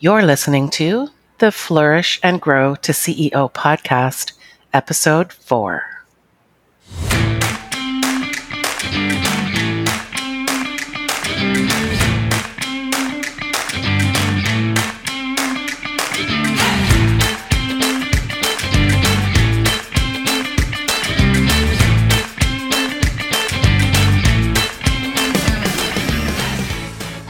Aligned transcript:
You're 0.00 0.22
listening 0.22 0.70
to 0.78 1.08
the 1.38 1.50
Flourish 1.50 2.20
and 2.22 2.40
Grow 2.40 2.76
to 2.76 2.92
CEO 2.92 3.52
podcast, 3.52 4.30
episode 4.72 5.32
four. 5.32 5.97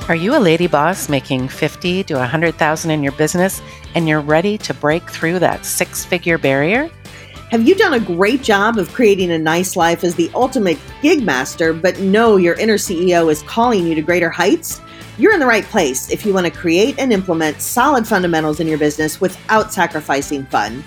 Are 0.08 0.16
you 0.16 0.34
a 0.34 0.40
lady 0.40 0.66
boss 0.66 1.10
making 1.10 1.48
50 1.48 2.02
to 2.04 2.14
100,000 2.14 2.90
in 2.90 3.02
your 3.02 3.12
business 3.12 3.60
and 3.94 4.08
you're 4.08 4.22
ready 4.22 4.56
to 4.56 4.72
break 4.72 5.02
through 5.10 5.38
that 5.40 5.66
six-figure 5.66 6.38
barrier? 6.38 6.90
Have 7.50 7.68
you 7.68 7.74
done 7.74 7.92
a 7.92 8.00
great 8.00 8.42
job 8.42 8.78
of 8.78 8.90
creating 8.94 9.32
a 9.32 9.38
nice 9.38 9.76
life 9.76 10.04
as 10.04 10.14
the 10.14 10.30
ultimate 10.34 10.78
gig 11.02 11.22
master, 11.22 11.74
but 11.74 12.00
know 12.00 12.36
your 12.36 12.54
inner 12.54 12.78
CEO 12.78 13.30
is 13.30 13.42
calling 13.42 13.86
you 13.86 13.94
to 13.94 14.00
greater 14.00 14.30
heights? 14.30 14.80
You're 15.18 15.34
in 15.34 15.40
the 15.40 15.46
right 15.46 15.64
place 15.64 16.10
if 16.10 16.24
you 16.24 16.32
want 16.32 16.46
to 16.46 16.50
create 16.50 16.98
and 16.98 17.12
implement 17.12 17.60
solid 17.60 18.06
fundamentals 18.06 18.60
in 18.60 18.66
your 18.66 18.78
business 18.78 19.20
without 19.20 19.74
sacrificing 19.74 20.46
fun. 20.46 20.82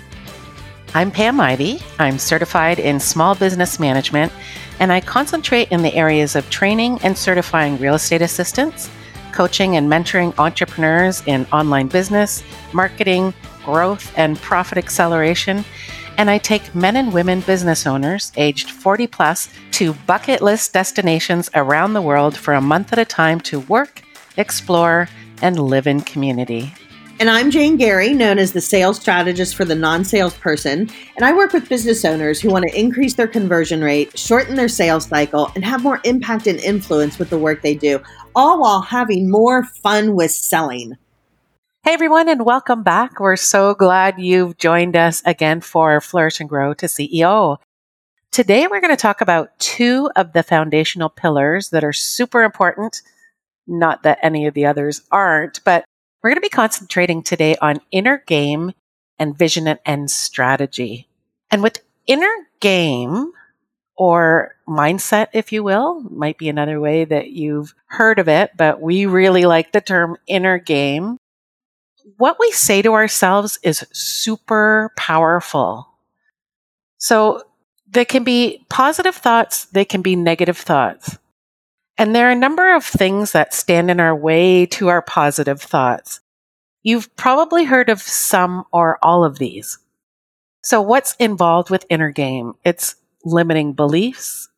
I'm 0.94 1.12
Pam 1.12 1.38
Ivey. 1.38 1.80
I'm 2.00 2.18
certified 2.18 2.80
in 2.80 2.98
small 2.98 3.36
business 3.36 3.78
management, 3.78 4.32
and 4.80 4.92
I 4.92 5.00
concentrate 5.00 5.70
in 5.70 5.82
the 5.82 5.94
areas 5.94 6.34
of 6.34 6.50
training 6.50 6.98
and 7.04 7.16
certifying 7.16 7.78
real 7.78 7.94
estate 7.94 8.20
assistants 8.20 8.90
coaching 9.32 9.76
and 9.76 9.90
mentoring 9.90 10.36
entrepreneurs 10.38 11.22
in 11.26 11.46
online 11.52 11.88
business, 11.88 12.42
marketing, 12.72 13.34
growth, 13.64 14.12
and 14.16 14.38
profit 14.38 14.78
acceleration. 14.78 15.64
And 16.18 16.28
I 16.30 16.38
take 16.38 16.74
men 16.74 16.96
and 16.96 17.12
women 17.12 17.40
business 17.40 17.86
owners 17.86 18.32
aged 18.36 18.70
40 18.70 19.06
plus 19.06 19.48
to 19.72 19.94
bucket 20.06 20.42
list 20.42 20.72
destinations 20.72 21.50
around 21.54 21.94
the 21.94 22.02
world 22.02 22.36
for 22.36 22.54
a 22.54 22.60
month 22.60 22.92
at 22.92 22.98
a 22.98 23.04
time 23.04 23.40
to 23.40 23.60
work, 23.60 24.02
explore, 24.36 25.08
and 25.40 25.58
live 25.58 25.86
in 25.86 26.00
community. 26.02 26.74
And 27.22 27.30
I'm 27.30 27.52
Jane 27.52 27.78
Garee, 27.78 28.16
known 28.16 28.40
as 28.40 28.50
the 28.50 28.60
sales 28.60 28.98
strategist 28.98 29.54
for 29.54 29.64
the 29.64 29.76
non 29.76 30.04
salesperson. 30.04 30.90
And 31.14 31.24
I 31.24 31.32
work 31.32 31.52
with 31.52 31.68
business 31.68 32.04
owners 32.04 32.40
who 32.40 32.50
want 32.50 32.64
to 32.68 32.76
increase 32.76 33.14
their 33.14 33.28
conversion 33.28 33.80
rate, 33.80 34.18
shorten 34.18 34.56
their 34.56 34.66
sales 34.66 35.06
cycle, 35.06 35.52
and 35.54 35.64
have 35.64 35.84
more 35.84 36.00
impact 36.02 36.48
and 36.48 36.58
influence 36.58 37.20
with 37.20 37.30
the 37.30 37.38
work 37.38 37.62
they 37.62 37.76
do 37.76 38.00
all 38.34 38.60
while 38.60 38.80
having 38.80 39.30
more 39.30 39.62
fun 39.62 40.16
with 40.16 40.32
selling. 40.32 40.96
Hey 41.84 41.92
everyone, 41.92 42.28
and 42.28 42.44
welcome 42.44 42.82
back. 42.82 43.20
We're 43.20 43.36
so 43.36 43.74
glad 43.74 44.18
you've 44.18 44.58
joined 44.58 44.96
us 44.96 45.22
again 45.24 45.60
for 45.60 46.00
Flourish 46.00 46.40
and 46.40 46.48
Grow 46.48 46.74
to 46.74 46.86
CEO. 46.86 47.58
Today, 48.32 48.66
we're 48.66 48.80
going 48.80 48.90
to 48.90 49.00
talk 49.00 49.20
about 49.20 49.56
two 49.60 50.10
of 50.16 50.32
the 50.32 50.42
foundational 50.42 51.08
pillars 51.08 51.70
that 51.70 51.84
are 51.84 51.92
super 51.92 52.42
important. 52.42 53.00
Not 53.68 54.02
that 54.02 54.18
any 54.22 54.48
of 54.48 54.54
the 54.54 54.66
others 54.66 55.02
aren't, 55.12 55.62
but 55.62 55.84
we're 56.22 56.30
going 56.30 56.36
to 56.36 56.40
be 56.40 56.48
concentrating 56.48 57.22
today 57.22 57.56
on 57.56 57.80
inner 57.90 58.22
game 58.26 58.72
and 59.18 59.36
vision 59.36 59.78
and 59.84 60.10
strategy. 60.10 61.08
And 61.50 61.62
with 61.62 61.82
inner 62.06 62.34
game, 62.60 63.32
or 63.96 64.56
mindset, 64.66 65.28
if 65.32 65.52
you 65.52 65.62
will, 65.62 66.00
might 66.10 66.38
be 66.38 66.48
another 66.48 66.80
way 66.80 67.04
that 67.04 67.30
you've 67.30 67.74
heard 67.86 68.18
of 68.18 68.28
it, 68.28 68.50
but 68.56 68.80
we 68.80 69.06
really 69.06 69.44
like 69.44 69.72
the 69.72 69.80
term 69.80 70.16
inner 70.26 70.58
game. 70.58 71.18
What 72.16 72.38
we 72.40 72.50
say 72.50 72.82
to 72.82 72.94
ourselves 72.94 73.58
is 73.62 73.86
super 73.92 74.92
powerful. 74.96 75.86
So 76.98 77.42
there 77.88 78.04
can 78.04 78.24
be 78.24 78.64
positive 78.68 79.14
thoughts, 79.14 79.66
they 79.66 79.84
can 79.84 80.02
be 80.02 80.16
negative 80.16 80.58
thoughts. 80.58 81.18
And 81.98 82.14
there 82.14 82.28
are 82.28 82.32
a 82.32 82.36
number 82.36 82.74
of 82.74 82.84
things 82.84 83.32
that 83.32 83.54
stand 83.54 83.90
in 83.90 84.00
our 84.00 84.16
way 84.16 84.66
to 84.66 84.88
our 84.88 85.02
positive 85.02 85.60
thoughts. 85.60 86.20
You've 86.82 87.14
probably 87.16 87.64
heard 87.64 87.88
of 87.88 88.00
some 88.00 88.64
or 88.72 88.98
all 89.02 89.24
of 89.24 89.38
these. 89.38 89.78
So 90.62 90.80
what's 90.80 91.14
involved 91.16 91.70
with 91.70 91.86
inner 91.90 92.10
game? 92.10 92.54
It's 92.64 92.96
limiting 93.24 93.72
beliefs, 93.72 94.48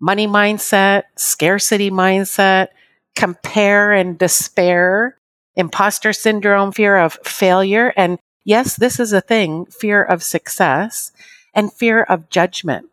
money 0.00 0.26
mindset, 0.26 1.04
scarcity 1.16 1.90
mindset, 1.90 2.68
compare 3.14 3.92
and 3.92 4.18
despair, 4.18 5.18
imposter 5.56 6.12
syndrome, 6.12 6.72
fear 6.72 6.96
of 6.96 7.18
failure. 7.24 7.92
And 7.96 8.18
yes, 8.44 8.76
this 8.76 8.98
is 8.98 9.12
a 9.12 9.20
thing, 9.20 9.66
fear 9.66 10.02
of 10.02 10.22
success 10.22 11.12
and 11.54 11.72
fear 11.72 12.02
of 12.02 12.30
judgment. 12.30 12.88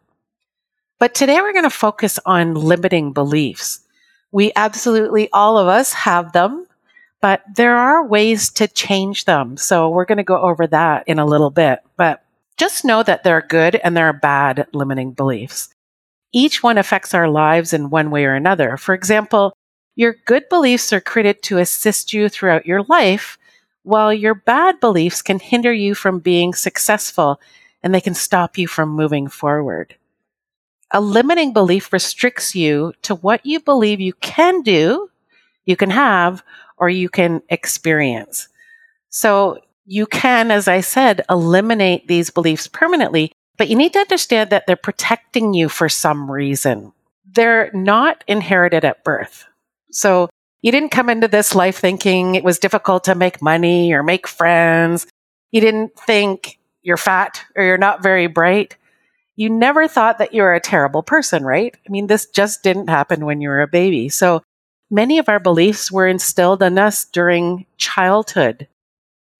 But 0.99 1.15
today 1.15 1.41
we're 1.41 1.53
going 1.53 1.63
to 1.63 1.69
focus 1.69 2.19
on 2.25 2.53
limiting 2.53 3.11
beliefs. 3.11 3.81
We 4.31 4.51
absolutely, 4.55 5.29
all 5.31 5.57
of 5.57 5.67
us 5.67 5.93
have 5.93 6.31
them, 6.31 6.65
but 7.21 7.43
there 7.55 7.75
are 7.75 8.05
ways 8.05 8.49
to 8.51 8.67
change 8.67 9.25
them. 9.25 9.57
So 9.57 9.89
we're 9.89 10.05
going 10.05 10.17
to 10.17 10.23
go 10.23 10.39
over 10.41 10.67
that 10.67 11.07
in 11.07 11.19
a 11.19 11.25
little 11.25 11.49
bit. 11.49 11.79
But 11.97 12.23
just 12.57 12.85
know 12.85 13.03
that 13.03 13.23
there 13.23 13.37
are 13.37 13.45
good 13.47 13.75
and 13.75 13.95
there 13.95 14.07
are 14.07 14.13
bad 14.13 14.67
limiting 14.73 15.11
beliefs. 15.11 15.73
Each 16.31 16.63
one 16.63 16.77
affects 16.77 17.13
our 17.13 17.27
lives 17.27 17.73
in 17.73 17.89
one 17.89 18.09
way 18.09 18.25
or 18.25 18.33
another. 18.33 18.77
For 18.77 18.93
example, 18.93 19.53
your 19.95 20.15
good 20.25 20.47
beliefs 20.49 20.93
are 20.93 21.01
created 21.01 21.43
to 21.43 21.57
assist 21.57 22.13
you 22.13 22.29
throughout 22.29 22.65
your 22.65 22.83
life, 22.83 23.37
while 23.83 24.13
your 24.13 24.35
bad 24.35 24.79
beliefs 24.79 25.21
can 25.21 25.39
hinder 25.39 25.73
you 25.73 25.93
from 25.93 26.19
being 26.19 26.53
successful 26.53 27.41
and 27.83 27.93
they 27.93 28.01
can 28.01 28.13
stop 28.13 28.57
you 28.57 28.67
from 28.67 28.89
moving 28.89 29.27
forward. 29.27 29.95
A 30.93 30.99
limiting 30.99 31.53
belief 31.53 31.93
restricts 31.93 32.53
you 32.55 32.93
to 33.03 33.15
what 33.15 33.45
you 33.45 33.59
believe 33.59 34.01
you 34.01 34.13
can 34.13 34.61
do, 34.61 35.09
you 35.65 35.75
can 35.75 35.89
have, 35.89 36.43
or 36.77 36.89
you 36.89 37.07
can 37.07 37.41
experience. 37.49 38.49
So 39.09 39.59
you 39.85 40.05
can, 40.05 40.51
as 40.51 40.67
I 40.67 40.81
said, 40.81 41.21
eliminate 41.29 42.07
these 42.07 42.29
beliefs 42.29 42.67
permanently, 42.67 43.31
but 43.57 43.69
you 43.69 43.75
need 43.75 43.93
to 43.93 43.99
understand 43.99 44.49
that 44.49 44.67
they're 44.67 44.75
protecting 44.75 45.53
you 45.53 45.69
for 45.69 45.87
some 45.87 46.29
reason. 46.29 46.91
They're 47.25 47.71
not 47.73 48.23
inherited 48.27 48.83
at 48.83 49.03
birth. 49.03 49.45
So 49.91 50.29
you 50.61 50.71
didn't 50.71 50.89
come 50.89 51.09
into 51.09 51.27
this 51.27 51.55
life 51.55 51.77
thinking 51.77 52.35
it 52.35 52.43
was 52.43 52.59
difficult 52.59 53.05
to 53.05 53.15
make 53.15 53.41
money 53.41 53.93
or 53.93 54.03
make 54.03 54.27
friends. 54.27 55.07
You 55.51 55.61
didn't 55.61 55.97
think 55.97 56.59
you're 56.81 56.97
fat 56.97 57.43
or 57.55 57.63
you're 57.63 57.77
not 57.77 58.03
very 58.03 58.27
bright. 58.27 58.75
You 59.41 59.49
never 59.49 59.87
thought 59.87 60.19
that 60.19 60.33
you 60.33 60.43
were 60.43 60.53
a 60.53 60.59
terrible 60.59 61.03
person, 61.03 61.43
right? 61.43 61.75
I 61.75 61.89
mean, 61.89 62.07
this 62.07 62.27
just 62.27 62.63
didn't 62.63 62.89
happen 62.89 63.25
when 63.25 63.41
you 63.41 63.49
were 63.49 63.61
a 63.61 63.67
baby. 63.67 64.09
So 64.09 64.43
many 64.89 65.17
of 65.17 65.29
our 65.29 65.39
beliefs 65.39 65.91
were 65.91 66.07
instilled 66.07 66.61
in 66.61 66.77
us 66.77 67.05
during 67.05 67.65
childhood 67.77 68.67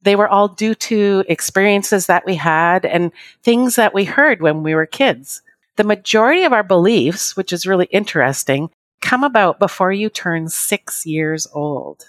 they 0.01 0.15
were 0.15 0.27
all 0.27 0.47
due 0.47 0.75
to 0.75 1.23
experiences 1.27 2.07
that 2.07 2.25
we 2.25 2.35
had 2.35 2.85
and 2.85 3.11
things 3.43 3.75
that 3.75 3.93
we 3.93 4.05
heard 4.05 4.41
when 4.41 4.63
we 4.63 4.73
were 4.73 4.85
kids. 4.85 5.41
The 5.75 5.83
majority 5.83 6.43
of 6.43 6.53
our 6.53 6.63
beliefs, 6.63 7.35
which 7.37 7.53
is 7.53 7.67
really 7.67 7.87
interesting, 7.91 8.69
come 9.01 9.23
about 9.23 9.59
before 9.59 9.91
you 9.91 10.09
turn 10.09 10.49
six 10.49 11.05
years 11.05 11.47
old. 11.53 12.05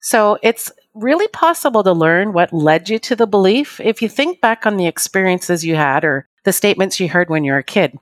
So 0.00 0.38
it's 0.42 0.72
really 0.94 1.28
possible 1.28 1.82
to 1.84 1.92
learn 1.92 2.32
what 2.32 2.52
led 2.52 2.88
you 2.88 2.98
to 2.98 3.16
the 3.16 3.26
belief 3.26 3.80
if 3.80 4.02
you 4.02 4.08
think 4.08 4.40
back 4.40 4.66
on 4.66 4.76
the 4.76 4.86
experiences 4.86 5.64
you 5.64 5.76
had 5.76 6.04
or 6.04 6.28
the 6.44 6.52
statements 6.52 6.98
you 6.98 7.08
heard 7.08 7.30
when 7.30 7.44
you 7.44 7.52
were 7.52 7.58
a 7.58 7.64
kid. 7.64 7.98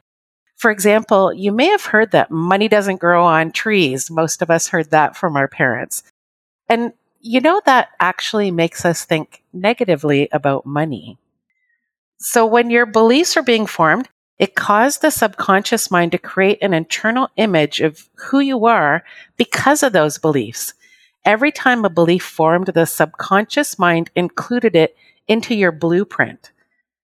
For 0.56 0.71
example, 0.71 1.32
you 1.32 1.53
may 1.53 1.69
have 1.69 1.84
heard 1.84 2.10
that 2.12 2.31
money 2.31 2.69
doesn't 2.69 3.00
grow 3.00 3.25
on 3.25 3.53
trees. 3.53 4.10
Most 4.10 4.43
of 4.43 4.50
us 4.50 4.69
heard 4.69 4.91
that 4.91 5.16
from 5.16 5.37
our 5.37 5.49
parents. 5.49 6.03
And 6.69 6.93
you 7.21 7.41
know, 7.41 7.60
that 7.66 7.88
actually 7.99 8.50
makes 8.50 8.84
us 8.84 9.05
think 9.05 9.43
negatively 9.52 10.29
about 10.31 10.67
money. 10.67 11.19
So 12.19 12.46
when 12.46 12.70
your 12.70 12.87
beliefs 12.87 13.37
are 13.37 13.43
being 13.43 13.67
formed, 13.67 14.08
it 14.38 14.55
caused 14.55 15.02
the 15.02 15.11
subconscious 15.11 15.91
mind 15.91 16.12
to 16.12 16.19
create 16.19 16.58
an 16.62 16.73
internal 16.73 17.29
image 17.37 17.81
of 17.81 18.08
who 18.14 18.38
you 18.38 18.67
are 18.67 19.05
because 19.37 19.82
of 19.82 19.93
those 19.93 20.19
beliefs. 20.19 20.75
Every 21.29 21.53
time 21.53 21.85
a 21.85 21.91
belief 21.91 22.25
formed, 22.25 22.69
the 22.69 22.87
subconscious 22.87 23.79
mind 23.79 24.11
included 24.17 24.75
it 24.75 24.97
into 25.27 25.55
your 25.55 25.73
blueprint. 25.73 26.53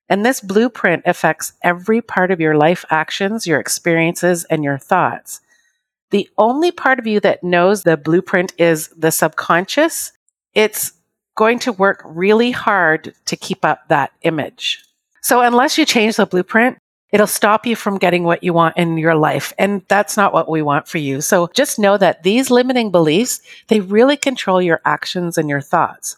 And 0.08 0.24
this 0.24 0.40
blueprint 0.40 1.02
affects 1.04 1.52
every 1.62 2.00
part 2.00 2.30
of 2.30 2.40
your 2.40 2.56
life 2.56 2.86
actions, 2.88 3.46
your 3.46 3.60
experiences, 3.60 4.44
and 4.44 4.64
your 4.64 4.78
thoughts. 4.78 5.42
The 6.10 6.26
only 6.38 6.72
part 6.72 6.98
of 6.98 7.06
you 7.06 7.20
that 7.20 7.44
knows 7.44 7.82
the 7.82 7.98
blueprint 7.98 8.54
is 8.56 8.88
the 8.96 9.10
subconscious. 9.10 10.12
It's 10.54 10.92
going 11.36 11.58
to 11.58 11.72
work 11.72 12.00
really 12.06 12.50
hard 12.50 13.12
to 13.26 13.36
keep 13.36 13.62
up 13.62 13.88
that 13.88 14.12
image. 14.22 14.82
So 15.20 15.42
unless 15.42 15.76
you 15.76 15.84
change 15.84 16.16
the 16.16 16.24
blueprint, 16.24 16.78
it'll 17.14 17.28
stop 17.28 17.64
you 17.64 17.76
from 17.76 17.96
getting 17.96 18.24
what 18.24 18.42
you 18.42 18.52
want 18.52 18.76
in 18.76 18.98
your 18.98 19.14
life. 19.14 19.52
And 19.56 19.82
that's 19.86 20.16
not 20.16 20.32
what 20.32 20.50
we 20.50 20.62
want 20.62 20.88
for 20.88 20.98
you. 20.98 21.20
So 21.20 21.46
just 21.54 21.78
know 21.78 21.96
that 21.96 22.24
these 22.24 22.50
limiting 22.50 22.90
beliefs, 22.90 23.40
they 23.68 23.78
really 23.78 24.16
control 24.16 24.60
your 24.60 24.80
actions 24.84 25.38
and 25.38 25.48
your 25.48 25.60
thoughts. 25.60 26.16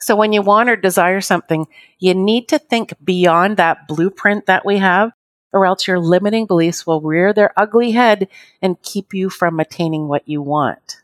So 0.00 0.16
when 0.16 0.32
you 0.32 0.42
want 0.42 0.68
or 0.68 0.74
desire 0.74 1.20
something, 1.20 1.68
you 2.00 2.12
need 2.14 2.48
to 2.48 2.58
think 2.58 2.92
beyond 3.04 3.56
that 3.56 3.86
blueprint 3.86 4.46
that 4.46 4.66
we 4.66 4.78
have, 4.78 5.12
or 5.52 5.64
else 5.64 5.86
your 5.86 6.00
limiting 6.00 6.46
beliefs 6.46 6.84
will 6.88 7.00
rear 7.00 7.32
their 7.32 7.52
ugly 7.56 7.92
head 7.92 8.26
and 8.60 8.82
keep 8.82 9.14
you 9.14 9.30
from 9.30 9.60
attaining 9.60 10.08
what 10.08 10.26
you 10.26 10.42
want. 10.42 10.96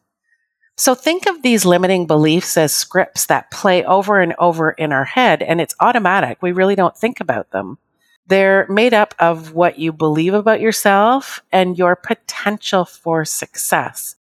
So 0.77 0.97
think 0.97 1.29
of 1.29 1.43
these 1.43 1.65
limiting 1.65 2.09
beliefs 2.09 2.57
as 2.57 2.75
scripts 2.75 3.27
that 3.27 3.53
play 3.53 3.85
over 3.85 4.21
and 4.21 4.35
over 4.41 4.73
in 4.73 4.91
our 4.91 5.05
head, 5.05 5.45
and 5.45 5.61
it's 5.61 5.77
automatic. 5.79 6.39
We 6.43 6.51
really 6.51 6.75
don't 6.75 6.97
think 6.97 7.21
about 7.21 7.53
them. 7.53 7.79
They're 8.29 8.67
made 8.69 8.95
up 8.95 9.15
of 9.19 9.55
what 9.55 9.79
you 9.79 9.93
believe 9.93 10.35
about 10.35 10.61
yourself 10.61 11.43
and 11.51 11.77
your 11.79 11.97
potential 11.97 12.85
for 12.85 13.25
success. 13.25 14.17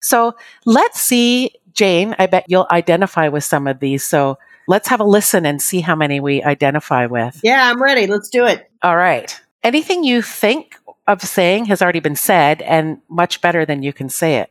So 0.00 0.34
let's 0.64 1.00
see 1.00 1.52
Jane, 1.72 2.14
I 2.18 2.26
bet 2.26 2.44
you'll 2.48 2.66
identify 2.70 3.28
with 3.28 3.44
some 3.44 3.66
of 3.66 3.80
these. 3.80 4.04
So 4.04 4.38
let's 4.66 4.88
have 4.88 5.00
a 5.00 5.04
listen 5.04 5.46
and 5.46 5.60
see 5.62 5.80
how 5.80 5.94
many 5.94 6.20
we 6.20 6.42
identify 6.42 7.06
with. 7.06 7.40
Yeah, 7.42 7.70
I'm 7.70 7.82
ready. 7.82 8.06
Let's 8.06 8.28
do 8.28 8.46
it. 8.46 8.70
All 8.82 8.96
right. 8.96 9.40
Anything 9.62 10.04
you 10.04 10.22
think 10.22 10.76
of 11.06 11.22
saying 11.22 11.66
has 11.66 11.82
already 11.82 12.00
been 12.00 12.16
said 12.16 12.62
and 12.62 13.00
much 13.08 13.40
better 13.40 13.64
than 13.64 13.82
you 13.82 13.92
can 13.92 14.08
say 14.08 14.36
it. 14.36 14.50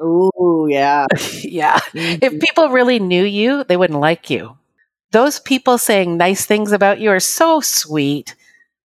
Oh, 0.00 0.66
yeah. 0.68 1.06
yeah. 1.42 1.78
Mm-hmm. 1.78 2.24
If 2.24 2.40
people 2.40 2.68
really 2.68 2.98
knew 2.98 3.24
you, 3.24 3.64
they 3.64 3.76
wouldn't 3.76 4.00
like 4.00 4.30
you. 4.30 4.56
Those 5.10 5.40
people 5.40 5.78
saying 5.78 6.16
nice 6.16 6.44
things 6.44 6.72
about 6.72 7.00
you 7.00 7.10
are 7.10 7.20
so 7.20 7.60
sweet, 7.60 8.34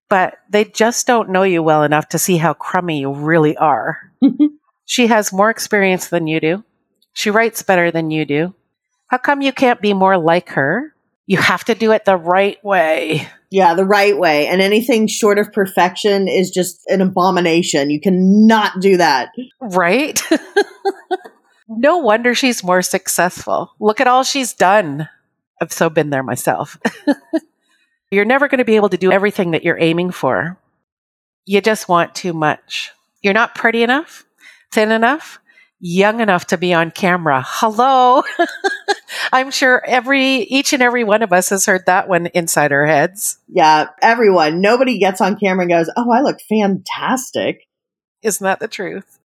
but 0.10 0.36
they 0.50 0.66
just 0.66 1.08
don't 1.08 1.30
know 1.30 1.44
you 1.44 1.64
well 1.64 1.84
enough 1.84 2.10
to 2.10 2.20
see 2.20 2.38
how 2.38 2.54
crummy 2.54 3.00
you 3.00 3.12
really 3.12 3.58
are. 3.58 4.12
she 4.86 5.08
has 5.08 5.34
more 5.34 5.50
experience 5.50 6.08
than 6.08 6.28
you 6.28 6.40
do. 6.40 6.64
She 7.14 7.30
writes 7.30 7.64
better 7.64 7.92
than 7.92 8.12
you 8.12 8.26
do. 8.26 8.54
How 9.08 9.18
come 9.18 9.42
you 9.42 9.54
can't 9.54 9.82
be 9.82 9.94
more 9.94 10.18
like 10.18 10.50
her? 10.50 10.94
You 11.26 11.38
have 11.38 11.64
to 11.66 11.76
do 11.76 11.92
it 11.92 12.06
the 12.06 12.18
right 12.18 12.64
way. 12.64 13.28
Yeah, 13.50 13.76
the 13.76 13.86
right 13.86 14.18
way. 14.18 14.48
And 14.48 14.62
anything 14.62 15.08
short 15.08 15.38
of 15.38 15.54
perfection 15.54 16.28
is 16.28 16.50
just 16.50 16.82
an 16.88 17.02
abomination. 17.02 17.90
You 17.92 18.02
cannot 18.02 18.82
do 18.82 18.98
that. 18.98 19.30
Right? 19.62 20.20
no 21.68 21.98
wonder 22.00 22.34
she's 22.34 22.64
more 22.64 22.82
successful. 22.82 23.72
Look 23.80 24.02
at 24.02 24.08
all 24.08 24.24
she's 24.24 24.54
done. 24.54 25.08
I've 25.62 25.72
so 25.72 25.90
been 25.90 26.10
there 26.10 26.24
myself. 26.24 26.78
you're 28.14 28.26
never 28.26 28.48
going 28.48 28.60
to 28.60 28.66
be 28.66 28.76
able 28.76 28.90
to 28.90 28.98
do 28.98 29.12
everything 29.12 29.52
that 29.52 29.64
you're 29.64 29.80
aiming 29.80 30.12
for. 30.12 30.58
You 31.46 31.62
just 31.62 31.90
want 31.90 32.16
too 32.16 32.34
much. 32.34 32.92
You're 33.22 33.34
not 33.34 33.56
pretty 33.56 33.84
enough, 33.84 34.26
thin 34.72 34.92
enough, 34.92 35.40
young 35.80 36.22
enough 36.22 36.48
to 36.48 36.58
be 36.58 36.74
on 36.74 36.92
camera. 36.92 37.44
Hello. 37.46 38.24
I'm 39.34 39.52
sure 39.52 39.84
every, 39.86 40.38
each 40.38 40.74
and 40.74 40.82
every 40.82 41.04
one 41.04 41.22
of 41.22 41.34
us 41.34 41.50
has 41.50 41.66
heard 41.66 41.86
that 41.86 42.08
one 42.08 42.28
inside 42.28 42.72
our 42.72 42.86
heads. 42.86 43.38
Yeah, 43.48 43.88
everyone. 44.02 44.62
Nobody 44.62 45.00
gets 45.00 45.22
on 45.22 45.38
camera 45.38 45.64
and 45.64 45.72
goes, 45.72 45.92
Oh, 45.96 46.12
I 46.12 46.22
look 46.22 46.40
fantastic. 46.42 47.68
Isn't 48.22 48.44
that 48.44 48.60
the 48.60 48.68
truth? 48.68 49.20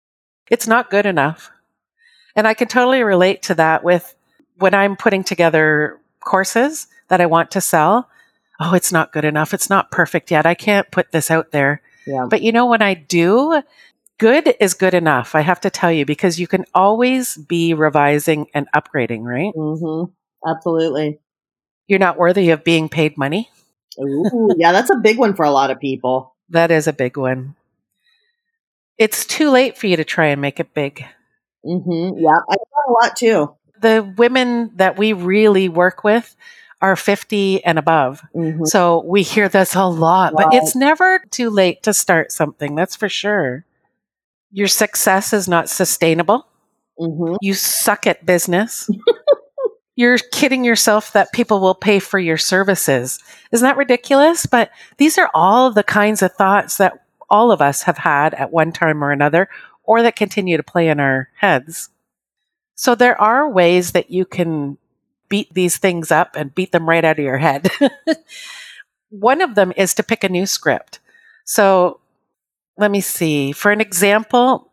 It's 0.50 0.66
not 0.66 0.90
good 0.90 1.06
enough. 1.06 1.50
And 2.34 2.46
I 2.46 2.54
can 2.54 2.68
totally 2.68 3.02
relate 3.02 3.42
to 3.44 3.54
that 3.56 3.82
with 3.82 4.14
when 4.58 4.74
I'm 4.74 4.96
putting 4.96 5.24
together 5.24 5.98
courses 6.20 6.86
that 7.08 7.20
I 7.20 7.26
want 7.26 7.50
to 7.52 7.60
sell. 7.60 8.08
Oh, 8.60 8.74
it's 8.74 8.92
not 8.92 9.12
good 9.12 9.24
enough. 9.24 9.52
It's 9.52 9.70
not 9.70 9.90
perfect 9.90 10.30
yet. 10.30 10.46
I 10.46 10.54
can't 10.54 10.90
put 10.90 11.12
this 11.12 11.30
out 11.30 11.50
there. 11.50 11.82
Yeah. 12.06 12.26
But 12.28 12.42
you 12.42 12.52
know, 12.52 12.66
when 12.66 12.82
I 12.82 12.94
do, 12.94 13.62
good 14.18 14.54
is 14.60 14.74
good 14.74 14.94
enough. 14.94 15.34
I 15.34 15.40
have 15.40 15.60
to 15.62 15.70
tell 15.70 15.92
you 15.92 16.06
because 16.06 16.40
you 16.40 16.46
can 16.46 16.64
always 16.74 17.36
be 17.36 17.74
revising 17.74 18.46
and 18.54 18.66
upgrading, 18.74 19.22
right? 19.22 19.52
Mm-hmm. 19.54 20.10
Absolutely. 20.48 21.18
You're 21.86 21.98
not 21.98 22.18
worthy 22.18 22.50
of 22.50 22.64
being 22.64 22.88
paid 22.88 23.18
money. 23.18 23.50
Ooh, 24.00 24.50
yeah, 24.56 24.72
that's 24.72 24.90
a 24.90 24.96
big 24.96 25.18
one 25.18 25.34
for 25.34 25.44
a 25.44 25.50
lot 25.50 25.70
of 25.70 25.80
people. 25.80 26.34
That 26.50 26.70
is 26.70 26.86
a 26.86 26.92
big 26.92 27.16
one. 27.16 27.56
It's 28.98 29.26
too 29.26 29.50
late 29.50 29.76
for 29.76 29.86
you 29.86 29.96
to 29.96 30.04
try 30.04 30.26
and 30.26 30.40
make 30.40 30.60
it 30.60 30.72
big. 30.74 31.04
Mm-hmm. 31.64 32.18
Yeah, 32.18 32.40
I 32.48 32.56
know 32.56 32.88
a 32.88 32.92
lot 32.92 33.16
too. 33.16 33.54
The 33.80 34.14
women 34.16 34.72
that 34.76 34.96
we 34.96 35.12
really 35.12 35.68
work 35.68 36.04
with 36.04 36.34
are 36.82 36.96
50 36.96 37.64
and 37.64 37.78
above. 37.78 38.22
Mm-hmm. 38.34 38.64
So 38.64 39.02
we 39.06 39.22
hear 39.22 39.48
this 39.48 39.74
a 39.74 39.84
lot, 39.86 40.34
but 40.36 40.52
it's 40.52 40.76
never 40.76 41.20
too 41.30 41.50
late 41.50 41.82
to 41.84 41.94
start 41.94 42.32
something. 42.32 42.74
That's 42.74 42.96
for 42.96 43.08
sure 43.08 43.64
your 44.56 44.68
success 44.68 45.34
is 45.34 45.48
not 45.48 45.68
sustainable. 45.68 46.46
Mm-hmm. 46.98 47.36
You 47.42 47.52
suck 47.52 48.06
at 48.06 48.24
business. 48.24 48.88
You're 49.96 50.16
kidding 50.32 50.64
yourself 50.64 51.12
that 51.12 51.32
people 51.32 51.60
will 51.60 51.74
pay 51.74 51.98
for 51.98 52.18
your 52.18 52.38
services. 52.38 53.18
Isn't 53.52 53.66
that 53.66 53.76
ridiculous? 53.76 54.46
But 54.46 54.70
these 54.96 55.18
are 55.18 55.30
all 55.34 55.70
the 55.70 55.82
kinds 55.82 56.22
of 56.22 56.32
thoughts 56.32 56.78
that 56.78 57.04
all 57.28 57.52
of 57.52 57.60
us 57.60 57.82
have 57.82 57.98
had 57.98 58.32
at 58.32 58.50
one 58.50 58.72
time 58.72 59.04
or 59.04 59.10
another, 59.10 59.50
or 59.84 60.02
that 60.02 60.16
continue 60.16 60.56
to 60.56 60.62
play 60.62 60.88
in 60.88 61.00
our 61.00 61.28
heads. 61.36 61.90
So 62.76 62.94
there 62.94 63.20
are 63.20 63.50
ways 63.50 63.92
that 63.92 64.10
you 64.10 64.24
can 64.24 64.78
beat 65.28 65.52
these 65.54 65.76
things 65.76 66.10
up 66.10 66.36
and 66.36 66.54
beat 66.54 66.72
them 66.72 66.88
right 66.88 67.04
out 67.04 67.18
of 67.18 67.24
your 67.24 67.38
head. 67.38 67.70
one 69.10 69.40
of 69.40 69.54
them 69.54 69.72
is 69.76 69.94
to 69.94 70.02
pick 70.02 70.24
a 70.24 70.28
new 70.28 70.46
script. 70.46 71.00
So 71.44 72.00
let 72.76 72.90
me 72.90 73.00
see. 73.00 73.52
For 73.52 73.70
an 73.70 73.80
example, 73.80 74.70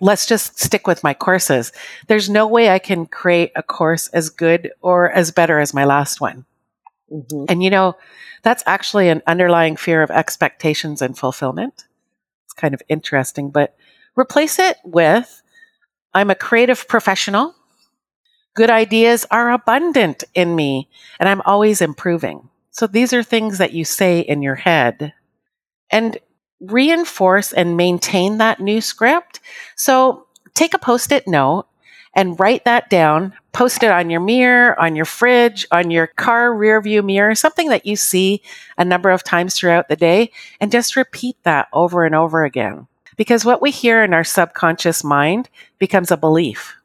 let's 0.00 0.26
just 0.26 0.60
stick 0.60 0.86
with 0.86 1.04
my 1.04 1.14
courses. 1.14 1.72
There's 2.08 2.30
no 2.30 2.46
way 2.46 2.70
I 2.70 2.78
can 2.78 3.06
create 3.06 3.52
a 3.56 3.62
course 3.62 4.08
as 4.08 4.30
good 4.30 4.72
or 4.80 5.10
as 5.10 5.30
better 5.30 5.58
as 5.58 5.74
my 5.74 5.84
last 5.84 6.20
one. 6.20 6.44
Mm-hmm. 7.12 7.44
And 7.48 7.62
you 7.62 7.70
know, 7.70 7.96
that's 8.42 8.62
actually 8.66 9.08
an 9.08 9.22
underlying 9.26 9.76
fear 9.76 10.02
of 10.02 10.10
expectations 10.10 11.02
and 11.02 11.16
fulfillment. 11.16 11.84
It's 12.44 12.54
kind 12.54 12.74
of 12.74 12.82
interesting, 12.88 13.50
but 13.50 13.76
replace 14.16 14.58
it 14.58 14.78
with 14.84 15.42
I'm 16.12 16.30
a 16.30 16.34
creative 16.34 16.86
professional. 16.86 17.54
Good 18.54 18.70
ideas 18.70 19.26
are 19.30 19.50
abundant 19.50 20.24
in 20.34 20.54
me, 20.54 20.88
and 21.18 21.28
I'm 21.28 21.42
always 21.42 21.80
improving. 21.80 22.48
So 22.70 22.86
these 22.86 23.12
are 23.12 23.22
things 23.22 23.58
that 23.58 23.72
you 23.72 23.84
say 23.84 24.20
in 24.20 24.42
your 24.42 24.54
head. 24.54 25.12
And 25.90 26.18
reinforce 26.60 27.52
and 27.52 27.76
maintain 27.76 28.38
that 28.38 28.60
new 28.60 28.80
script. 28.80 29.40
So 29.76 30.26
take 30.54 30.72
a 30.74 30.78
post 30.78 31.12
it 31.12 31.26
note 31.26 31.66
and 32.14 32.38
write 32.38 32.64
that 32.64 32.88
down. 32.88 33.34
Post 33.52 33.82
it 33.82 33.90
on 33.90 34.10
your 34.10 34.20
mirror, 34.20 34.78
on 34.80 34.96
your 34.96 35.04
fridge, 35.04 35.66
on 35.70 35.90
your 35.90 36.06
car 36.06 36.54
rear 36.54 36.80
view 36.80 37.02
mirror, 37.02 37.34
something 37.34 37.68
that 37.68 37.86
you 37.86 37.96
see 37.96 38.42
a 38.78 38.84
number 38.84 39.10
of 39.10 39.24
times 39.24 39.54
throughout 39.54 39.88
the 39.88 39.96
day, 39.96 40.30
and 40.60 40.72
just 40.72 40.96
repeat 40.96 41.36
that 41.42 41.68
over 41.72 42.04
and 42.04 42.14
over 42.14 42.44
again. 42.44 42.86
Because 43.16 43.44
what 43.44 43.62
we 43.62 43.70
hear 43.70 44.02
in 44.02 44.14
our 44.14 44.24
subconscious 44.24 45.04
mind 45.04 45.48
becomes 45.78 46.10
a 46.10 46.16
belief. 46.16 46.76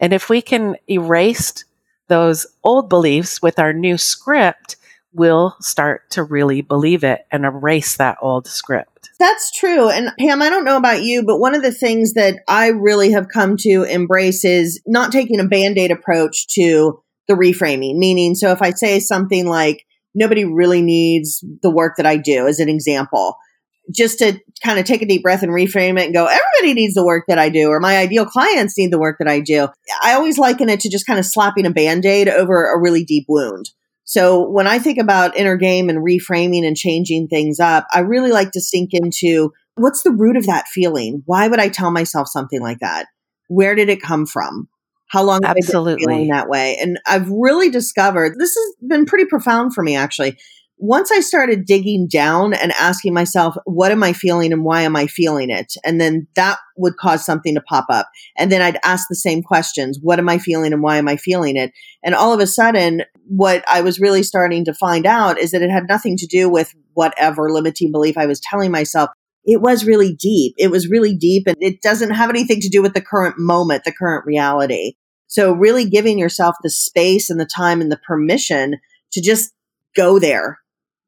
And 0.00 0.12
if 0.12 0.28
we 0.28 0.42
can 0.42 0.76
erase 0.88 1.64
those 2.08 2.46
old 2.62 2.88
beliefs 2.88 3.42
with 3.42 3.58
our 3.58 3.72
new 3.72 3.98
script, 3.98 4.76
we'll 5.12 5.56
start 5.60 6.10
to 6.10 6.22
really 6.22 6.60
believe 6.60 7.02
it 7.02 7.26
and 7.32 7.44
erase 7.44 7.96
that 7.96 8.18
old 8.20 8.46
script. 8.46 9.10
That's 9.18 9.50
true. 9.50 9.88
And 9.88 10.10
Pam, 10.18 10.42
I 10.42 10.50
don't 10.50 10.64
know 10.64 10.76
about 10.76 11.02
you, 11.02 11.24
but 11.24 11.38
one 11.38 11.54
of 11.54 11.62
the 11.62 11.72
things 11.72 12.12
that 12.14 12.36
I 12.46 12.68
really 12.68 13.12
have 13.12 13.28
come 13.32 13.56
to 13.60 13.82
embrace 13.84 14.44
is 14.44 14.80
not 14.86 15.10
taking 15.10 15.40
a 15.40 15.48
band 15.48 15.78
aid 15.78 15.90
approach 15.90 16.46
to 16.48 17.02
the 17.26 17.34
reframing. 17.34 17.96
Meaning, 17.96 18.34
so 18.34 18.52
if 18.52 18.60
I 18.60 18.70
say 18.70 19.00
something 19.00 19.46
like, 19.46 19.84
nobody 20.14 20.44
really 20.44 20.82
needs 20.82 21.42
the 21.62 21.70
work 21.70 21.94
that 21.96 22.06
I 22.06 22.18
do, 22.18 22.46
as 22.46 22.60
an 22.60 22.68
example, 22.68 23.36
just 23.94 24.18
to 24.18 24.40
kind 24.64 24.78
of 24.78 24.84
take 24.84 25.02
a 25.02 25.06
deep 25.06 25.22
breath 25.22 25.42
and 25.42 25.52
reframe 25.52 25.98
it 25.98 26.06
and 26.06 26.14
go, 26.14 26.26
everybody 26.26 26.74
needs 26.74 26.94
the 26.94 27.04
work 27.04 27.24
that 27.28 27.38
I 27.38 27.48
do, 27.48 27.68
or 27.68 27.80
my 27.80 27.98
ideal 27.98 28.26
clients 28.26 28.76
need 28.76 28.92
the 28.92 28.98
work 28.98 29.16
that 29.18 29.28
I 29.28 29.40
do. 29.40 29.68
I 30.02 30.14
always 30.14 30.38
liken 30.38 30.68
it 30.68 30.80
to 30.80 30.90
just 30.90 31.06
kind 31.06 31.18
of 31.18 31.24
slapping 31.24 31.66
a 31.66 31.70
band 31.70 32.04
aid 32.04 32.28
over 32.28 32.72
a 32.72 32.80
really 32.80 33.04
deep 33.04 33.26
wound. 33.28 33.70
So 34.04 34.48
when 34.48 34.66
I 34.66 34.78
think 34.78 34.98
about 34.98 35.36
inner 35.36 35.56
game 35.56 35.88
and 35.88 35.98
reframing 35.98 36.64
and 36.64 36.76
changing 36.76 37.26
things 37.28 37.58
up, 37.58 37.86
I 37.92 38.00
really 38.00 38.30
like 38.30 38.52
to 38.52 38.60
sink 38.60 38.90
into 38.92 39.52
what's 39.74 40.02
the 40.02 40.12
root 40.12 40.36
of 40.36 40.46
that 40.46 40.68
feeling? 40.68 41.22
Why 41.26 41.48
would 41.48 41.60
I 41.60 41.68
tell 41.68 41.90
myself 41.90 42.28
something 42.28 42.60
like 42.60 42.78
that? 42.80 43.06
Where 43.48 43.74
did 43.74 43.88
it 43.88 44.00
come 44.00 44.26
from? 44.26 44.68
How 45.08 45.22
long 45.22 45.42
have 45.44 45.56
Absolutely. 45.56 45.92
I 45.92 45.96
been 45.96 46.08
feeling 46.08 46.28
that 46.28 46.48
way? 46.48 46.78
And 46.80 46.98
I've 47.06 47.28
really 47.28 47.70
discovered 47.70 48.36
this 48.38 48.54
has 48.54 48.88
been 48.88 49.06
pretty 49.06 49.26
profound 49.26 49.74
for 49.74 49.82
me 49.82 49.96
actually 49.96 50.36
once 50.78 51.10
I 51.10 51.20
started 51.20 51.64
digging 51.64 52.06
down 52.06 52.52
and 52.52 52.70
asking 52.72 53.14
myself, 53.14 53.56
what 53.64 53.92
am 53.92 54.02
I 54.02 54.12
feeling 54.12 54.52
and 54.52 54.62
why 54.62 54.82
am 54.82 54.94
I 54.94 55.06
feeling 55.06 55.48
it? 55.48 55.72
And 55.84 55.98
then 55.98 56.26
that 56.36 56.58
would 56.76 56.96
cause 56.98 57.24
something 57.24 57.54
to 57.54 57.62
pop 57.62 57.86
up. 57.88 58.10
And 58.36 58.52
then 58.52 58.60
I'd 58.60 58.78
ask 58.84 59.06
the 59.08 59.14
same 59.14 59.42
questions. 59.42 59.98
What 60.02 60.18
am 60.18 60.28
I 60.28 60.38
feeling 60.38 60.74
and 60.74 60.82
why 60.82 60.98
am 60.98 61.08
I 61.08 61.16
feeling 61.16 61.56
it? 61.56 61.72
And 62.04 62.14
all 62.14 62.34
of 62.34 62.40
a 62.40 62.46
sudden, 62.46 63.02
what 63.26 63.64
I 63.66 63.80
was 63.80 63.98
really 63.98 64.22
starting 64.22 64.66
to 64.66 64.74
find 64.74 65.06
out 65.06 65.38
is 65.38 65.52
that 65.52 65.62
it 65.62 65.70
had 65.70 65.88
nothing 65.88 66.16
to 66.18 66.26
do 66.26 66.50
with 66.50 66.74
whatever 66.92 67.50
limiting 67.50 67.90
belief 67.90 68.18
I 68.18 68.26
was 68.26 68.40
telling 68.40 68.70
myself. 68.70 69.08
It 69.44 69.62
was 69.62 69.86
really 69.86 70.14
deep. 70.14 70.54
It 70.58 70.70
was 70.70 70.90
really 70.90 71.16
deep 71.16 71.46
and 71.46 71.56
it 71.60 71.80
doesn't 71.80 72.10
have 72.10 72.28
anything 72.28 72.60
to 72.60 72.68
do 72.68 72.82
with 72.82 72.92
the 72.92 73.00
current 73.00 73.36
moment, 73.38 73.84
the 73.84 73.92
current 73.92 74.26
reality. 74.26 74.94
So 75.26 75.52
really 75.52 75.88
giving 75.88 76.18
yourself 76.18 76.56
the 76.62 76.70
space 76.70 77.30
and 77.30 77.40
the 77.40 77.46
time 77.46 77.80
and 77.80 77.90
the 77.90 78.00
permission 78.06 78.74
to 79.12 79.22
just 79.22 79.52
go 79.96 80.18
there. 80.18 80.58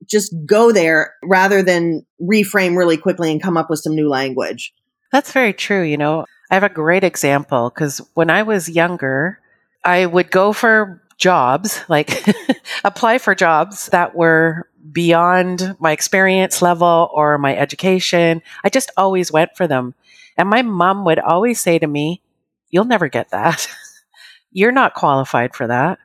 Just 0.07 0.35
go 0.47 0.73
there 0.73 1.15
rather 1.23 1.63
than 1.63 2.05
reframe 2.23 2.77
really 2.77 2.97
quickly 2.97 3.31
and 3.31 3.43
come 3.43 3.57
up 3.57 3.71
with 3.71 3.81
some 3.81 3.95
new 3.95 4.09
language. 4.09 4.73
That's 5.13 5.33
very 5.33 5.53
true. 5.53 5.83
You 5.83 5.97
know, 5.97 6.25
I 6.51 6.55
have 6.55 6.63
a 6.63 6.69
great 6.69 7.05
example 7.05 7.71
because 7.71 8.01
when 8.15 8.31
I 8.31 8.43
was 8.43 8.69
younger, 8.69 9.41
I 9.85 10.07
would 10.07 10.31
go 10.31 10.53
for 10.53 11.03
jobs, 11.19 11.83
like 11.89 12.25
apply 12.85 13.19
for 13.19 13.35
jobs 13.35 13.87
that 13.87 14.15
were 14.15 14.69
beyond 14.93 15.77
my 15.79 15.93
experience 15.93 16.63
level 16.63 17.11
or 17.13 17.39
my 17.39 17.57
education. 17.57 18.43
I 18.65 18.69
just 18.69 18.91
always 18.97 19.33
went 19.33 19.57
for 19.57 19.67
them. 19.67 19.95
And 20.37 20.49
my 20.49 20.63
mom 20.63 21.05
would 21.05 21.19
always 21.19 21.61
say 21.61 21.79
to 21.79 21.87
me, 21.87 22.23
You'll 22.71 22.85
never 22.85 23.09
get 23.09 23.31
that. 23.31 23.67
you're 24.53 24.73
not 24.73 24.95
qualified 24.95 25.55
for 25.55 25.67
that. 25.67 25.99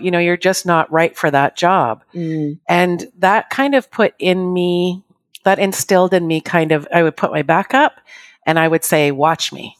You 0.00 0.10
know, 0.10 0.18
you're 0.18 0.36
just 0.36 0.66
not 0.66 0.90
right 0.90 1.16
for 1.16 1.30
that 1.30 1.56
job. 1.56 2.02
Mm. 2.14 2.58
And 2.68 3.12
that 3.18 3.50
kind 3.50 3.74
of 3.74 3.90
put 3.90 4.14
in 4.18 4.52
me, 4.52 5.02
that 5.44 5.58
instilled 5.58 6.14
in 6.14 6.26
me 6.26 6.40
kind 6.40 6.72
of, 6.72 6.88
I 6.92 7.02
would 7.02 7.16
put 7.16 7.32
my 7.32 7.42
back 7.42 7.74
up 7.74 8.00
and 8.46 8.58
I 8.58 8.68
would 8.68 8.84
say, 8.84 9.10
Watch 9.10 9.52
me. 9.52 9.76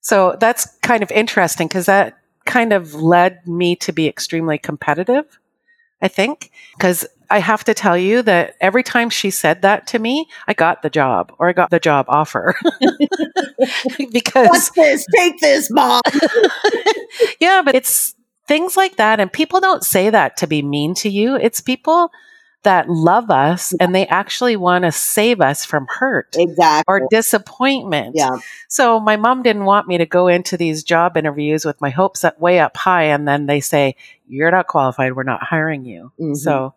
So 0.00 0.36
that's 0.38 0.66
kind 0.82 1.02
of 1.02 1.10
interesting 1.10 1.66
because 1.66 1.86
that 1.86 2.18
kind 2.44 2.72
of 2.72 2.94
led 2.94 3.46
me 3.46 3.76
to 3.76 3.92
be 3.92 4.06
extremely 4.06 4.56
competitive, 4.56 5.38
I 6.00 6.08
think, 6.08 6.50
because 6.78 7.06
I 7.28 7.40
have 7.40 7.64
to 7.64 7.74
tell 7.74 7.98
you 7.98 8.22
that 8.22 8.54
every 8.60 8.82
time 8.82 9.10
she 9.10 9.30
said 9.30 9.62
that 9.62 9.86
to 9.88 9.98
me, 9.98 10.28
I 10.46 10.54
got 10.54 10.82
the 10.82 10.90
job 10.90 11.32
or 11.38 11.48
I 11.48 11.52
got 11.52 11.70
the 11.70 11.80
job 11.80 12.06
offer. 12.08 12.54
because 14.12 14.48
What's 14.48 14.70
this? 14.70 15.04
Take 15.16 15.40
this, 15.40 15.70
mom. 15.70 16.02
yeah, 17.40 17.62
but 17.64 17.74
it's 17.74 18.14
things 18.46 18.76
like 18.76 18.96
that. 18.96 19.20
And 19.20 19.32
people 19.32 19.60
don't 19.60 19.84
say 19.84 20.10
that 20.10 20.36
to 20.38 20.46
be 20.46 20.62
mean 20.62 20.94
to 20.96 21.08
you. 21.08 21.36
It's 21.36 21.60
people 21.60 22.10
that 22.62 22.88
love 22.88 23.30
us 23.30 23.72
and 23.78 23.94
they 23.94 24.08
actually 24.08 24.56
want 24.56 24.84
to 24.84 24.90
save 24.90 25.40
us 25.40 25.64
from 25.64 25.86
hurt 25.88 26.34
exactly. 26.36 26.84
or 26.88 27.06
disappointment. 27.10 28.16
Yeah. 28.16 28.38
So 28.68 28.98
my 28.98 29.16
mom 29.16 29.44
didn't 29.44 29.66
want 29.66 29.86
me 29.86 29.98
to 29.98 30.06
go 30.06 30.26
into 30.26 30.56
these 30.56 30.82
job 30.82 31.16
interviews 31.16 31.64
with 31.64 31.80
my 31.80 31.90
hopes 31.90 32.24
up 32.24 32.40
way 32.40 32.58
up 32.58 32.76
high 32.76 33.04
and 33.04 33.26
then 33.26 33.46
they 33.46 33.60
say, 33.60 33.94
You're 34.26 34.50
not 34.50 34.66
qualified, 34.66 35.14
we're 35.14 35.22
not 35.22 35.44
hiring 35.44 35.84
you. 35.84 36.10
Mm-hmm. 36.20 36.34
So 36.34 36.74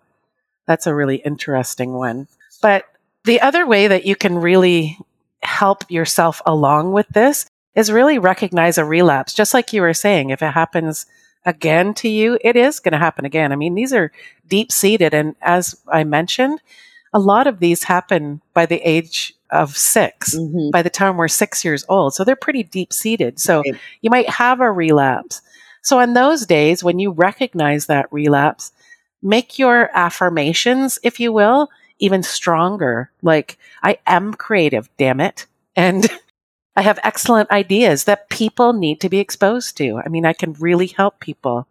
that's 0.67 0.85
a 0.85 0.93
really 0.93 1.17
interesting 1.17 1.93
one. 1.93 2.27
But 2.61 2.85
the 3.23 3.41
other 3.41 3.65
way 3.65 3.88
that 3.88 4.05
you 4.05 4.15
can 4.15 4.35
really 4.35 4.95
help 5.41 5.89
yourself 5.89 6.39
along 6.45 6.91
with 6.91 7.07
this 7.09 7.47
is 7.73 7.91
really 7.91 8.19
recognize 8.19 8.77
a 8.77 8.85
relapse. 8.85 9.33
Just 9.33 9.55
like 9.55 9.73
you 9.73 9.81
were 9.81 9.95
saying, 9.95 10.29
if 10.29 10.43
it 10.43 10.53
happens 10.53 11.07
again 11.46 11.93
to 11.96 12.10
you, 12.10 12.38
it 12.41 12.55
is 12.55 12.79
going 12.79 12.93
to 12.93 12.98
happen 12.98 13.25
again. 13.25 13.51
I 13.51 13.55
mean, 13.55 13.75
these 13.75 13.93
are 13.93 14.12
deep 14.48 14.72
seated. 14.72 15.13
And 15.13 15.36
as 15.41 15.79
I 15.88 16.03
mentioned, 16.03 16.62
a 17.13 17.19
lot 17.19 17.48
of 17.48 17.60
these 17.60 17.84
happen 17.84 18.41
by 18.53 18.65
the 18.65 18.81
age 18.88 19.34
of 19.50 19.75
6 19.75 20.36
mm-hmm. 20.36 20.69
by 20.72 20.81
the 20.81 20.89
time 20.89 21.17
we're 21.17 21.27
six 21.27 21.65
years 21.65 21.84
old. 21.89 22.13
So 22.13 22.24
they're 22.24 22.36
pretty 22.36 22.63
deep 22.63 22.93
seated. 22.93 23.39
So 23.39 23.62
right. 23.62 23.79
you 24.01 24.10
might 24.10 24.29
have 24.29 24.62
a 24.62 24.72
relapse. 24.72 25.41
So 25.81 26.00
in 26.00 26.13
those 26.13 26.46
days, 26.46 26.84
when 26.84 27.00
you 27.00 27.12
recognize 27.12 27.88
that 27.88 28.12
relapse, 28.12 28.72
make 29.24 29.58
your 29.58 29.89
affirmations, 29.93 31.00
if 31.03 31.19
you 31.19 31.34
will, 31.34 31.69
even 32.00 32.22
stronger. 32.22 33.12
Like, 33.22 33.58
I 33.81 33.98
am 34.05 34.34
creative, 34.34 34.89
damn 34.98 35.19
it. 35.19 35.48
And 35.75 36.08
I 36.79 36.81
have 36.83 37.00
excellent 37.03 37.51
ideas 37.51 38.05
that 38.05 38.29
people 38.29 38.71
need 38.71 39.01
to 39.01 39.09
be 39.09 39.19
exposed 39.19 39.75
to. 39.75 40.01
I 40.05 40.07
mean, 40.07 40.25
I 40.25 40.31
can 40.31 40.53
really 40.53 40.88
help 40.88 41.19
people. 41.19 41.67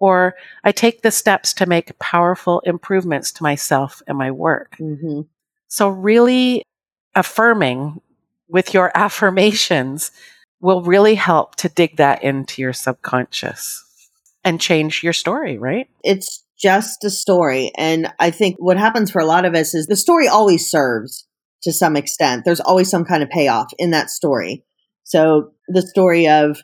Or 0.00 0.34
I 0.64 0.72
take 0.72 1.02
the 1.02 1.12
steps 1.12 1.52
to 1.54 1.66
make 1.66 1.96
powerful 2.00 2.58
improvements 2.66 3.30
to 3.30 3.44
myself 3.44 4.02
and 4.08 4.18
my 4.18 4.32
work. 4.32 4.74
Mm-hmm. 4.80 5.20
So, 5.68 5.88
really 5.88 6.64
affirming 7.14 8.00
with 8.48 8.74
your 8.74 8.90
affirmations 8.96 10.10
will 10.60 10.82
really 10.82 11.14
help 11.14 11.54
to 11.56 11.68
dig 11.68 11.98
that 11.98 12.24
into 12.24 12.60
your 12.60 12.72
subconscious 12.72 13.84
and 14.42 14.60
change 14.60 15.04
your 15.04 15.12
story, 15.12 15.58
right? 15.58 15.88
It's 16.02 16.44
just 16.58 17.04
a 17.04 17.10
story. 17.10 17.70
And 17.76 18.12
I 18.18 18.32
think 18.32 18.56
what 18.58 18.78
happens 18.78 19.12
for 19.12 19.20
a 19.20 19.26
lot 19.26 19.44
of 19.44 19.54
us 19.54 19.76
is 19.76 19.86
the 19.86 19.94
story 19.94 20.26
always 20.26 20.68
serves 20.68 21.24
to 21.62 21.72
some 21.72 21.96
extent. 21.96 22.44
There's 22.44 22.60
always 22.60 22.90
some 22.90 23.04
kind 23.04 23.22
of 23.22 23.30
payoff 23.30 23.68
in 23.78 23.90
that 23.90 24.10
story. 24.10 24.64
So 25.04 25.52
the 25.68 25.82
story 25.82 26.28
of 26.28 26.60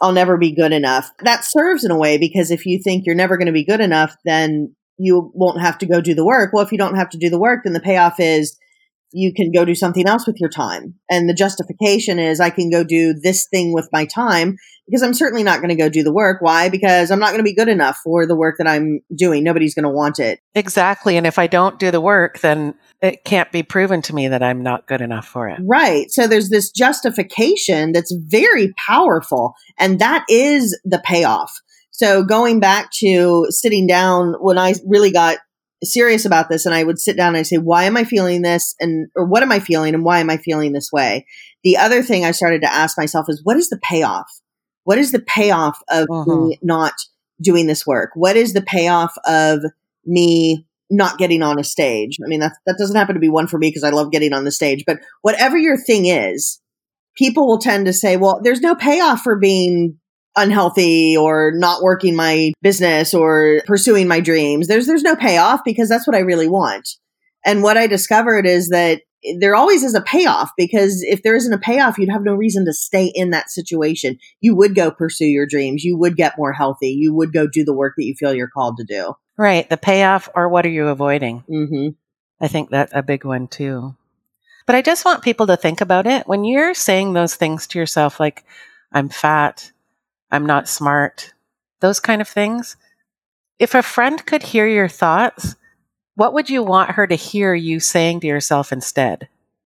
I'll 0.00 0.12
never 0.12 0.36
be 0.36 0.54
good 0.54 0.72
enough, 0.72 1.10
that 1.20 1.44
serves 1.44 1.84
in 1.84 1.90
a 1.90 1.98
way 1.98 2.18
because 2.18 2.50
if 2.50 2.66
you 2.66 2.80
think 2.82 3.06
you're 3.06 3.14
never 3.14 3.36
going 3.36 3.46
to 3.46 3.52
be 3.52 3.64
good 3.64 3.80
enough, 3.80 4.16
then 4.24 4.74
you 4.98 5.30
won't 5.34 5.60
have 5.60 5.78
to 5.78 5.86
go 5.86 6.00
do 6.00 6.14
the 6.14 6.24
work. 6.24 6.52
Well, 6.52 6.64
if 6.64 6.72
you 6.72 6.78
don't 6.78 6.96
have 6.96 7.08
to 7.10 7.18
do 7.18 7.30
the 7.30 7.38
work, 7.38 7.60
then 7.64 7.72
the 7.72 7.80
payoff 7.80 8.20
is 8.20 8.58
you 9.12 9.32
can 9.32 9.52
go 9.52 9.64
do 9.64 9.76
something 9.76 10.08
else 10.08 10.26
with 10.26 10.40
your 10.40 10.50
time. 10.50 10.94
And 11.08 11.28
the 11.28 11.34
justification 11.34 12.18
is 12.18 12.40
I 12.40 12.50
can 12.50 12.68
go 12.68 12.82
do 12.82 13.14
this 13.14 13.46
thing 13.46 13.72
with 13.72 13.88
my 13.92 14.06
time 14.06 14.56
because 14.86 15.02
I'm 15.02 15.14
certainly 15.14 15.44
not 15.44 15.60
going 15.60 15.68
to 15.68 15.76
go 15.76 15.88
do 15.88 16.02
the 16.02 16.12
work. 16.12 16.42
Why? 16.42 16.68
Because 16.68 17.12
I'm 17.12 17.20
not 17.20 17.28
going 17.28 17.38
to 17.38 17.44
be 17.44 17.54
good 17.54 17.68
enough 17.68 17.98
for 18.02 18.26
the 18.26 18.36
work 18.36 18.56
that 18.58 18.66
I'm 18.66 19.00
doing. 19.16 19.44
Nobody's 19.44 19.74
going 19.74 19.84
to 19.84 19.90
want 19.90 20.18
it. 20.18 20.40
Exactly. 20.56 21.16
And 21.16 21.26
if 21.26 21.38
I 21.38 21.46
don't 21.46 21.78
do 21.78 21.92
the 21.92 22.00
work, 22.00 22.40
then 22.40 22.74
it 23.02 23.24
can't 23.24 23.52
be 23.52 23.62
proven 23.62 24.02
to 24.02 24.14
me 24.14 24.28
that 24.28 24.42
I'm 24.42 24.62
not 24.62 24.86
good 24.86 25.00
enough 25.00 25.26
for 25.26 25.48
it. 25.48 25.60
Right. 25.62 26.10
So 26.10 26.26
there's 26.26 26.48
this 26.48 26.70
justification 26.70 27.92
that's 27.92 28.12
very 28.12 28.72
powerful. 28.76 29.54
And 29.78 29.98
that 29.98 30.24
is 30.28 30.78
the 30.84 31.02
payoff. 31.04 31.60
So 31.90 32.24
going 32.24 32.60
back 32.60 32.90
to 32.98 33.46
sitting 33.50 33.86
down 33.86 34.34
when 34.40 34.58
I 34.58 34.74
really 34.86 35.12
got 35.12 35.38
serious 35.82 36.24
about 36.24 36.48
this 36.48 36.66
and 36.66 36.74
I 36.74 36.82
would 36.82 36.98
sit 36.98 37.16
down 37.16 37.28
and 37.28 37.36
I 37.36 37.42
say, 37.42 37.58
why 37.58 37.84
am 37.84 37.96
I 37.96 38.04
feeling 38.04 38.42
this? 38.42 38.74
And, 38.80 39.08
or 39.14 39.26
what 39.26 39.42
am 39.42 39.52
I 39.52 39.60
feeling 39.60 39.94
and 39.94 40.04
why 40.04 40.20
am 40.20 40.30
I 40.30 40.38
feeling 40.38 40.72
this 40.72 40.90
way? 40.90 41.26
The 41.62 41.76
other 41.76 42.02
thing 42.02 42.24
I 42.24 42.30
started 42.30 42.62
to 42.62 42.72
ask 42.72 42.98
myself 42.98 43.26
is, 43.28 43.42
what 43.44 43.56
is 43.56 43.68
the 43.68 43.78
payoff? 43.82 44.28
What 44.84 44.98
is 44.98 45.12
the 45.12 45.20
payoff 45.20 45.80
of 45.90 46.06
uh-huh. 46.10 46.34
me 46.34 46.58
not 46.62 46.94
doing 47.40 47.66
this 47.66 47.86
work? 47.86 48.10
What 48.14 48.36
is 48.36 48.54
the 48.54 48.62
payoff 48.62 49.14
of 49.26 49.60
me 50.06 50.66
not 50.96 51.18
getting 51.18 51.42
on 51.42 51.58
a 51.58 51.64
stage? 51.64 52.18
I 52.24 52.28
mean, 52.28 52.40
that, 52.40 52.52
that 52.66 52.76
doesn't 52.78 52.96
happen 52.96 53.14
to 53.14 53.20
be 53.20 53.28
one 53.28 53.46
for 53.46 53.58
me 53.58 53.68
because 53.68 53.84
I 53.84 53.90
love 53.90 54.12
getting 54.12 54.32
on 54.32 54.44
the 54.44 54.52
stage, 54.52 54.84
but 54.86 55.00
whatever 55.22 55.56
your 55.56 55.76
thing 55.76 56.06
is, 56.06 56.60
people 57.16 57.46
will 57.46 57.58
tend 57.58 57.86
to 57.86 57.92
say, 57.92 58.16
well, 58.16 58.40
there's 58.42 58.60
no 58.60 58.74
payoff 58.74 59.20
for 59.20 59.38
being 59.38 59.98
unhealthy 60.36 61.16
or 61.16 61.52
not 61.54 61.82
working 61.82 62.16
my 62.16 62.52
business 62.60 63.14
or 63.14 63.62
pursuing 63.66 64.08
my 64.08 64.20
dreams. 64.20 64.66
There's 64.66 64.86
there's 64.86 65.02
no 65.02 65.16
payoff 65.16 65.60
because 65.64 65.88
that's 65.88 66.06
what 66.06 66.16
I 66.16 66.20
really 66.20 66.48
want. 66.48 66.88
And 67.44 67.62
what 67.62 67.76
I 67.76 67.86
discovered 67.86 68.46
is 68.46 68.70
that 68.70 69.02
there 69.38 69.54
always 69.54 69.82
is 69.82 69.94
a 69.94 70.02
payoff 70.02 70.50
because 70.56 71.02
if 71.02 71.22
there 71.22 71.36
isn't 71.36 71.52
a 71.52 71.58
payoff, 71.58 71.98
you'd 71.98 72.10
have 72.10 72.24
no 72.24 72.34
reason 72.34 72.64
to 72.66 72.72
stay 72.72 73.10
in 73.14 73.30
that 73.30 73.50
situation. 73.50 74.18
You 74.40 74.54
would 74.56 74.74
go 74.74 74.90
pursue 74.90 75.26
your 75.26 75.46
dreams. 75.46 75.84
You 75.84 75.96
would 75.96 76.16
get 76.16 76.36
more 76.36 76.52
healthy. 76.52 76.88
You 76.88 77.14
would 77.14 77.32
go 77.32 77.46
do 77.46 77.64
the 77.64 77.74
work 77.74 77.94
that 77.96 78.04
you 78.04 78.14
feel 78.18 78.34
you're 78.34 78.48
called 78.48 78.76
to 78.78 78.84
do. 78.84 79.14
Right. 79.36 79.68
The 79.68 79.76
payoff 79.76 80.28
or 80.34 80.48
what 80.48 80.64
are 80.64 80.70
you 80.70 80.88
avoiding? 80.88 81.44
Mm-hmm. 81.48 81.88
I 82.40 82.48
think 82.48 82.70
that's 82.70 82.92
a 82.94 83.02
big 83.02 83.24
one 83.24 83.48
too. 83.48 83.96
But 84.66 84.76
I 84.76 84.82
just 84.82 85.04
want 85.04 85.22
people 85.22 85.46
to 85.48 85.56
think 85.56 85.80
about 85.80 86.06
it. 86.06 86.26
When 86.26 86.44
you're 86.44 86.74
saying 86.74 87.12
those 87.12 87.34
things 87.34 87.66
to 87.68 87.78
yourself, 87.78 88.18
like, 88.18 88.44
I'm 88.92 89.08
fat, 89.08 89.72
I'm 90.30 90.46
not 90.46 90.68
smart, 90.68 91.34
those 91.80 92.00
kind 92.00 92.22
of 92.22 92.28
things. 92.28 92.76
If 93.58 93.74
a 93.74 93.82
friend 93.82 94.24
could 94.24 94.42
hear 94.42 94.66
your 94.66 94.88
thoughts, 94.88 95.56
what 96.14 96.32
would 96.32 96.48
you 96.48 96.62
want 96.62 96.92
her 96.92 97.06
to 97.06 97.14
hear 97.14 97.54
you 97.54 97.80
saying 97.80 98.20
to 98.20 98.26
yourself 98.26 98.72
instead? 98.72 99.28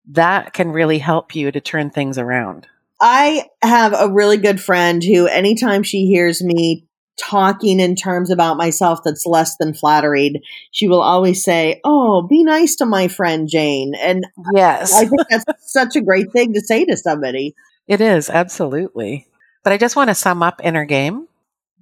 That 0.09 0.53
can 0.53 0.71
really 0.71 0.99
help 0.99 1.35
you 1.35 1.51
to 1.51 1.61
turn 1.61 1.89
things 1.89 2.17
around. 2.17 2.67
I 3.01 3.49
have 3.61 3.93
a 3.93 4.11
really 4.11 4.37
good 4.37 4.61
friend 4.61 5.03
who, 5.03 5.27
anytime 5.27 5.83
she 5.83 6.05
hears 6.05 6.43
me 6.43 6.87
talking 7.17 7.79
in 7.79 7.95
terms 7.95 8.29
about 8.31 8.57
myself 8.57 8.99
that's 9.03 9.25
less 9.25 9.57
than 9.57 9.73
flattered, 9.73 10.39
she 10.71 10.87
will 10.87 11.01
always 11.01 11.43
say, 11.43 11.79
Oh, 11.83 12.21
be 12.21 12.43
nice 12.43 12.75
to 12.77 12.85
my 12.85 13.07
friend 13.07 13.47
Jane. 13.47 13.93
And 13.95 14.25
yes, 14.53 14.93
I 14.93 15.05
think 15.05 15.21
that's 15.29 15.45
such 15.71 15.95
a 15.95 16.01
great 16.01 16.31
thing 16.31 16.53
to 16.53 16.61
say 16.61 16.85
to 16.85 16.97
somebody. 16.97 17.55
It 17.87 18.01
is, 18.01 18.29
absolutely. 18.29 19.27
But 19.63 19.73
I 19.73 19.77
just 19.77 19.95
want 19.95 20.09
to 20.09 20.15
sum 20.15 20.43
up 20.43 20.61
inner 20.63 20.85
game 20.85 21.27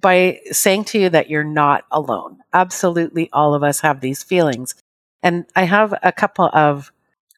by 0.00 0.40
saying 0.50 0.84
to 0.84 0.98
you 0.98 1.08
that 1.10 1.30
you're 1.30 1.44
not 1.44 1.84
alone. 1.90 2.38
Absolutely 2.52 3.30
all 3.32 3.54
of 3.54 3.62
us 3.62 3.80
have 3.80 4.00
these 4.00 4.22
feelings. 4.22 4.74
And 5.22 5.46
I 5.54 5.64
have 5.64 5.94
a 6.02 6.12
couple 6.12 6.50
of 6.52 6.92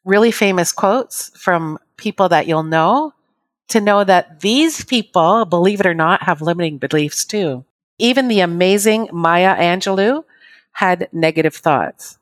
really 0.05 0.31
famous 0.31 0.73
quotes 0.73 1.31
from 1.39 1.79
people 1.97 2.29
that 2.31 2.47
you'll 2.47 2.63
know 2.63 3.13
to 3.69 3.81
know 3.81 4.05
that 4.05 4.41
these 4.41 4.85
people, 4.85 5.45
believe 5.45 5.81
it 5.81 5.87
or 5.87 5.95
not, 5.95 6.23
have 6.23 6.43
limiting 6.43 6.79
beliefs 6.79 7.25
too. 7.25 7.65
Even 7.99 8.29
the 8.29 8.41
amazing 8.41 9.09
Maya 9.13 9.55
Angelou 9.57 10.25
had 10.73 11.09
negative 11.13 11.55
thoughts. 11.55 12.19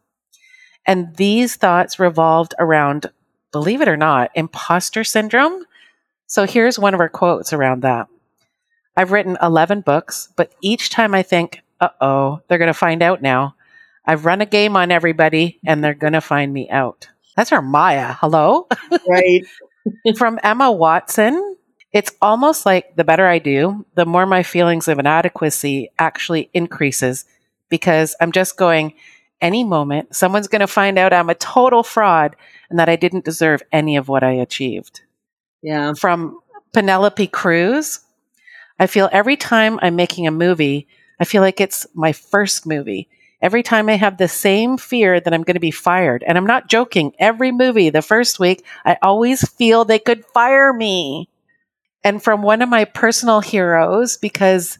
And 0.86 1.14
these 1.16 1.56
thoughts 1.56 1.98
revolved 1.98 2.54
around, 2.58 3.10
believe 3.52 3.80
it 3.80 3.88
or 3.88 3.96
not, 3.96 4.30
imposter 4.34 5.04
syndrome. 5.04 5.64
So 6.26 6.46
here's 6.46 6.78
one 6.78 6.94
of 6.94 7.00
her 7.00 7.08
quotes 7.08 7.52
around 7.52 7.82
that. 7.82 8.08
I've 8.96 9.12
written 9.12 9.38
11 9.42 9.82
books, 9.82 10.28
but 10.36 10.52
each 10.60 10.90
time 10.90 11.14
I 11.14 11.22
think, 11.22 11.62
uh 11.80 11.88
oh, 12.00 12.40
they're 12.48 12.58
going 12.58 12.66
to 12.68 12.74
find 12.74 13.02
out 13.02 13.22
now. 13.22 13.54
I've 14.04 14.24
run 14.24 14.40
a 14.40 14.46
game 14.46 14.76
on 14.76 14.90
everybody 14.90 15.60
and 15.64 15.82
they're 15.82 15.94
going 15.94 16.12
to 16.12 16.20
find 16.20 16.52
me 16.52 16.68
out. 16.68 17.08
That's 17.36 17.52
our 17.52 17.62
Maya. 17.62 18.14
Hello? 18.14 18.66
Right. 19.08 19.44
From 20.16 20.38
Emma 20.42 20.70
Watson. 20.70 21.56
It's 21.92 22.12
almost 22.22 22.64
like 22.64 22.96
the 22.96 23.04
better 23.04 23.26
I 23.26 23.38
do, 23.38 23.84
the 23.94 24.06
more 24.06 24.24
my 24.26 24.42
feelings 24.42 24.88
of 24.88 24.98
inadequacy 24.98 25.90
actually 25.98 26.48
increases 26.54 27.26
because 27.68 28.16
I'm 28.20 28.32
just 28.32 28.56
going, 28.56 28.94
any 29.42 29.64
moment, 29.64 30.14
someone's 30.14 30.48
going 30.48 30.60
to 30.60 30.66
find 30.66 30.98
out 30.98 31.12
I'm 31.12 31.28
a 31.28 31.34
total 31.34 31.82
fraud 31.82 32.36
and 32.70 32.78
that 32.78 32.88
I 32.88 32.96
didn't 32.96 33.24
deserve 33.24 33.62
any 33.72 33.96
of 33.96 34.08
what 34.08 34.22
I 34.22 34.32
achieved. 34.32 35.02
Yeah. 35.62 35.92
From 35.94 36.38
Penelope 36.72 37.26
Cruz, 37.26 38.00
I 38.78 38.86
feel 38.86 39.10
every 39.12 39.36
time 39.36 39.78
I'm 39.82 39.96
making 39.96 40.26
a 40.26 40.32
movie, 40.32 40.86
I 41.20 41.24
feel 41.24 41.42
like 41.42 41.60
it's 41.60 41.86
my 41.92 42.12
first 42.12 42.66
movie. 42.66 43.08
Every 43.42 43.62
time 43.62 43.88
I 43.88 43.94
have 43.94 44.16
the 44.16 44.28
same 44.28 44.78
fear 44.78 45.20
that 45.20 45.34
I'm 45.34 45.42
going 45.42 45.54
to 45.54 45.60
be 45.60 45.72
fired. 45.72 46.22
And 46.22 46.38
I'm 46.38 46.46
not 46.46 46.68
joking. 46.68 47.12
Every 47.18 47.50
movie, 47.50 47.90
the 47.90 48.00
first 48.00 48.38
week, 48.38 48.64
I 48.84 48.96
always 49.02 49.48
feel 49.50 49.84
they 49.84 49.98
could 49.98 50.24
fire 50.26 50.72
me. 50.72 51.28
And 52.04 52.22
from 52.22 52.42
one 52.42 52.62
of 52.62 52.68
my 52.68 52.84
personal 52.84 53.40
heroes, 53.40 54.16
because 54.16 54.78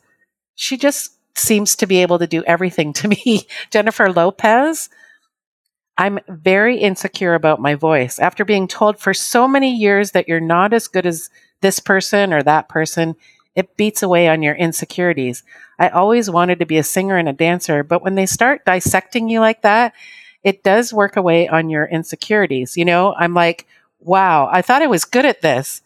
she 0.55 0.77
just 0.77 1.13
seems 1.35 1.77
to 1.77 1.87
be 1.87 1.99
able 2.03 2.19
to 2.19 2.27
do 2.27 2.43
everything 2.45 2.93
to 2.95 3.09
me, 3.09 3.47
Jennifer 3.71 4.13
Lopez. 4.13 4.89
I'm 5.99 6.19
very 6.29 6.79
insecure 6.79 7.35
about 7.35 7.61
my 7.61 7.75
voice. 7.75 8.19
After 8.19 8.45
being 8.45 8.67
told 8.67 8.99
for 8.99 9.13
so 9.13 9.47
many 9.47 9.77
years 9.77 10.13
that 10.13 10.27
you're 10.27 10.41
not 10.41 10.73
as 10.73 10.89
good 10.89 11.07
as 11.07 11.31
this 11.61 11.81
person 11.81 12.33
or 12.33 12.43
that 12.43 12.69
person, 12.69 13.15
it 13.55 13.77
beats 13.77 14.03
away 14.03 14.29
on 14.29 14.43
your 14.43 14.55
insecurities. 14.55 15.43
I 15.79 15.89
always 15.91 16.31
wanted 16.31 16.59
to 16.61 16.67
be 16.67 16.79
a 16.79 16.83
singer 16.83 17.19
and 17.19 17.29
a 17.29 17.35
dancer, 17.35 17.83
but 17.83 18.03
when 18.03 18.15
they 18.15 18.27
start 18.27 18.65
dissecting 18.65 19.29
you 19.29 19.41
like 19.41 19.63
that, 19.63 19.93
it 20.43 20.63
does 20.63 20.93
work 20.93 21.17
away 21.17 21.49
on 21.49 21.69
your 21.69 21.85
insecurities. 21.85 22.77
You 22.77 22.85
know, 22.85 23.15
I'm 23.15 23.35
like, 23.35 23.67
wow, 24.01 24.49
I 24.51 24.63
thought 24.63 24.83
I 24.83 24.87
was 24.87 25.05
good 25.05 25.27
at 25.27 25.43
this. 25.43 25.83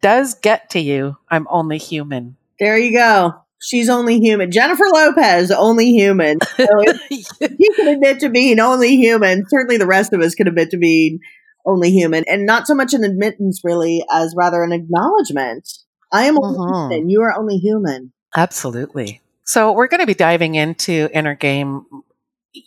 It 0.00 0.06
does 0.06 0.32
get 0.34 0.70
to 0.70 0.80
you. 0.80 1.18
I'm 1.30 1.46
only 1.50 1.76
human. 1.76 2.36
There 2.58 2.78
you 2.78 2.92
go. 2.96 3.34
She's 3.60 3.90
only 3.90 4.18
human. 4.18 4.50
Jennifer 4.50 4.84
Lopez, 4.90 5.50
only 5.50 5.92
human. 5.92 6.38
So 6.56 6.66
if 6.80 7.54
you 7.58 7.72
can 7.76 7.88
admit 7.88 8.20
to 8.20 8.30
being 8.30 8.60
only 8.60 8.96
human, 8.96 9.44
certainly 9.48 9.76
the 9.76 9.86
rest 9.86 10.14
of 10.14 10.20
us 10.22 10.34
can 10.34 10.48
admit 10.48 10.70
to 10.70 10.78
being 10.78 11.20
only 11.66 11.90
human. 11.90 12.24
And 12.26 12.46
not 12.46 12.66
so 12.66 12.74
much 12.74 12.94
an 12.94 13.04
admittance, 13.04 13.60
really, 13.62 14.02
as 14.10 14.34
rather 14.34 14.62
an 14.62 14.72
acknowledgement. 14.72 15.68
I 16.10 16.24
am 16.24 16.38
only 16.42 16.58
Mhm. 16.58 16.90
human. 16.92 17.10
You 17.10 17.20
are 17.22 17.38
only 17.38 17.56
human. 17.58 18.12
Absolutely. 18.34 19.20
So 19.44 19.72
we're 19.72 19.88
going 19.88 20.00
to 20.00 20.06
be 20.06 20.14
diving 20.14 20.54
into 20.54 21.10
inner 21.12 21.34
game 21.34 21.84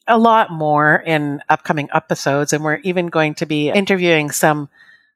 a 0.07 0.17
lot 0.19 0.51
more 0.51 0.95
in 1.03 1.41
upcoming 1.49 1.89
episodes, 1.93 2.53
and 2.53 2.63
we're 2.63 2.77
even 2.83 3.07
going 3.07 3.33
to 3.35 3.45
be 3.47 3.69
interviewing 3.69 4.29
some 4.29 4.69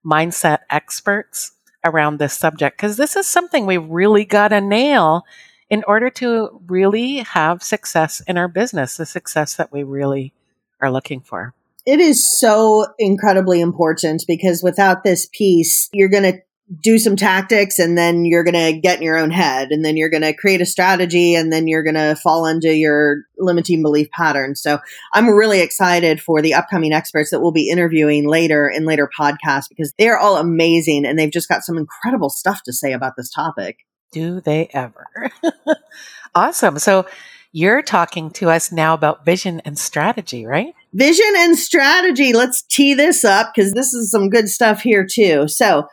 mindset 0.06 0.60
experts 0.70 1.52
around 1.88 2.20
this 2.20 2.34
subject 2.34 2.78
because 2.78 2.98
this 2.98 3.16
is 3.16 3.28
something 3.28 3.66
we 3.66 3.78
really 3.78 4.26
got 4.26 4.50
to 4.50 4.62
nail 4.62 5.24
in 5.70 5.84
order 5.88 6.10
to 6.10 6.62
really 6.68 7.18
have 7.18 7.64
success 7.64 8.22
in 8.28 8.38
our 8.38 8.48
business, 8.48 8.98
the 8.98 9.06
success 9.06 9.56
that 9.56 9.72
we 9.72 9.84
really 9.84 10.34
are 10.82 10.92
looking 10.92 11.22
for. 11.22 11.54
It 11.86 12.00
is 12.00 12.40
so 12.40 12.86
incredibly 13.00 13.62
important 13.62 14.24
because 14.28 14.62
without 14.62 15.04
this 15.04 15.28
piece, 15.32 15.90
you're 15.94 16.10
going 16.10 16.24
to 16.24 16.42
do 16.82 17.00
some 17.00 17.16
tactics 17.16 17.80
and 17.80 17.98
then 17.98 18.26
you're 18.26 18.44
going 18.44 18.54
to 18.54 18.80
get 18.80 18.98
in 18.98 19.04
your 19.04 19.18
own 19.18 19.32
head 19.32 19.70
and 19.72 19.86
then 19.86 19.96
you're 19.96 20.10
going 20.10 20.24
to 20.24 20.34
create 20.34 20.60
a 20.60 20.66
strategy 20.66 21.34
and 21.34 21.52
then 21.52 21.66
you're 21.66 21.84
going 21.84 21.96
to 21.96 22.16
fall 22.22 22.46
into 22.46 22.76
your 22.76 23.24
limiting 23.38 23.82
belief 23.82 24.10
pattern. 24.12 24.56
So 24.56 24.80
I'm 25.14 25.30
really 25.30 25.62
excited 25.62 26.22
for 26.22 26.42
the 26.42 26.54
upcoming 26.54 26.92
experts 26.92 27.30
that 27.30 27.40
we'll 27.40 27.54
be 27.54 27.70
interviewing 27.70 28.28
later 28.28 28.68
in 28.68 28.86
later 28.86 29.10
podcasts 29.18 29.70
because 29.70 29.94
they're 29.98 30.20
all 30.20 30.36
amazing 30.38 31.06
and 31.06 31.18
they've 31.18 31.32
just 31.32 31.48
got 31.48 31.64
some 31.64 31.78
incredible 31.78 32.30
stuff 32.30 32.64
to 32.64 32.74
say 32.74 32.92
about 32.92 33.14
this 33.16 33.30
topic. 33.30 33.80
Do 34.12 34.42
they 34.42 34.70
ever? 34.74 35.08
awesome. 36.36 36.80
So 36.80 37.06
you're 37.54 37.82
talking 37.82 38.30
to 38.32 38.50
us 38.50 38.72
now 38.72 38.94
about 38.94 39.26
vision 39.26 39.62
and 39.64 39.80
strategy, 39.80 40.46
right? 40.46 40.74
Vision 40.94 41.34
and 41.38 41.58
strategy. 41.58 42.34
Let's 42.34 42.62
tee 42.64 42.94
this 42.94 43.24
up 43.24 43.54
because 43.56 43.74
this 43.74 43.94
is 43.94 44.12
some 44.12 44.30
good 44.30 44.50
stuff 44.50 44.82
here 44.82 45.08
too. 45.10 45.48
So, 45.48 45.88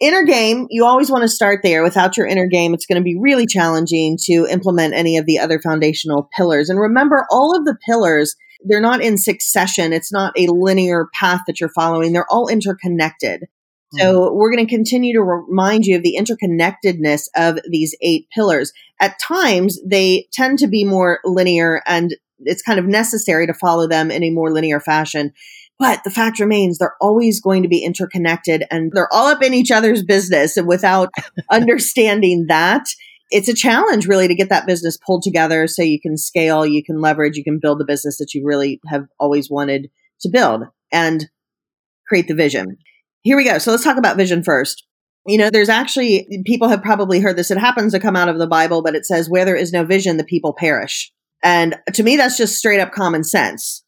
inner 0.00 0.24
game, 0.24 0.66
you 0.70 0.84
always 0.84 1.10
want 1.10 1.22
to 1.22 1.28
start 1.28 1.60
there. 1.62 1.82
Without 1.82 2.16
your 2.16 2.26
inner 2.26 2.46
game, 2.46 2.74
it's 2.74 2.86
going 2.86 3.00
to 3.00 3.04
be 3.04 3.18
really 3.18 3.46
challenging 3.46 4.18
to 4.24 4.46
implement 4.50 4.94
any 4.94 5.16
of 5.16 5.26
the 5.26 5.38
other 5.38 5.60
foundational 5.60 6.28
pillars. 6.36 6.68
And 6.68 6.80
remember, 6.80 7.26
all 7.30 7.56
of 7.56 7.64
the 7.64 7.76
pillars, 7.86 8.34
they're 8.64 8.80
not 8.80 9.02
in 9.02 9.18
succession. 9.18 9.92
It's 9.92 10.12
not 10.12 10.32
a 10.38 10.46
linear 10.48 11.08
path 11.14 11.40
that 11.46 11.60
you're 11.60 11.70
following. 11.70 12.12
They're 12.12 12.30
all 12.30 12.48
interconnected. 12.48 13.46
So 13.92 14.28
hmm. 14.28 14.36
we're 14.36 14.52
going 14.52 14.66
to 14.66 14.72
continue 14.72 15.14
to 15.14 15.22
remind 15.22 15.84
you 15.84 15.96
of 15.96 16.02
the 16.02 16.16
interconnectedness 16.18 17.28
of 17.36 17.58
these 17.68 17.96
eight 18.00 18.28
pillars. 18.34 18.72
At 19.00 19.18
times, 19.18 19.78
they 19.84 20.28
tend 20.32 20.58
to 20.60 20.68
be 20.68 20.84
more 20.84 21.20
linear 21.24 21.82
and 21.86 22.14
it's 22.42 22.62
kind 22.62 22.78
of 22.78 22.86
necessary 22.86 23.46
to 23.46 23.54
follow 23.54 23.86
them 23.86 24.10
in 24.10 24.22
a 24.22 24.30
more 24.30 24.50
linear 24.50 24.80
fashion. 24.80 25.32
But 25.80 26.04
the 26.04 26.10
fact 26.10 26.38
remains, 26.40 26.76
they're 26.76 26.94
always 27.00 27.40
going 27.40 27.62
to 27.62 27.68
be 27.68 27.82
interconnected 27.82 28.64
and 28.70 28.92
they're 28.92 29.12
all 29.12 29.28
up 29.28 29.42
in 29.42 29.54
each 29.54 29.70
other's 29.70 30.04
business. 30.04 30.58
And 30.58 30.68
without 30.68 31.08
understanding 31.50 32.46
that, 32.48 32.84
it's 33.30 33.48
a 33.48 33.54
challenge 33.54 34.06
really 34.06 34.28
to 34.28 34.34
get 34.34 34.50
that 34.50 34.66
business 34.66 34.98
pulled 34.98 35.22
together 35.22 35.66
so 35.66 35.80
you 35.80 35.98
can 35.98 36.18
scale, 36.18 36.66
you 36.66 36.84
can 36.84 37.00
leverage, 37.00 37.38
you 37.38 37.44
can 37.44 37.58
build 37.58 37.80
the 37.80 37.86
business 37.86 38.18
that 38.18 38.34
you 38.34 38.44
really 38.44 38.78
have 38.88 39.06
always 39.18 39.48
wanted 39.48 39.90
to 40.20 40.28
build 40.28 40.64
and 40.92 41.30
create 42.06 42.28
the 42.28 42.34
vision. 42.34 42.76
Here 43.22 43.38
we 43.38 43.44
go. 43.44 43.56
So 43.56 43.70
let's 43.70 43.84
talk 43.84 43.96
about 43.96 44.18
vision 44.18 44.42
first. 44.42 44.84
You 45.26 45.38
know, 45.38 45.48
there's 45.48 45.68
actually, 45.70 46.42
people 46.44 46.68
have 46.68 46.82
probably 46.82 47.20
heard 47.20 47.36
this. 47.36 47.50
It 47.50 47.56
happens 47.56 47.94
to 47.94 48.00
come 48.00 48.16
out 48.16 48.28
of 48.28 48.38
the 48.38 48.46
Bible, 48.46 48.82
but 48.82 48.94
it 48.94 49.06
says, 49.06 49.30
where 49.30 49.46
there 49.46 49.56
is 49.56 49.72
no 49.72 49.84
vision, 49.84 50.18
the 50.18 50.24
people 50.24 50.52
perish. 50.52 51.10
And 51.42 51.78
to 51.94 52.02
me, 52.02 52.16
that's 52.16 52.36
just 52.36 52.58
straight 52.58 52.80
up 52.80 52.92
common 52.92 53.24
sense. 53.24 53.82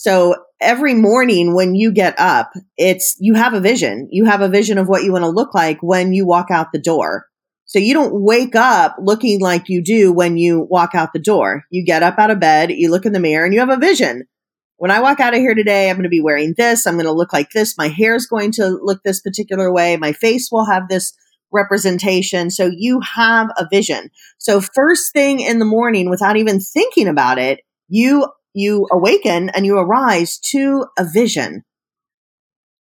So 0.00 0.36
every 0.60 0.94
morning 0.94 1.56
when 1.56 1.74
you 1.74 1.90
get 1.90 2.14
up, 2.20 2.52
it's, 2.76 3.16
you 3.18 3.34
have 3.34 3.52
a 3.52 3.60
vision. 3.60 4.06
You 4.12 4.26
have 4.26 4.42
a 4.42 4.48
vision 4.48 4.78
of 4.78 4.86
what 4.86 5.02
you 5.02 5.10
want 5.10 5.24
to 5.24 5.28
look 5.28 5.54
like 5.54 5.82
when 5.82 6.12
you 6.12 6.24
walk 6.24 6.52
out 6.52 6.68
the 6.72 6.78
door. 6.78 7.26
So 7.64 7.80
you 7.80 7.94
don't 7.94 8.22
wake 8.22 8.54
up 8.54 8.94
looking 9.00 9.40
like 9.40 9.68
you 9.68 9.82
do 9.82 10.12
when 10.12 10.36
you 10.36 10.64
walk 10.70 10.94
out 10.94 11.12
the 11.12 11.18
door. 11.18 11.64
You 11.72 11.84
get 11.84 12.04
up 12.04 12.16
out 12.16 12.30
of 12.30 12.38
bed, 12.38 12.70
you 12.70 12.92
look 12.92 13.06
in 13.06 13.12
the 13.12 13.18
mirror 13.18 13.44
and 13.44 13.52
you 13.52 13.58
have 13.58 13.70
a 13.70 13.76
vision. 13.76 14.28
When 14.76 14.92
I 14.92 15.00
walk 15.00 15.18
out 15.18 15.34
of 15.34 15.40
here 15.40 15.56
today, 15.56 15.90
I'm 15.90 15.96
going 15.96 16.04
to 16.04 16.08
be 16.08 16.20
wearing 16.20 16.54
this. 16.56 16.86
I'm 16.86 16.94
going 16.94 17.06
to 17.06 17.10
look 17.10 17.32
like 17.32 17.50
this. 17.50 17.76
My 17.76 17.88
hair 17.88 18.14
is 18.14 18.28
going 18.28 18.52
to 18.52 18.78
look 18.80 19.02
this 19.02 19.20
particular 19.20 19.72
way. 19.72 19.96
My 19.96 20.12
face 20.12 20.48
will 20.52 20.66
have 20.66 20.88
this 20.88 21.12
representation. 21.52 22.52
So 22.52 22.70
you 22.72 23.00
have 23.16 23.48
a 23.58 23.66
vision. 23.68 24.10
So 24.38 24.60
first 24.60 25.12
thing 25.12 25.40
in 25.40 25.58
the 25.58 25.64
morning, 25.64 26.08
without 26.08 26.36
even 26.36 26.60
thinking 26.60 27.08
about 27.08 27.38
it, 27.38 27.62
you, 27.88 28.28
you 28.54 28.86
awaken 28.90 29.50
and 29.50 29.64
you 29.66 29.78
arise 29.78 30.38
to 30.38 30.86
a 30.98 31.04
vision. 31.04 31.64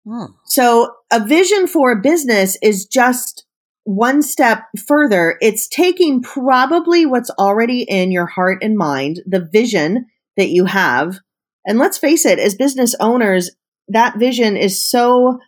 Hmm. 0.06 0.26
So 0.46 0.94
a 1.12 1.26
vision 1.26 1.68
for 1.68 1.92
a 1.92 2.02
business 2.02 2.58
is 2.62 2.86
just 2.86 3.46
one 3.84 4.22
step 4.22 4.64
further. 4.88 5.38
It's 5.42 5.68
taking 5.68 6.22
probably 6.22 7.06
what's 7.06 7.30
already 7.32 7.84
in 7.84 8.12
your 8.12 8.26
heart 8.26 8.60
and 8.62 8.78
mind, 8.78 9.22
the 9.26 9.48
vision 9.52 10.06
that 10.36 10.50
you 10.50 10.66
have. 10.66 11.20
And 11.66 11.78
let's 11.78 11.98
face 11.98 12.26
it, 12.26 12.40
as 12.40 12.56
business 12.56 12.96
owners, 13.00 13.52
that 13.90 14.18
vision 14.18 14.58
is 14.58 14.84
so 14.84 15.40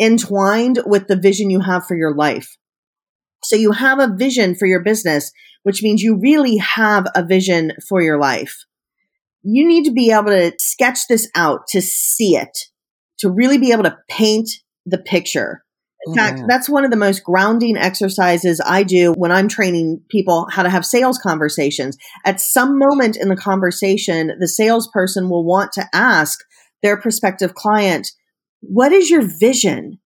entwined 0.00 0.80
with 0.84 1.08
the 1.08 1.16
vision 1.16 1.50
you 1.50 1.60
have 1.60 1.86
for 1.86 1.96
your 1.96 2.14
life. 2.14 2.56
So 3.42 3.56
you 3.56 3.72
have 3.72 3.98
a 3.98 4.14
vision 4.14 4.54
for 4.54 4.66
your 4.66 4.82
business, 4.82 5.32
which 5.62 5.82
means 5.82 6.02
you 6.02 6.18
really 6.20 6.56
have 6.56 7.06
a 7.14 7.24
vision 7.24 7.72
for 7.88 8.02
your 8.02 8.18
life. 8.18 8.64
You 9.48 9.66
need 9.66 9.84
to 9.84 9.92
be 9.92 10.10
able 10.10 10.26
to 10.26 10.52
sketch 10.58 11.06
this 11.08 11.30
out 11.36 11.68
to 11.68 11.80
see 11.80 12.34
it, 12.34 12.58
to 13.20 13.30
really 13.30 13.58
be 13.58 13.70
able 13.70 13.84
to 13.84 13.96
paint 14.08 14.50
the 14.84 14.98
picture. 14.98 15.62
In 16.08 16.14
fact, 16.14 16.40
Mhm. 16.40 16.46
that's 16.48 16.68
one 16.68 16.84
of 16.84 16.90
the 16.90 16.96
most 16.96 17.22
grounding 17.22 17.76
exercises 17.76 18.60
I 18.64 18.82
do 18.82 19.12
when 19.12 19.30
I'm 19.30 19.46
training 19.46 20.00
people 20.08 20.48
how 20.50 20.64
to 20.64 20.68
have 20.68 20.84
sales 20.84 21.18
conversations. 21.18 21.96
At 22.24 22.40
some 22.40 22.76
moment 22.76 23.16
in 23.16 23.28
the 23.28 23.36
conversation, 23.36 24.32
the 24.40 24.48
salesperson 24.48 25.30
will 25.30 25.44
want 25.44 25.72
to 25.72 25.88
ask 25.94 26.40
their 26.82 26.96
prospective 26.96 27.54
client, 27.54 28.08
What 28.62 28.92
is 28.92 29.10
your 29.10 29.22
vision? 29.22 29.98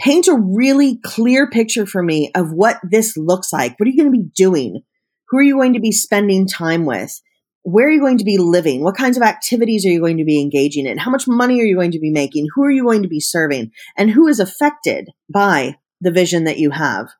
Paint 0.00 0.26
a 0.26 0.34
really 0.34 0.98
clear 1.04 1.48
picture 1.48 1.86
for 1.86 2.02
me 2.02 2.30
of 2.34 2.50
what 2.50 2.78
this 2.90 3.16
looks 3.16 3.52
like. 3.52 3.78
What 3.78 3.86
are 3.86 3.90
you 3.90 4.02
going 4.02 4.12
to 4.12 4.18
be 4.18 4.30
doing? 4.34 4.82
Who 5.28 5.38
are 5.38 5.42
you 5.42 5.54
going 5.54 5.74
to 5.74 5.80
be 5.80 5.92
spending 5.92 6.48
time 6.48 6.86
with? 6.86 7.20
Where 7.62 7.88
are 7.88 7.90
you 7.90 8.00
going 8.00 8.18
to 8.18 8.24
be 8.24 8.38
living? 8.38 8.82
What 8.82 8.96
kinds 8.96 9.16
of 9.16 9.22
activities 9.22 9.84
are 9.84 9.90
you 9.90 10.00
going 10.00 10.18
to 10.18 10.24
be 10.24 10.40
engaging 10.40 10.86
in? 10.86 10.98
How 10.98 11.10
much 11.10 11.28
money 11.28 11.60
are 11.60 11.64
you 11.64 11.76
going 11.76 11.90
to 11.92 12.00
be 12.00 12.10
making? 12.10 12.48
Who 12.54 12.64
are 12.64 12.70
you 12.70 12.84
going 12.84 13.02
to 13.02 13.08
be 13.08 13.20
serving? 13.20 13.72
And 13.96 14.10
who 14.10 14.28
is 14.28 14.40
affected 14.40 15.10
by 15.28 15.76
the 16.00 16.10
vision 16.10 16.44
that 16.44 16.58
you 16.58 16.70
have? 16.70 17.10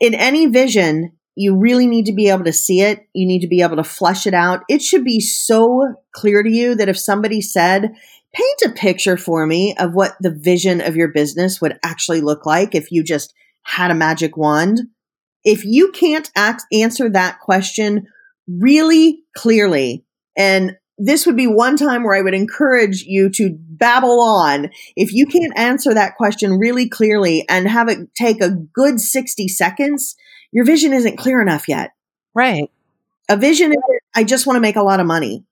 In 0.00 0.14
any 0.14 0.46
vision, 0.46 1.12
You 1.36 1.56
really 1.56 1.86
need 1.86 2.06
to 2.06 2.12
be 2.12 2.28
able 2.28 2.44
to 2.44 2.52
see 2.52 2.80
it. 2.80 3.06
You 3.12 3.26
need 3.26 3.40
to 3.40 3.48
be 3.48 3.62
able 3.62 3.76
to 3.76 3.84
flesh 3.84 4.26
it 4.26 4.34
out. 4.34 4.62
It 4.68 4.82
should 4.82 5.04
be 5.04 5.20
so 5.20 5.94
clear 6.12 6.42
to 6.42 6.50
you 6.50 6.74
that 6.76 6.88
if 6.88 6.98
somebody 6.98 7.40
said, 7.40 7.92
paint 8.32 8.62
a 8.64 8.70
picture 8.70 9.16
for 9.16 9.46
me 9.46 9.74
of 9.78 9.94
what 9.94 10.12
the 10.20 10.30
vision 10.30 10.80
of 10.80 10.96
your 10.96 11.08
business 11.08 11.60
would 11.60 11.78
actually 11.82 12.20
look 12.20 12.46
like 12.46 12.74
if 12.74 12.90
you 12.92 13.02
just 13.02 13.34
had 13.62 13.90
a 13.90 13.94
magic 13.94 14.36
wand. 14.36 14.80
If 15.44 15.64
you 15.64 15.90
can't 15.90 16.30
act, 16.36 16.62
answer 16.72 17.10
that 17.10 17.40
question 17.40 18.06
really 18.48 19.24
clearly, 19.36 20.04
and 20.36 20.76
this 20.96 21.26
would 21.26 21.36
be 21.36 21.46
one 21.46 21.76
time 21.76 22.04
where 22.04 22.16
I 22.16 22.22
would 22.22 22.34
encourage 22.34 23.02
you 23.02 23.28
to 23.30 23.56
babble 23.58 24.20
on. 24.20 24.70
If 24.94 25.12
you 25.12 25.26
can't 25.26 25.56
answer 25.56 25.92
that 25.92 26.14
question 26.16 26.58
really 26.58 26.88
clearly 26.88 27.44
and 27.48 27.68
have 27.68 27.88
it 27.88 28.14
take 28.14 28.40
a 28.40 28.50
good 28.50 29.00
60 29.00 29.48
seconds, 29.48 30.14
your 30.52 30.64
vision 30.64 30.92
isn't 30.92 31.18
clear 31.18 31.42
enough 31.42 31.68
yet. 31.68 31.90
Right. 32.34 32.70
A 33.28 33.36
vision 33.36 33.68
isn't, 33.70 34.02
I 34.14 34.22
just 34.22 34.46
want 34.46 34.56
to 34.56 34.60
make 34.60 34.76
a 34.76 34.82
lot 34.82 35.00
of 35.00 35.06
money. 35.06 35.44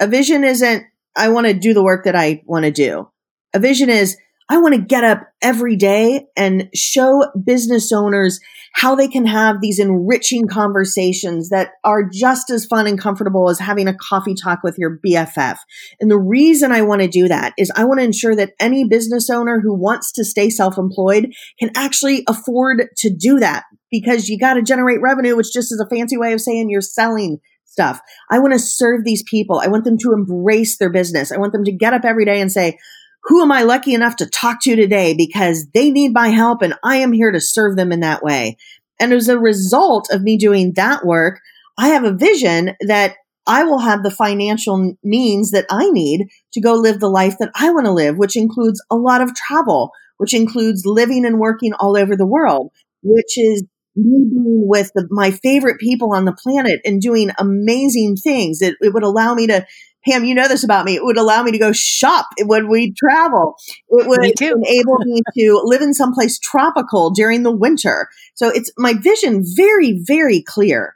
A 0.00 0.06
vision 0.06 0.44
isn't, 0.44 0.84
I 1.14 1.28
want 1.30 1.48
to 1.48 1.54
do 1.54 1.74
the 1.74 1.82
work 1.82 2.04
that 2.04 2.16
I 2.16 2.42
want 2.46 2.64
to 2.64 2.70
do. 2.70 3.10
A 3.52 3.58
vision 3.58 3.90
is, 3.90 4.16
I 4.50 4.58
want 4.58 4.74
to 4.74 4.80
get 4.80 5.04
up 5.04 5.28
every 5.42 5.76
day 5.76 6.26
and 6.36 6.70
show 6.74 7.26
business 7.44 7.92
owners 7.92 8.40
how 8.72 8.94
they 8.94 9.08
can 9.08 9.26
have 9.26 9.60
these 9.60 9.78
enriching 9.78 10.46
conversations 10.46 11.50
that 11.50 11.72
are 11.84 12.08
just 12.08 12.48
as 12.50 12.64
fun 12.64 12.86
and 12.86 12.98
comfortable 12.98 13.50
as 13.50 13.58
having 13.58 13.88
a 13.88 13.94
coffee 13.94 14.34
talk 14.34 14.60
with 14.62 14.76
your 14.78 14.98
BFF. 15.04 15.58
And 16.00 16.10
the 16.10 16.18
reason 16.18 16.72
I 16.72 16.82
want 16.82 17.02
to 17.02 17.08
do 17.08 17.28
that 17.28 17.52
is 17.58 17.70
I 17.76 17.84
want 17.84 18.00
to 18.00 18.04
ensure 18.04 18.34
that 18.36 18.52
any 18.58 18.88
business 18.88 19.28
owner 19.28 19.60
who 19.60 19.74
wants 19.74 20.12
to 20.12 20.24
stay 20.24 20.48
self-employed 20.48 21.32
can 21.58 21.70
actually 21.76 22.24
afford 22.26 22.84
to 22.98 23.10
do 23.10 23.38
that 23.40 23.64
because 23.90 24.28
you 24.28 24.38
got 24.38 24.54
to 24.54 24.62
generate 24.62 25.02
revenue, 25.02 25.36
which 25.36 25.52
just 25.52 25.72
is 25.72 25.80
a 25.80 25.94
fancy 25.94 26.16
way 26.16 26.32
of 26.32 26.40
saying 26.40 26.70
you're 26.70 26.80
selling 26.80 27.38
stuff. 27.64 28.00
I 28.30 28.38
want 28.38 28.54
to 28.54 28.58
serve 28.58 29.04
these 29.04 29.22
people. 29.22 29.60
I 29.60 29.68
want 29.68 29.84
them 29.84 29.98
to 29.98 30.12
embrace 30.12 30.78
their 30.78 30.90
business. 30.90 31.32
I 31.32 31.38
want 31.38 31.52
them 31.52 31.64
to 31.64 31.72
get 31.72 31.92
up 31.92 32.04
every 32.04 32.24
day 32.24 32.40
and 32.40 32.50
say, 32.50 32.78
who 33.24 33.42
am 33.42 33.52
I 33.52 33.62
lucky 33.62 33.94
enough 33.94 34.16
to 34.16 34.26
talk 34.26 34.62
to 34.62 34.76
today 34.76 35.14
because 35.14 35.66
they 35.74 35.90
need 35.90 36.12
my 36.12 36.28
help 36.28 36.62
and 36.62 36.74
I 36.82 36.96
am 36.96 37.12
here 37.12 37.30
to 37.30 37.40
serve 37.40 37.76
them 37.76 37.92
in 37.92 38.00
that 38.00 38.22
way. 38.22 38.56
And 39.00 39.12
as 39.12 39.28
a 39.28 39.38
result 39.38 40.08
of 40.10 40.22
me 40.22 40.36
doing 40.36 40.72
that 40.74 41.04
work, 41.04 41.40
I 41.78 41.88
have 41.88 42.04
a 42.04 42.12
vision 42.12 42.74
that 42.80 43.14
I 43.46 43.64
will 43.64 43.78
have 43.78 44.02
the 44.02 44.10
financial 44.10 44.94
means 45.02 45.52
that 45.52 45.66
I 45.70 45.88
need 45.90 46.26
to 46.52 46.60
go 46.60 46.74
live 46.74 47.00
the 47.00 47.08
life 47.08 47.36
that 47.38 47.50
I 47.54 47.70
want 47.70 47.86
to 47.86 47.92
live, 47.92 48.16
which 48.16 48.36
includes 48.36 48.82
a 48.90 48.96
lot 48.96 49.22
of 49.22 49.34
travel, 49.34 49.90
which 50.18 50.34
includes 50.34 50.84
living 50.84 51.24
and 51.24 51.38
working 51.38 51.72
all 51.72 51.96
over 51.96 52.14
the 52.14 52.26
world, 52.26 52.70
which 53.02 53.38
is 53.38 53.64
me 53.96 54.26
being 54.30 54.64
with 54.66 54.90
the, 54.94 55.08
my 55.10 55.30
favorite 55.30 55.80
people 55.80 56.14
on 56.14 56.24
the 56.24 56.36
planet 56.36 56.80
and 56.84 57.00
doing 57.00 57.30
amazing 57.38 58.16
things. 58.16 58.60
It, 58.60 58.76
it 58.80 58.92
would 58.92 59.02
allow 59.02 59.34
me 59.34 59.46
to 59.46 59.66
Pam, 60.06 60.24
you 60.24 60.34
know 60.34 60.48
this 60.48 60.64
about 60.64 60.84
me. 60.84 60.94
It 60.94 61.04
would 61.04 61.16
allow 61.16 61.42
me 61.42 61.50
to 61.52 61.58
go 61.58 61.72
shop 61.72 62.26
when 62.44 62.68
we 62.68 62.92
travel. 62.92 63.56
It 63.88 64.06
would 64.06 64.24
enable 64.24 64.98
me 65.00 65.20
to 65.38 65.60
live 65.64 65.82
in 65.82 65.92
someplace 65.92 66.38
tropical 66.38 67.10
during 67.10 67.42
the 67.42 67.54
winter. 67.54 68.08
So 68.34 68.48
it's 68.48 68.70
my 68.78 68.94
vision 68.94 69.42
very, 69.44 70.00
very 70.06 70.42
clear. 70.42 70.94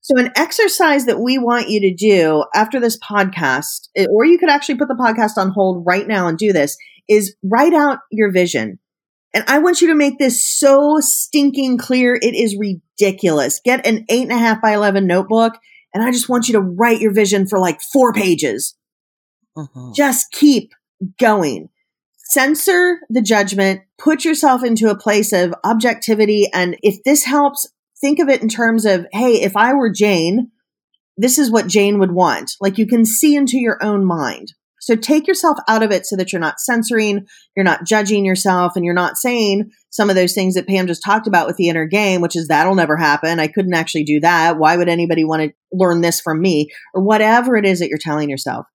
So 0.00 0.16
an 0.18 0.32
exercise 0.36 1.04
that 1.04 1.20
we 1.20 1.36
want 1.36 1.68
you 1.68 1.80
to 1.82 1.94
do 1.94 2.44
after 2.54 2.80
this 2.80 2.98
podcast, 2.98 3.88
eh, 3.94 4.06
or 4.10 4.24
you 4.24 4.38
could 4.38 4.48
actually 4.48 4.76
put 4.76 4.88
the 4.88 4.94
podcast 4.94 5.36
on 5.36 5.50
hold 5.50 5.84
right 5.86 6.08
now 6.08 6.28
and 6.28 6.38
do 6.38 6.52
this, 6.52 6.78
is 7.08 7.36
write 7.42 7.74
out 7.74 7.98
your 8.10 8.32
vision. 8.32 8.78
And 9.34 9.44
I 9.46 9.58
want 9.58 9.82
you 9.82 9.88
to 9.88 9.94
make 9.94 10.18
this 10.18 10.42
so 10.42 10.96
stinking 11.00 11.76
clear. 11.76 12.14
It 12.14 12.34
is 12.34 12.56
ridiculous. 12.56 13.60
Get 13.62 13.86
an 13.86 14.06
eight 14.08 14.22
and 14.22 14.32
a 14.32 14.38
half 14.38 14.62
by 14.62 14.72
11 14.72 15.06
notebook 15.06 15.58
and 15.98 16.06
I 16.06 16.12
just 16.12 16.28
want 16.28 16.46
you 16.46 16.52
to 16.52 16.60
write 16.60 17.00
your 17.00 17.12
vision 17.12 17.48
for 17.48 17.58
like 17.58 17.80
four 17.80 18.12
pages. 18.12 18.76
Uh-huh. 19.56 19.90
Just 19.92 20.30
keep 20.30 20.72
going. 21.18 21.70
Censor 22.16 23.00
the 23.10 23.20
judgment, 23.20 23.80
put 23.98 24.24
yourself 24.24 24.62
into 24.62 24.90
a 24.90 24.96
place 24.96 25.32
of 25.32 25.52
objectivity. 25.64 26.48
And 26.54 26.76
if 26.82 27.02
this 27.02 27.24
helps, 27.24 27.68
think 28.00 28.20
of 28.20 28.28
it 28.28 28.42
in 28.42 28.48
terms 28.48 28.84
of, 28.84 29.06
hey, 29.12 29.42
if 29.42 29.56
I 29.56 29.74
were 29.74 29.90
Jane, 29.90 30.52
this 31.16 31.36
is 31.36 31.50
what 31.50 31.66
Jane 31.66 31.98
would 31.98 32.12
want. 32.12 32.52
Like 32.60 32.78
you 32.78 32.86
can 32.86 33.04
see 33.04 33.34
into 33.34 33.58
your 33.58 33.82
own 33.82 34.04
mind. 34.04 34.52
So 34.80 34.96
take 34.96 35.26
yourself 35.26 35.58
out 35.68 35.82
of 35.82 35.90
it 35.90 36.06
so 36.06 36.16
that 36.16 36.32
you're 36.32 36.40
not 36.40 36.60
censoring, 36.60 37.26
you're 37.56 37.64
not 37.64 37.84
judging 37.84 38.24
yourself, 38.24 38.72
and 38.76 38.84
you're 38.84 38.94
not 38.94 39.16
saying 39.16 39.70
some 39.90 40.10
of 40.10 40.16
those 40.16 40.34
things 40.34 40.54
that 40.54 40.68
Pam 40.68 40.86
just 40.86 41.02
talked 41.04 41.26
about 41.26 41.46
with 41.46 41.56
the 41.56 41.68
inner 41.68 41.86
game, 41.86 42.20
which 42.20 42.36
is 42.36 42.48
that'll 42.48 42.74
never 42.74 42.96
happen. 42.96 43.40
I 43.40 43.48
couldn't 43.48 43.74
actually 43.74 44.04
do 44.04 44.20
that. 44.20 44.58
Why 44.58 44.76
would 44.76 44.88
anybody 44.88 45.24
want 45.24 45.42
to 45.42 45.52
learn 45.72 46.00
this 46.00 46.20
from 46.20 46.40
me? 46.40 46.68
Or 46.94 47.02
whatever 47.02 47.56
it 47.56 47.64
is 47.64 47.80
that 47.80 47.88
you're 47.88 47.98
telling 47.98 48.30
yourself. 48.30 48.66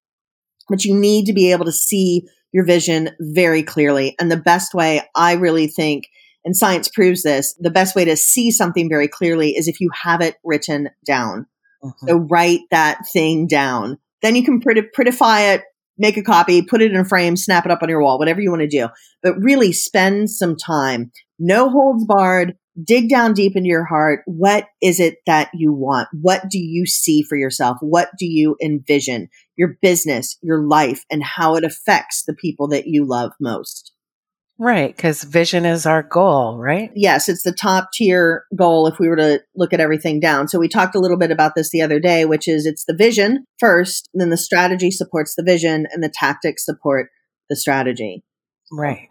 But 0.70 0.86
you 0.86 0.96
need 0.96 1.26
to 1.26 1.34
be 1.34 1.52
able 1.52 1.66
to 1.66 1.72
see 1.72 2.28
your 2.52 2.66
vision 2.66 3.10
very 3.20 3.64
clearly. 3.64 4.16
And 4.20 4.32
the 4.32 4.38
best 4.38 4.74
way 4.74 5.02
I 5.16 5.34
really 5.34 5.68
think, 5.68 6.06
and 6.46 6.56
science 6.56 6.90
proves 6.90 7.24
this, 7.24 7.56
the 7.60 7.72
best 7.72 7.96
way 7.96 8.06
to 8.06 8.18
see 8.18 8.52
something 8.52 8.90
very 8.90 9.08
clearly 9.08 9.52
is 9.52 9.68
if 9.68 9.80
you 9.80 9.90
have 10.04 10.22
it 10.22 10.36
written 10.44 10.90
down. 11.06 11.48
Mm-hmm. 11.84 12.08
So 12.08 12.16
write 12.18 12.62
that 12.72 13.00
thing 13.12 13.48
down. 13.48 13.98
Then 14.22 14.36
you 14.36 14.44
can 14.44 14.62
prettify 14.62 15.56
it 15.56 15.64
make 15.98 16.18
a 16.18 16.24
copy, 16.24 16.62
put 16.62 16.82
it 16.82 16.92
in 16.92 16.98
a 16.98 17.06
frame, 17.06 17.36
snap 17.36 17.66
it 17.66 17.72
up 17.72 17.84
on 17.84 17.90
your 17.90 18.02
wall, 18.02 18.20
whatever 18.20 18.42
you 18.42 18.50
want 18.50 18.62
to 18.62 18.68
do. 18.68 18.90
But 19.22 19.36
really 19.40 19.72
spend 19.72 20.30
some 20.30 20.56
time, 20.56 21.12
no 21.40 21.70
holds 21.70 22.06
barred, 22.06 22.58
dig 22.82 23.10
down 23.10 23.34
deep 23.34 23.56
into 23.56 23.70
your 23.70 23.86
heart. 23.86 24.22
What 24.26 24.66
is 24.82 25.00
it 25.00 25.18
that 25.26 25.50
you 25.54 25.74
want? 25.74 26.10
What 26.12 26.50
do 26.50 26.60
you 26.60 26.86
see 26.86 27.22
for 27.22 27.38
yourself? 27.38 27.78
What 27.82 28.10
do 28.18 28.26
you 28.26 28.56
envision? 28.62 29.30
Your 29.56 29.78
business, 29.82 30.38
your 30.42 30.68
life, 30.68 31.06
and 31.12 31.24
how 31.24 31.56
it 31.56 31.64
affects 31.64 32.24
the 32.24 32.34
people 32.34 32.68
that 32.70 32.88
you 32.88 33.06
love 33.06 33.32
most. 33.40 33.93
Right, 34.60 34.96
because 34.96 35.24
vision 35.24 35.66
is 35.66 35.86
our 35.88 36.04
goal, 36.04 36.60
right? 36.60 36.92
Yes, 36.96 37.28
it's 37.28 37.42
the 37.42 37.52
top 37.52 37.90
tier 37.92 38.46
goal 38.56 38.86
if 38.86 39.00
we 39.00 39.08
were 39.08 39.16
to 39.16 39.42
look 39.56 39.74
at 39.74 39.80
everything 39.80 40.20
down. 40.20 40.48
So 40.48 40.60
we 40.60 40.68
talked 40.68 40.96
a 40.96 41.00
little 41.00 41.18
bit 41.18 41.32
about 41.32 41.56
this 41.56 41.72
the 41.72 41.82
other 41.82 42.00
day, 42.00 42.26
which 42.26 42.48
is 42.48 42.68
it's 42.68 42.86
the 42.86 42.96
vision 42.96 43.46
first, 43.60 44.10
then 44.14 44.30
the 44.30 44.38
strategy 44.38 44.92
supports 44.92 45.34
the 45.36 45.44
vision, 45.44 45.88
and 45.92 46.04
the 46.04 46.14
tactics 46.14 46.66
support 46.66 47.10
the 47.50 47.56
strategy. 47.56 48.24
Right. 48.72 49.08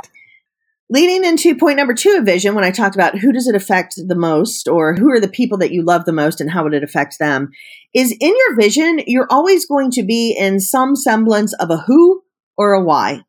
Leading 0.89 1.25
into 1.25 1.57
point 1.57 1.77
number 1.77 1.95
two 1.95 2.17
of 2.19 2.25
vision, 2.25 2.55
when 2.55 2.65
I 2.65 2.71
talked 2.71 2.95
about 2.95 3.19
who 3.19 3.33
does 3.33 3.49
it 3.49 3.57
affect 3.57 3.97
the 3.97 4.15
most, 4.15 4.69
or 4.69 4.95
who 4.95 5.11
are 5.11 5.21
the 5.21 5.27
people 5.27 5.59
that 5.59 5.73
you 5.73 5.83
love 5.83 6.05
the 6.05 6.13
most, 6.13 6.41
and 6.41 6.51
how 6.51 6.63
would 6.63 6.75
it 6.75 6.85
affect 6.85 7.19
them, 7.19 7.51
is 7.93 8.13
in 8.13 8.29
your 8.29 8.57
vision, 8.57 9.01
you're 9.09 9.29
always 9.29 9.67
going 9.67 9.91
to 9.93 10.05
be 10.05 10.37
in 10.39 10.61
some 10.61 10.95
semblance 10.95 11.53
of 11.55 11.71
a 11.71 11.79
who 11.79 12.23
or 12.57 12.75
a 12.75 12.85
why. 12.85 13.23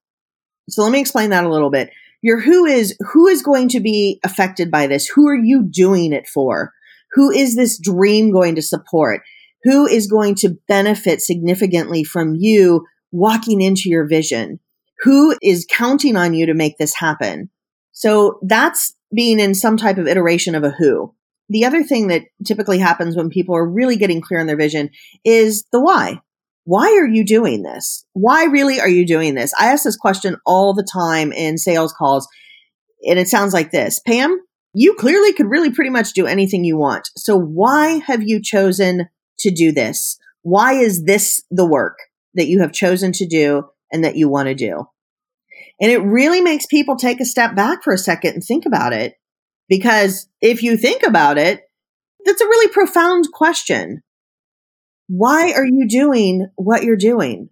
So 0.69 0.84
let 0.84 0.91
me 0.91 1.02
explain 1.02 1.32
that 1.32 1.43
a 1.43 1.49
little 1.49 1.71
bit 1.71 1.89
your 2.23 2.39
who 2.39 2.65
is 2.65 2.97
who 3.12 3.27
is 3.27 3.43
going 3.43 3.69
to 3.69 3.79
be 3.79 4.19
affected 4.23 4.71
by 4.71 4.88
this? 4.88 5.05
Who 5.07 5.27
are 5.27 5.36
you 5.36 5.62
doing 5.62 6.13
it 6.13 6.27
for? 6.27 6.71
Who 7.12 7.29
is 7.29 7.55
this 7.55 7.77
dream 7.77 8.31
going 8.31 8.55
to 8.55 8.62
support? 8.63 9.21
Who 9.63 9.86
is 9.86 10.07
going 10.07 10.36
to 10.36 10.57
benefit 10.67 11.21
significantly 11.21 12.03
from 12.03 12.36
you 12.36 12.86
walking 13.12 13.62
into 13.62 13.89
your 13.89 14.07
vision? 14.07 14.59
Who 15.03 15.36
is 15.41 15.67
counting 15.69 16.15
on 16.15 16.33
you 16.33 16.45
to 16.47 16.53
make 16.53 16.77
this 16.77 16.95
happen? 16.95 17.49
So 17.91 18.39
that's 18.41 18.95
being 19.13 19.39
in 19.39 19.53
some 19.53 19.77
type 19.77 19.97
of 19.97 20.07
iteration 20.07 20.55
of 20.55 20.63
a 20.63 20.71
who. 20.71 21.13
The 21.49 21.65
other 21.65 21.83
thing 21.83 22.07
that 22.07 22.23
typically 22.45 22.79
happens 22.79 23.15
when 23.15 23.29
people 23.29 23.55
are 23.55 23.69
really 23.69 23.97
getting 23.97 24.21
clear 24.21 24.39
on 24.39 24.47
their 24.47 24.57
vision 24.57 24.89
is 25.25 25.65
the 25.71 25.81
why 25.81 26.21
why 26.65 26.88
are 26.97 27.08
you 27.08 27.26
doing 27.26 27.63
this? 27.63 28.06
Why 28.13 28.45
really 28.45 28.80
are 28.80 28.89
you 28.89 29.06
doing 29.06 29.36
this? 29.36 29.54
I 29.60 29.71
ask 29.71 29.84
this 29.84 29.97
question 29.97 30.38
all 30.45 30.73
the 30.73 30.88
time 30.91 31.32
in 31.34 31.58
sales 31.58 31.93
calls, 31.93 32.28
and 33.08 33.19
it 33.19 33.28
sounds 33.28 33.54
like 33.54 33.71
this 33.71 33.99
Pam, 33.99 34.39
you 34.73 34.95
clearly 34.95 35.34
could 35.34 35.49
really 35.49 35.71
pretty 35.71 35.89
much 35.89 36.13
do 36.13 36.26
anything 36.26 36.63
you 36.63 36.78
want. 36.78 37.10
So, 37.17 37.38
why 37.38 38.02
have 38.06 38.23
you 38.23 38.41
chosen 38.41 39.10
to 39.39 39.52
do 39.52 39.71
this? 39.71 40.17
Why 40.41 40.73
is 40.73 41.04
this 41.04 41.41
the 41.52 41.67
work 41.67 41.97
that 42.34 42.47
you 42.47 42.62
have 42.62 42.71
chosen 42.71 43.12
to 43.13 43.28
do 43.28 43.63
and 43.91 44.04
that 44.04 44.15
you 44.15 44.30
want 44.30 44.47
to 44.47 44.56
do? 44.56 44.86
And 45.82 45.91
it 45.91 45.99
really 45.99 46.41
makes 46.41 46.65
people 46.65 46.95
take 46.95 47.19
a 47.19 47.26
step 47.26 47.56
back 47.56 47.84
for 47.84 47.93
a 47.93 47.97
second 47.97 48.36
and 48.36 48.43
think 48.43 48.65
about 48.65 48.93
it. 48.93 49.15
Because 49.67 50.28
if 50.41 50.62
you 50.62 50.78
think 50.78 51.04
about 51.04 51.38
it, 51.38 51.63
that's 52.26 52.41
a 52.41 52.45
really 52.45 52.71
profound 52.71 53.32
question 53.34 54.02
why 55.15 55.54
are 55.54 55.65
you 55.65 55.88
doing 55.88 56.47
what 56.56 56.84
you're 56.84 56.95
doing? 56.95 57.49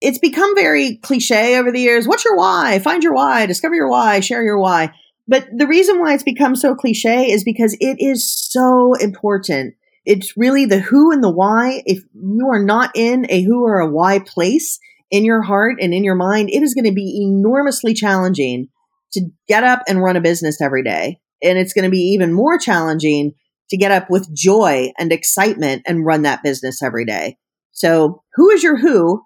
It's 0.00 0.18
become 0.18 0.56
very 0.56 0.96
cliche 0.96 1.56
over 1.56 1.70
the 1.70 1.80
years. 1.80 2.08
What's 2.08 2.24
your 2.24 2.36
why? 2.36 2.80
Find 2.80 3.02
your 3.02 3.14
why, 3.14 3.46
discover 3.46 3.76
your 3.76 3.88
why, 3.88 4.18
share 4.18 4.42
your 4.42 4.58
why. 4.58 4.92
But 5.28 5.46
the 5.56 5.68
reason 5.68 6.00
why 6.00 6.14
it's 6.14 6.24
become 6.24 6.56
so 6.56 6.74
cliche 6.74 7.30
is 7.30 7.44
because 7.44 7.76
it 7.78 7.98
is 8.00 8.28
so 8.28 8.94
important. 8.94 9.74
It's 10.04 10.36
really 10.36 10.66
the 10.66 10.80
who 10.80 11.12
and 11.12 11.22
the 11.22 11.30
why. 11.30 11.82
If 11.86 12.02
you 12.12 12.48
are 12.50 12.62
not 12.62 12.90
in 12.96 13.26
a 13.30 13.40
who 13.40 13.64
or 13.64 13.78
a 13.78 13.90
why 13.90 14.18
place 14.18 14.80
in 15.08 15.24
your 15.24 15.42
heart 15.42 15.76
and 15.80 15.94
in 15.94 16.02
your 16.02 16.16
mind, 16.16 16.50
it 16.50 16.62
is 16.64 16.74
going 16.74 16.86
to 16.86 16.92
be 16.92 17.22
enormously 17.22 17.94
challenging 17.94 18.68
to 19.12 19.28
get 19.46 19.62
up 19.62 19.82
and 19.86 20.02
run 20.02 20.16
a 20.16 20.20
business 20.20 20.60
every 20.60 20.82
day. 20.82 21.20
And 21.40 21.56
it's 21.56 21.72
going 21.72 21.84
to 21.84 21.90
be 21.90 22.14
even 22.14 22.32
more 22.32 22.58
challenging 22.58 23.34
to 23.70 23.76
get 23.76 23.92
up 23.92 24.10
with 24.10 24.34
joy 24.34 24.92
and 24.98 25.12
excitement 25.12 25.82
and 25.86 26.06
run 26.06 26.22
that 26.22 26.42
business 26.42 26.82
every 26.82 27.04
day. 27.04 27.36
So 27.72 28.22
who 28.34 28.50
is 28.50 28.62
your 28.62 28.76
who 28.76 29.22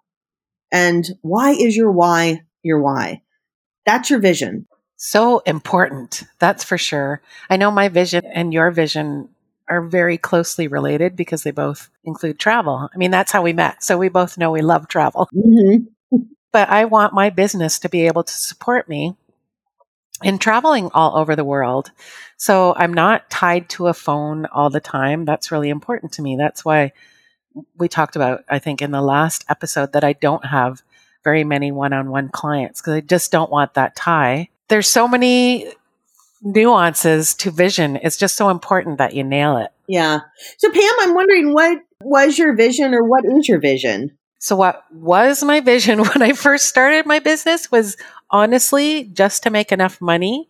and 0.72 1.07
why 1.22 1.53
is 1.53 1.76
your 1.76 1.92
why 1.92 2.42
your 2.62 2.81
why? 2.81 3.22
That's 3.87 4.11
your 4.11 4.20
vision. 4.20 4.66
So 4.96 5.38
important. 5.40 6.24
That's 6.38 6.64
for 6.64 6.76
sure. 6.76 7.22
I 7.48 7.57
know 7.57 7.70
my 7.70 7.88
vision 7.88 8.24
and 8.26 8.53
your 8.53 8.70
vision 8.70 9.31
are 9.68 9.81
very 9.81 10.18
closely 10.18 10.66
related 10.66 11.16
because 11.16 11.42
they 11.42 11.53
both 11.53 11.88
include 12.05 12.38
travel. 12.38 12.88
I 12.92 12.98
mean, 12.98 13.11
that's 13.11 13.33
how 13.33 13.40
we 13.40 13.53
met. 13.53 13.83
So 13.83 13.96
we 13.96 14.09
both 14.09 14.37
know 14.37 14.50
we 14.50 14.62
love 14.62 14.88
travel. 14.88 15.29
Mm-hmm. 15.35 16.18
but 16.53 16.68
I 16.68 16.85
want 16.85 17.14
my 17.14 17.31
business 17.31 17.79
to 17.79 17.88
be 17.88 18.07
able 18.07 18.24
to 18.24 18.33
support 18.33 18.88
me 18.88 19.14
in 20.22 20.38
traveling 20.38 20.90
all 20.92 21.16
over 21.16 21.37
the 21.37 21.44
world. 21.44 21.90
So 22.37 22.74
I'm 22.76 22.94
not 22.94 23.30
tied 23.30 23.68
to 23.70 23.88
a 23.88 23.94
phone 23.94 24.46
all 24.46 24.70
the 24.70 24.80
time. 24.80 25.24
That's 25.24 25.50
really 25.50 25.68
important 25.68 26.12
to 26.12 26.22
me. 26.22 26.37
That's 26.37 26.64
why 26.64 26.92
we 27.76 27.88
talked 27.88 28.16
about, 28.16 28.44
I 28.48 28.59
think, 28.59 28.83
in 28.83 28.90
the 28.90 29.02
last 29.02 29.44
episode 29.48 29.92
that 29.92 30.04
I 30.04 30.12
don't 30.12 30.44
have 30.44 30.83
very 31.24 31.44
many 31.44 31.72
one 31.72 31.92
on 31.92 32.11
one 32.11 32.28
clients 32.28 32.80
because 32.80 32.94
I 32.94 33.00
just 33.00 33.30
don't 33.30 33.50
want 33.50 33.74
that 33.74 33.96
tie. 33.96 34.48
There's 34.68 34.88
so 34.88 35.09
many 35.09 35.72
nuances 36.42 37.35
to 37.35 37.50
vision. 37.50 37.98
It's 38.02 38.16
just 38.16 38.37
so 38.37 38.48
important 38.48 38.98
that 38.98 39.14
you 39.14 39.24
nail 39.24 39.56
it. 39.59 39.70
Yeah. 39.87 40.20
So, 40.59 40.70
Pam, 40.70 40.94
I'm 41.00 41.14
wondering 41.14 41.52
what 41.52 41.78
was 42.02 42.38
your 42.38 42.56
vision 42.56 42.94
or 42.94 43.02
what 43.02 43.24
is 43.24 43.48
your 43.48 43.61
vision? 43.61 44.16
So, 44.38 44.56
what 44.56 44.85
was 44.92 45.42
my 45.42 45.61
vision 45.61 45.98
when 46.02 46.22
I 46.22 46.33
first 46.33 46.66
started 46.66 47.06
my 47.06 47.18
business 47.18 47.70
was 47.70 47.96
honestly 48.31 49.05
just 49.05 49.43
to 49.43 49.51
make 49.51 49.73
enough 49.73 50.01
money 50.01 50.49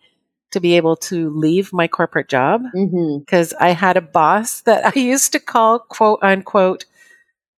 to 0.51 0.59
be 0.59 0.75
able 0.75 0.95
to 0.97 1.29
leave 1.29 1.71
my 1.71 1.87
corporate 1.87 2.27
job 2.27 2.63
because 2.73 3.53
mm-hmm. 3.53 3.63
I 3.63 3.71
had 3.71 3.97
a 3.97 4.01
boss 4.01 4.61
that 4.61 4.85
I 4.95 4.99
used 4.99 5.31
to 5.31 5.39
call 5.39 5.79
quote 5.79 6.19
unquote 6.21 6.85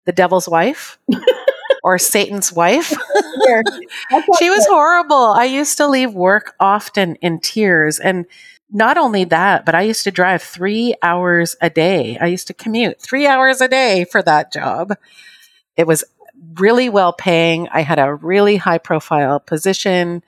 the 0.06 0.12
devil's 0.12 0.48
wife 0.48 1.00
or 1.84 1.98
Satan's 1.98 2.52
wife. 2.52 2.90
she 4.40 4.50
was 4.50 4.66
horrible. 4.68 5.16
I 5.16 5.46
used 5.46 5.78
to 5.78 5.88
leave 5.88 6.14
work 6.14 6.56
often 6.60 7.16
in 7.16 7.40
tears. 7.40 8.00
And 8.00 8.26
not 8.72 8.98
only 8.98 9.24
that, 9.26 9.66
but 9.66 9.76
I 9.76 9.82
used 9.82 10.04
to 10.06 10.12
drive 10.12 10.42
three 10.42 10.96
hours 11.02 11.56
a 11.62 11.70
day. 11.70 12.18
I 12.20 12.28
used 12.28 12.48
to 12.48 12.54
commute 12.54 13.02
three 13.02 13.28
hours 13.28 13.62
a 13.62 13.68
day 13.68 14.06
for 14.06 14.22
that 14.24 14.52
job. 14.52 14.94
It 15.76 15.88
was 15.88 16.04
really 16.56 16.89
well 16.89 17.13
paying. 17.13 17.67
I 17.69 17.82
had 17.82 17.99
a 17.99 18.13
really 18.13 18.58
high 18.58 18.77
profile 18.77 19.39
position. 19.39 20.23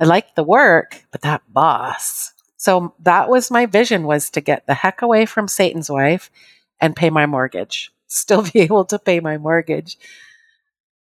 I 0.00 0.04
liked 0.04 0.36
the 0.36 0.44
work, 0.44 1.04
but 1.10 1.22
that 1.22 1.42
boss. 1.48 2.32
So 2.56 2.94
that 3.00 3.28
was 3.28 3.50
my 3.50 3.66
vision 3.66 4.04
was 4.04 4.30
to 4.30 4.40
get 4.40 4.66
the 4.66 4.74
heck 4.74 5.02
away 5.02 5.26
from 5.26 5.48
Satan's 5.48 5.90
wife 5.90 6.30
and 6.80 6.96
pay 6.96 7.10
my 7.10 7.26
mortgage 7.26 7.92
still 8.14 8.42
be 8.52 8.60
able 8.60 8.84
to 8.86 8.98
pay 8.98 9.20
my 9.20 9.38
mortgage. 9.38 9.98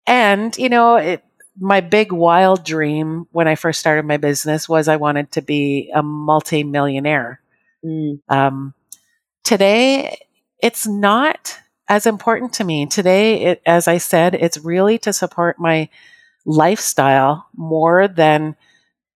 And, 0.07 0.57
you 0.57 0.69
know, 0.69 0.97
it, 0.97 1.25
my 1.59 1.81
big 1.81 2.13
wild 2.13 2.65
dream 2.65 3.27
when 3.31 3.47
I 3.47 3.55
first 3.55 3.79
started 3.79 4.07
my 4.07 4.17
business 4.17 4.69
was 4.69 4.89
I 4.89 4.97
wanted 4.97 5.33
to 5.33 5.43
be 5.43 5.93
a 5.95 6.03
multi-millionaire. 6.03 7.41
Mm. 7.85 8.21
Um, 8.29 8.75
today, 9.45 10.19
it's 10.59 10.87
not 10.87 11.59
as 11.89 12.07
important 12.07 12.55
to 12.55 12.65
me. 12.65 12.87
Today, 12.87 13.43
it, 13.43 13.63
as 13.67 13.89
I 13.89 13.99
said, 13.99 14.35
it's 14.35 14.59
really 14.59 14.99
to 14.99 15.13
support 15.13 15.59
my 15.59 15.89
lifestyle 16.45 17.47
more 17.55 18.09
than 18.09 18.57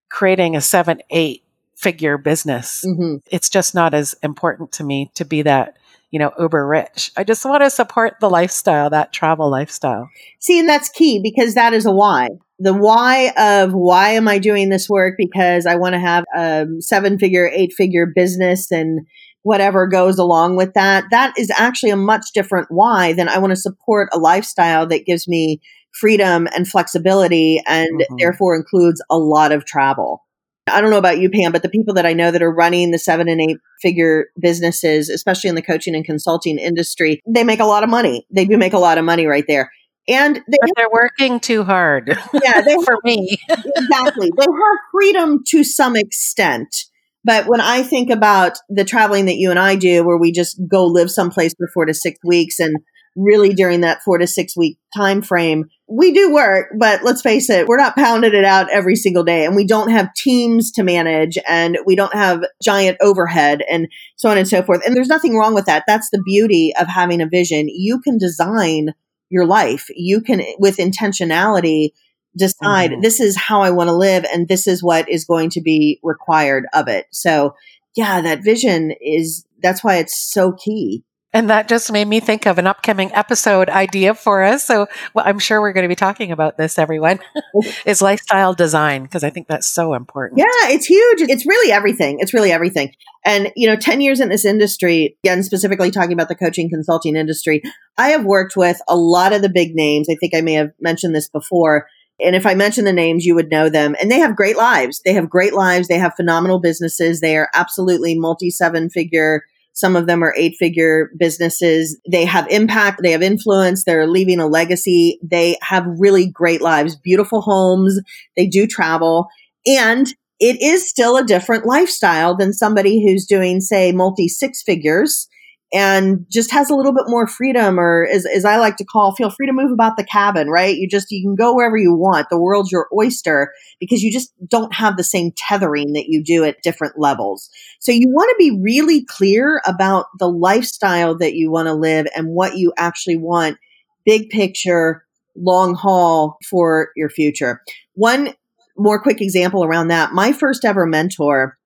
creating 0.09 0.57
a 0.57 0.61
seven, 0.61 1.01
eight 1.11 1.43
figure 1.75 2.19
business. 2.19 2.85
Mm-hmm. 2.87 3.17
It's 3.31 3.49
just 3.49 3.75
not 3.75 3.95
as 3.95 4.15
important 4.23 4.73
to 4.73 4.85
me 4.85 5.11
to 5.15 5.25
be 5.25 5.43
that 5.43 5.77
you 6.11 6.19
know, 6.19 6.33
uber 6.39 6.67
rich. 6.67 7.13
I 7.17 7.25
just 7.25 7.45
want 7.45 7.63
to 7.63 7.71
support 7.71 8.15
the 8.21 8.31
lifestyle, 8.31 8.91
that 8.91 9.13
travel 9.13 9.51
lifestyle. 9.51 10.09
See, 10.39 10.59
and 10.59 10.69
that's 10.69 10.89
key 10.89 11.21
because 11.23 11.55
that 11.55 11.75
is 11.75 11.85
a 11.85 11.93
why. 11.93 12.29
The 12.59 12.73
why 12.73 13.33
of 13.37 13.75
why 13.75 14.11
am 14.11 14.29
I 14.29 14.39
doing 14.39 14.71
this 14.71 14.89
work? 14.89 15.17
Because 15.19 15.67
I 15.67 15.75
want 15.75 15.93
to 15.95 15.99
have 15.99 16.25
a 16.35 16.67
seven 16.79 17.19
figure, 17.19 17.51
eight 17.53 17.75
figure 17.75 18.07
business 18.07 18.71
and 18.71 19.07
whatever 19.47 19.87
goes 19.87 20.19
along 20.19 20.57
with 20.57 20.75
that. 20.75 21.05
That 21.13 21.33
is 21.39 21.53
actually 21.57 21.91
a 21.91 21.97
much 21.97 22.33
different 22.35 22.67
why 22.69 23.13
than 23.13 23.29
I 23.29 23.39
want 23.39 23.53
to 23.53 23.57
support 23.57 24.09
a 24.13 24.19
lifestyle 24.19 24.89
that 24.89 25.07
gives 25.07 25.29
me 25.29 25.61
freedom 25.93 26.49
and 26.57 26.67
flexibility 26.67 27.63
and 27.65 28.01
mm-hmm. 28.01 28.17
therefore 28.19 28.57
includes 28.57 29.01
a 29.09 29.17
lot 29.17 29.53
of 29.53 29.65
travel. 29.65 30.25
I 30.67 30.81
don't 30.81 30.91
know 30.91 30.99
about 30.99 31.21
you, 31.21 31.31
Pam, 31.31 31.53
but 31.53 31.63
the 31.63 31.69
people 31.69 31.95
that 31.95 32.05
I 32.05 32.13
know 32.13 32.33
that 32.33 32.43
are 32.43 32.53
running 32.53 32.91
the 32.91 32.99
seven 32.99 33.29
and 33.29 33.41
eight 33.41 33.59
figure 33.81 34.27
businesses, 34.41 35.09
especially 35.09 35.49
in 35.49 35.55
the 35.55 35.63
coaching 35.63 35.95
and 35.95 36.05
consulting 36.05 36.59
industry, 36.59 37.23
they 37.25 37.45
make 37.45 37.61
a 37.61 37.67
lot 37.67 37.85
of 37.85 37.89
money. 37.89 38.27
They 38.33 38.47
do 38.47 38.59
make 38.59 38.73
a 38.73 38.79
lot 38.79 38.99
of 38.99 39.05
money 39.05 39.27
right 39.27 39.45
there. 39.47 39.71
And 40.09 40.35
they, 40.35 40.59
but 40.61 40.71
they're 40.77 40.91
working 40.91 41.39
too 41.39 41.63
hard. 41.63 42.09
Yeah, 42.33 42.63
they 42.63 42.75
for 42.85 42.99
me. 43.05 43.39
exactly. 43.49 44.33
They 44.37 44.45
have 44.45 44.79
freedom 44.91 45.45
to 45.51 45.63
some 45.63 45.95
extent. 45.95 46.87
But 47.27 47.49
when 47.49 47.61
I 47.61 47.83
think 47.83 48.09
about 48.09 48.57
the 48.69 48.85
traveling 48.85 49.27
that 49.27 49.35
you 49.35 49.51
and 49.51 49.59
I 49.59 49.75
do, 49.75 50.05
where 50.05 50.17
we 50.17 50.31
just 50.31 50.61
go 50.71 50.87
live 50.87 51.11
someplace 51.11 51.55
for 51.59 51.69
four 51.75 51.85
to 51.85 51.93
six 51.93 52.21
weeks 52.25 52.61
and 52.61 52.77
really 53.17 53.53
during 53.53 53.81
that 53.81 54.01
four 54.05 54.19
to 54.19 54.29
six 54.29 54.57
week 54.57 54.79
time 54.97 55.23
frame, 55.23 55.65
we 55.89 56.12
do 56.12 56.33
work, 56.33 56.69
but 56.79 57.03
let's 57.03 57.23
face 57.23 57.51
it, 57.51 57.67
we're 57.67 57.79
not 57.79 57.97
pounding 57.97 58.33
it 58.33 58.45
out 58.45 58.71
every 58.71 58.95
single 58.95 59.25
day 59.25 59.45
and 59.45 59.57
we 59.57 59.67
don't 59.67 59.91
have 59.91 60.15
teams 60.15 60.71
to 60.71 60.85
manage 60.85 61.37
and 61.49 61.79
we 61.85 61.97
don't 61.97 62.15
have 62.15 62.45
giant 62.62 62.97
overhead 63.01 63.61
and 63.69 63.89
so 64.15 64.29
on 64.29 64.39
and 64.39 64.47
so 64.47 64.62
forth. 64.62 64.87
And 64.87 64.95
there's 64.95 65.09
nothing 65.09 65.37
wrong 65.37 65.53
with 65.53 65.67
that. 65.67 65.83
That's 65.89 66.11
the 66.11 66.23
beauty 66.25 66.73
of 66.79 66.87
having 66.87 67.21
a 67.21 67.29
vision. 67.29 67.67
You 67.69 68.01
can 68.01 68.19
design 68.19 68.95
your 69.31 69.47
life. 69.47 69.87
You 69.91 70.21
can, 70.21 70.43
with 70.61 70.77
intentionality, 70.77 71.91
decide 72.37 72.90
mm-hmm. 72.90 73.01
this 73.01 73.20
is 73.20 73.37
how 73.37 73.62
I 73.62 73.70
want 73.70 73.88
to 73.88 73.96
live 73.96 74.25
and 74.33 74.49
this 74.49 74.66
is 74.66 74.83
what 74.83 75.09
is 75.09 75.25
going 75.25 75.51
to 75.51 75.61
be 75.61 76.01
required 76.03 76.66
of 76.72 76.88
it. 76.88 77.07
So 77.11 77.55
yeah, 77.96 78.20
that 78.20 78.44
vision 78.44 78.92
is, 79.01 79.46
that's 79.62 79.83
why 79.83 79.96
it's 79.96 80.18
so 80.18 80.53
key. 80.53 81.05
And 81.33 81.51
that 81.51 81.68
just 81.68 81.92
made 81.92 82.09
me 82.09 82.18
think 82.20 82.46
of 82.46 82.57
an 82.57 82.66
upcoming 82.66 83.12
episode 83.12 83.68
idea 83.68 84.14
for 84.14 84.42
us. 84.42 84.64
So 84.64 84.87
well, 85.12 85.27
I'm 85.27 85.38
sure 85.38 85.61
we're 85.61 85.75
going 85.75 85.85
to 85.85 85.88
be 85.88 85.94
talking 85.94 86.33
about 86.33 86.57
this, 86.57 86.79
everyone, 86.79 87.18
is 87.85 88.01
lifestyle 88.01 88.55
design, 88.55 89.03
because 89.03 89.22
I 89.22 89.29
think 89.29 89.46
that's 89.46 89.66
so 89.66 89.92
important. 89.92 90.38
Yeah, 90.38 90.72
it's 90.75 90.87
huge. 90.87 91.20
It's 91.29 91.44
really 91.44 91.72
everything. 91.72 92.20
It's 92.20 92.33
really 92.33 92.53
everything. 92.53 92.94
And, 93.27 93.53
you 93.55 93.68
know, 93.68 93.77
10 93.77 94.01
years 94.01 94.20
in 94.20 94.31
this 94.31 94.46
industry, 94.46 95.18
again, 95.25 95.42
specifically 95.42 95.90
talking 95.90 96.14
about 96.14 96.29
the 96.29 96.37
coaching 96.37 96.70
consulting 96.70 97.16
industry, 97.16 97.61
I 97.99 98.11
have 98.11 98.25
worked 98.25 98.57
with 98.57 98.81
a 98.88 98.96
lot 98.96 99.35
of 99.35 99.42
the 99.42 99.51
big 99.51 99.75
names. 99.75 100.09
I 100.09 100.14
think 100.14 100.35
I 100.35 100.40
may 100.40 100.55
have 100.55 100.70
mentioned 100.81 101.14
this 101.14 101.29
before. 101.29 101.87
And 102.21 102.35
if 102.35 102.47
I 102.47 102.55
mention 102.55 102.85
the 102.85 102.93
names, 102.93 103.25
you 103.25 103.35
would 103.35 103.51
know 103.51 103.69
them. 103.69 103.95
And 104.01 104.11
they 104.11 104.19
have 104.19 104.37
great 104.37 104.57
lives. 104.57 105.03
They 105.05 105.13
have 105.13 105.29
great 105.29 105.53
lives. 105.53 105.89
They 105.89 105.99
have 105.99 106.15
phenomenal 106.17 106.61
businesses. 106.61 107.21
They 107.21 107.37
are 107.37 107.51
absolutely 107.55 108.19
multi 108.19 108.51
seven 108.51 108.89
figure 108.91 109.43
some 109.77 109.95
of 109.95 110.07
them 110.07 110.25
are 110.25 110.35
eight 110.39 110.57
figure 110.59 111.11
businesses. 111.19 112.01
They 112.11 112.25
have 112.25 112.49
impact. 112.49 113.01
They 113.03 113.13
have 113.13 113.21
influence. 113.21 113.85
They're 113.85 114.07
leaving 114.07 114.41
a 114.41 114.47
legacy. 114.47 115.21
They 115.23 115.59
have 115.61 115.85
really 115.99 116.27
great 116.27 116.63
lives, 116.63 116.97
beautiful 116.97 117.43
homes. 117.43 118.01
They 118.39 118.47
do 118.47 118.67
travel 118.67 119.29
and 119.67 120.07
it 120.41 120.61
is 120.63 120.89
still 120.89 121.19
a 121.19 121.25
different 121.25 121.67
lifestyle 121.67 122.35
than 122.35 122.53
somebody 122.53 123.05
who's 123.05 123.27
doing, 123.27 123.61
say, 123.61 123.93
multi 123.93 124.29
six 124.29 124.63
figures 124.63 125.29
and 125.73 126.25
just 126.31 126.53
has 126.53 126.71
a 126.71 126.75
little 126.75 126.95
bit 126.95 127.05
more 127.09 127.27
freedom 127.27 127.81
or 127.81 128.07
as, 128.07 128.25
as 128.25 128.45
I 128.45 128.57
like 128.57 128.77
to 128.77 128.85
call, 128.85 129.15
feel 129.15 129.31
free 129.31 129.47
to 129.47 129.53
move 129.53 129.73
about 129.73 129.97
the 129.97 130.05
cabin, 130.05 130.49
right? 130.49 130.77
You 130.77 130.89
just, 130.89 131.11
you 131.11 131.23
can 131.23 131.35
go 131.35 131.55
wherever 131.55 131.77
you 131.77 131.95
want. 131.95 132.29
The 132.31 132.39
world's 132.39 132.71
your 132.71 132.89
oyster 132.97 133.53
because 133.81 134.03
you 134.03 134.13
just 134.13 134.33
don't 134.49 134.75
have 134.75 134.97
the 134.97 135.05
same 135.05 135.33
tethering 135.37 135.93
that 135.95 136.07
you 136.07 136.23
do 136.23 136.45
at 136.45 136.63
different 136.63 136.95
levels. 136.99 137.51
So 137.81 137.91
you 137.91 138.09
want 138.09 138.31
to 138.31 138.37
be 138.39 138.61
really 138.63 139.05
clear 139.05 139.61
about 139.67 140.07
the 140.19 140.29
lifestyle 140.29 141.19
that 141.19 141.35
you 141.35 141.51
want 141.51 141.67
to 141.67 141.75
live 141.75 142.07
and 142.15 142.29
what 142.29 142.57
you 142.57 142.73
actually 142.77 143.17
want 143.17 143.59
big 144.05 144.31
picture, 144.31 145.05
long 145.35 145.75
haul 145.75 146.39
for 146.49 146.91
your 146.97 147.11
future. 147.11 147.61
One 147.95 148.35
more 148.79 149.03
quick 149.03 149.21
example 149.21 149.65
around 149.65 149.89
that. 149.89 150.13
My 150.13 150.33
first 150.33 150.65
ever 150.65 150.87
mentor, 150.87 151.59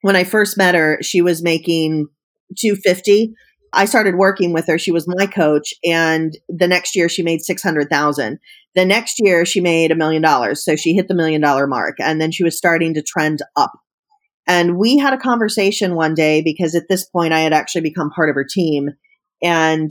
when 0.00 0.16
I 0.16 0.24
first 0.24 0.56
met 0.56 0.74
her, 0.74 0.98
she 1.02 1.20
was 1.20 1.42
making 1.42 2.08
250. 2.58 3.34
I 3.72 3.84
started 3.84 4.14
working 4.16 4.52
with 4.52 4.66
her. 4.68 4.78
She 4.78 4.92
was 4.92 5.06
my 5.06 5.26
coach. 5.26 5.74
And 5.84 6.36
the 6.48 6.68
next 6.68 6.96
year 6.96 7.08
she 7.08 7.22
made 7.22 7.42
600,000. 7.42 8.38
The 8.74 8.84
next 8.84 9.16
year 9.18 9.44
she 9.44 9.60
made 9.60 9.90
a 9.90 9.96
million 9.96 10.22
dollars. 10.22 10.64
So 10.64 10.76
she 10.76 10.94
hit 10.94 11.08
the 11.08 11.14
million 11.14 11.40
dollar 11.40 11.66
mark 11.66 11.96
and 11.98 12.20
then 12.20 12.30
she 12.30 12.44
was 12.44 12.56
starting 12.56 12.94
to 12.94 13.02
trend 13.02 13.40
up. 13.56 13.72
And 14.46 14.78
we 14.78 14.96
had 14.96 15.12
a 15.12 15.18
conversation 15.18 15.94
one 15.94 16.14
day 16.14 16.40
because 16.42 16.74
at 16.74 16.88
this 16.88 17.04
point 17.04 17.32
I 17.32 17.40
had 17.40 17.52
actually 17.52 17.82
become 17.82 18.10
part 18.10 18.30
of 18.30 18.34
her 18.36 18.46
team. 18.48 18.90
And 19.42 19.90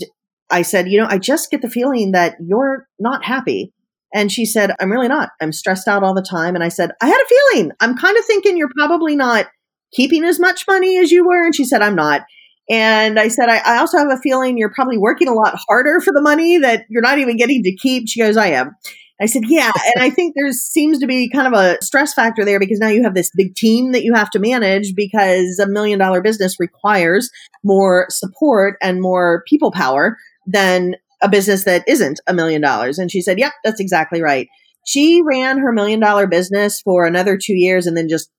I 0.50 0.62
said, 0.62 0.88
you 0.90 1.00
know, 1.00 1.08
I 1.10 1.18
just 1.18 1.52
get 1.52 1.62
the 1.62 1.70
feeling 1.70 2.12
that 2.12 2.36
you're 2.40 2.88
not 3.00 3.26
happy. 3.26 3.74
And 4.14 4.32
she 4.32 4.46
said, 4.46 4.72
I'm 4.80 4.92
really 4.92 5.10
not. 5.10 5.32
I'm 5.42 5.52
stressed 5.52 5.88
out 5.88 6.04
all 6.04 6.14
the 6.14 6.22
time. 6.28 6.56
And 6.56 6.64
I 6.64 6.70
said, 6.70 6.92
I 7.02 7.08
had 7.08 7.20
a 7.20 7.54
feeling. 7.54 7.72
I'm 7.82 7.98
kind 7.98 8.18
of 8.18 8.24
thinking 8.26 8.58
you're 8.58 8.70
probably 8.76 9.16
not 9.16 9.48
keeping 9.94 10.24
as 10.24 10.40
much 10.40 10.66
money 10.68 10.98
as 11.00 11.12
you 11.12 11.26
were. 11.26 11.46
And 11.46 11.54
she 11.54 11.66
said, 11.66 11.82
I'm 11.82 11.96
not. 11.96 12.22
And 12.70 13.20
I 13.20 13.28
said, 13.28 13.50
I, 13.50 13.58
I, 13.58 13.78
also 13.78 14.00
have 14.00 14.10
a 14.10 14.18
feeling 14.18 14.58
you're 14.58 14.74
probably 14.74 14.98
working 14.98 15.28
a 15.28 15.34
lot 15.34 15.56
harder 15.68 16.00
for 16.00 16.12
the 16.12 16.22
money 16.22 16.58
that 16.58 16.86
you're 16.90 17.02
not 17.02 17.20
even 17.20 17.38
getting 17.38 17.62
to 17.62 17.76
keep. 17.76 18.08
She 18.08 18.20
goes, 18.20 18.38
I 18.38 18.48
am. 18.48 18.76
I 19.22 19.28
said, 19.28 19.44
yeah. 19.48 19.72
And 19.96 20.04
I 20.04 20.10
think 20.10 20.34
there 20.36 20.52
seems 20.52 21.00
to 21.00 21.08
be 21.08 21.30
kind 21.30 21.48
of 21.48 21.54
a 21.54 21.78
stress 21.84 22.14
factor 22.14 22.44
there 22.44 22.60
because 22.60 22.80
now 22.80 22.88
you 22.88 23.04
have 23.04 23.14
this 23.14 23.32
big 23.36 23.56
team 23.56 23.92
that 23.92 24.04
you 24.04 24.14
have 24.14 24.32
to 24.32 24.40
manage 24.40 24.94
because 24.96 25.60
a 25.60 25.68
million 25.68 26.00
dollar 26.00 26.22
business 26.22 26.60
requires 26.60 27.30
more 27.64 28.08
support 28.10 28.78
and 28.82 29.02
more 29.02 29.44
people 29.48 29.72
power 29.72 30.18
than 30.48 30.96
a 31.22 31.30
business 31.30 31.64
that 31.64 31.84
isn't 31.88 32.20
a 32.28 32.34
million 32.34 32.62
dollars. 32.62 33.00
And 33.00 33.12
she 33.12 33.22
said, 33.22 33.40
yep, 33.40 33.54
that's 33.64 33.80
exactly 33.80 34.22
right. 34.22 34.48
She 34.86 35.22
ran 35.24 35.60
her 35.60 35.72
million 35.72 36.00
dollar 36.00 36.28
business 36.28 36.82
for 36.82 37.06
another 37.06 37.38
two 37.38 37.56
years 37.56 37.88
and 37.88 37.96
then 37.96 38.10
just 38.10 38.30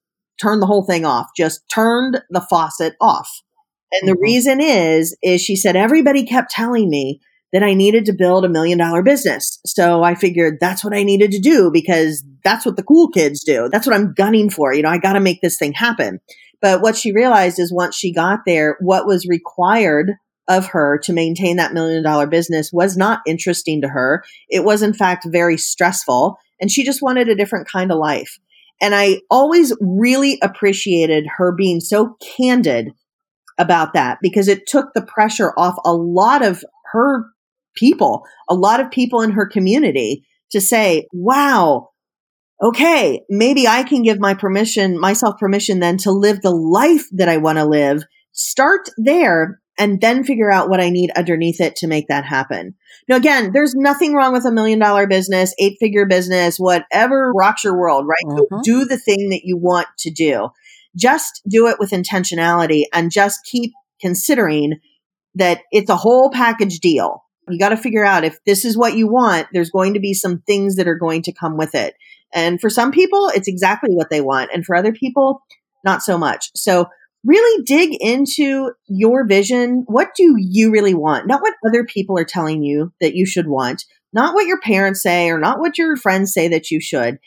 turned 0.40 0.60
the 0.60 0.66
whole 0.66 0.84
thing 0.84 1.04
off, 1.04 1.26
just 1.36 1.62
turned 1.68 2.20
the 2.30 2.40
faucet 2.40 2.94
off. 3.00 3.42
And 3.92 4.08
the 4.08 4.12
mm-hmm. 4.12 4.22
reason 4.22 4.60
is, 4.60 5.16
is 5.22 5.40
she 5.40 5.56
said, 5.56 5.76
everybody 5.76 6.24
kept 6.24 6.50
telling 6.50 6.90
me 6.90 7.20
that 7.52 7.62
I 7.62 7.74
needed 7.74 8.04
to 8.06 8.12
build 8.12 8.44
a 8.44 8.48
million 8.48 8.78
dollar 8.78 9.02
business. 9.02 9.60
So 9.64 10.02
I 10.02 10.14
figured 10.14 10.58
that's 10.60 10.84
what 10.84 10.94
I 10.94 11.04
needed 11.04 11.30
to 11.30 11.40
do 11.40 11.70
because 11.72 12.24
that's 12.44 12.66
what 12.66 12.76
the 12.76 12.82
cool 12.82 13.08
kids 13.08 13.42
do. 13.44 13.68
That's 13.70 13.86
what 13.86 13.94
I'm 13.94 14.12
gunning 14.14 14.50
for. 14.50 14.74
You 14.74 14.82
know, 14.82 14.90
I 14.90 14.98
got 14.98 15.14
to 15.14 15.20
make 15.20 15.40
this 15.40 15.56
thing 15.56 15.72
happen. 15.72 16.20
But 16.60 16.82
what 16.82 16.96
she 16.96 17.12
realized 17.12 17.58
is 17.58 17.72
once 17.72 17.94
she 17.94 18.12
got 18.12 18.40
there, 18.46 18.76
what 18.80 19.06
was 19.06 19.26
required 19.26 20.12
of 20.48 20.66
her 20.66 20.98
to 20.98 21.12
maintain 21.12 21.56
that 21.56 21.72
million 21.72 22.02
dollar 22.02 22.26
business 22.26 22.70
was 22.72 22.96
not 22.96 23.20
interesting 23.26 23.80
to 23.82 23.88
her. 23.88 24.24
It 24.48 24.64
was 24.64 24.82
in 24.82 24.94
fact 24.94 25.26
very 25.28 25.56
stressful 25.56 26.38
and 26.60 26.70
she 26.70 26.84
just 26.84 27.02
wanted 27.02 27.28
a 27.28 27.34
different 27.34 27.68
kind 27.68 27.90
of 27.90 27.98
life. 27.98 28.38
And 28.80 28.94
I 28.94 29.20
always 29.30 29.74
really 29.80 30.38
appreciated 30.42 31.26
her 31.38 31.52
being 31.52 31.80
so 31.80 32.16
candid 32.36 32.92
about 33.58 33.94
that 33.94 34.18
because 34.20 34.48
it 34.48 34.66
took 34.66 34.92
the 34.94 35.02
pressure 35.02 35.52
off 35.56 35.76
a 35.84 35.92
lot 35.92 36.44
of 36.44 36.64
her 36.92 37.26
people, 37.74 38.24
a 38.48 38.54
lot 38.54 38.80
of 38.80 38.90
people 38.90 39.20
in 39.20 39.32
her 39.32 39.46
community 39.46 40.24
to 40.50 40.60
say, 40.60 41.06
wow, 41.12 41.90
okay, 42.62 43.22
maybe 43.28 43.66
I 43.68 43.82
can 43.82 44.02
give 44.02 44.18
my 44.18 44.34
permission, 44.34 44.98
myself 44.98 45.38
permission 45.38 45.80
then 45.80 45.98
to 45.98 46.10
live 46.10 46.40
the 46.40 46.50
life 46.50 47.06
that 47.12 47.28
I 47.28 47.36
want 47.36 47.58
to 47.58 47.64
live. 47.64 48.04
Start 48.32 48.88
there 48.96 49.60
and 49.78 50.00
then 50.00 50.24
figure 50.24 50.50
out 50.50 50.70
what 50.70 50.80
I 50.80 50.88
need 50.88 51.10
underneath 51.16 51.60
it 51.60 51.76
to 51.76 51.86
make 51.86 52.08
that 52.08 52.24
happen. 52.24 52.74
Now, 53.08 53.16
again, 53.16 53.52
there's 53.52 53.74
nothing 53.74 54.14
wrong 54.14 54.32
with 54.32 54.46
a 54.46 54.52
million 54.52 54.78
dollar 54.78 55.06
business, 55.06 55.54
eight 55.58 55.76
figure 55.78 56.06
business, 56.06 56.58
whatever 56.58 57.32
rocks 57.32 57.64
your 57.64 57.78
world, 57.78 58.06
right? 58.06 58.38
Mm-hmm. 58.38 58.60
do 58.62 58.84
the 58.84 58.98
thing 58.98 59.30
that 59.30 59.42
you 59.44 59.56
want 59.56 59.86
to 59.98 60.10
do. 60.10 60.48
Just 60.96 61.42
do 61.48 61.68
it 61.68 61.76
with 61.78 61.90
intentionality 61.90 62.84
and 62.92 63.10
just 63.10 63.40
keep 63.44 63.72
considering 64.00 64.80
that 65.34 65.60
it's 65.70 65.90
a 65.90 65.96
whole 65.96 66.30
package 66.30 66.80
deal. 66.80 67.22
You 67.48 67.58
got 67.58 67.68
to 67.68 67.76
figure 67.76 68.04
out 68.04 68.24
if 68.24 68.38
this 68.44 68.64
is 68.64 68.76
what 68.76 68.96
you 68.96 69.06
want, 69.06 69.48
there's 69.52 69.70
going 69.70 69.94
to 69.94 70.00
be 70.00 70.14
some 70.14 70.42
things 70.46 70.76
that 70.76 70.88
are 70.88 70.98
going 70.98 71.22
to 71.22 71.32
come 71.32 71.56
with 71.56 71.74
it. 71.74 71.94
And 72.34 72.60
for 72.60 72.70
some 72.70 72.90
people, 72.90 73.28
it's 73.34 73.48
exactly 73.48 73.94
what 73.94 74.10
they 74.10 74.20
want. 74.20 74.50
And 74.52 74.64
for 74.64 74.74
other 74.74 74.92
people, 74.92 75.42
not 75.84 76.02
so 76.02 76.18
much. 76.18 76.50
So 76.56 76.86
really 77.24 77.62
dig 77.64 77.96
into 78.00 78.72
your 78.88 79.26
vision. 79.26 79.84
What 79.86 80.08
do 80.16 80.36
you 80.38 80.70
really 80.70 80.94
want? 80.94 81.26
Not 81.26 81.42
what 81.42 81.54
other 81.66 81.84
people 81.84 82.18
are 82.18 82.24
telling 82.24 82.62
you 82.62 82.92
that 83.00 83.14
you 83.14 83.26
should 83.26 83.46
want, 83.46 83.84
not 84.12 84.34
what 84.34 84.46
your 84.46 84.60
parents 84.60 85.02
say 85.02 85.28
or 85.30 85.38
not 85.38 85.60
what 85.60 85.78
your 85.78 85.96
friends 85.96 86.32
say 86.32 86.48
that 86.48 86.70
you 86.70 86.80
should. 86.80 87.18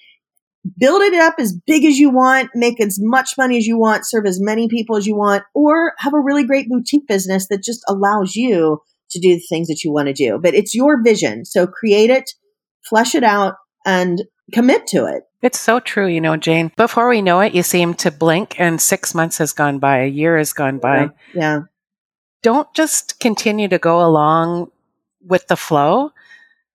Build 0.78 1.02
it 1.02 1.14
up 1.14 1.36
as 1.40 1.58
big 1.66 1.86
as 1.86 1.98
you 1.98 2.10
want, 2.10 2.50
make 2.54 2.82
as 2.82 2.98
much 3.02 3.32
money 3.38 3.58
as 3.58 3.66
you 3.66 3.80
want, 3.80 4.06
serve 4.06 4.26
as 4.26 4.42
many 4.42 4.68
people 4.68 4.98
as 4.98 5.08
you 5.08 5.16
want, 5.16 5.44
or 5.54 5.94
have 6.00 6.14
a 6.14 6.20
really 6.20 6.46
great 6.46 6.68
boutique 6.70 7.08
business 7.08 7.48
that 7.48 7.64
just 7.64 7.82
allows 7.88 8.36
you 8.36 8.82
to 9.12 9.20
do 9.20 9.36
the 9.36 9.46
things 9.50 9.68
that 9.68 9.84
you 9.84 9.92
want 9.92 10.08
to 10.08 10.14
do. 10.14 10.38
But 10.42 10.54
it's 10.54 10.76
your 10.76 11.02
vision. 11.02 11.46
So 11.46 11.66
create 11.66 12.10
it, 12.10 12.32
flesh 12.84 13.16
it 13.16 13.24
out, 13.24 13.56
and 13.86 14.24
commit 14.54 14.88
to 14.88 15.06
it. 15.06 15.24
It's 15.42 15.60
so 15.60 15.80
true, 15.80 16.08
you 16.08 16.20
know, 16.20 16.36
Jane. 16.36 16.72
Before 16.76 17.08
we 17.08 17.22
know 17.22 17.40
it, 17.40 17.56
you 17.56 17.64
seem 17.64 17.94
to 17.96 18.12
blink 18.12 18.60
and 18.60 18.82
six 18.82 19.16
months 19.16 19.38
has 19.38 19.54
gone 19.54 19.80
by, 19.80 20.00
a 20.00 20.08
year 20.08 20.38
has 20.38 20.52
gone 20.52 20.80
by. 20.80 21.04
Yeah. 21.04 21.10
yeah. 21.34 21.60
Don't 22.44 22.72
just 22.74 23.20
continue 23.20 23.68
to 23.70 23.80
go 23.80 24.06
along 24.06 24.72
with 25.22 25.48
the 25.48 25.56
flow. 25.56 26.12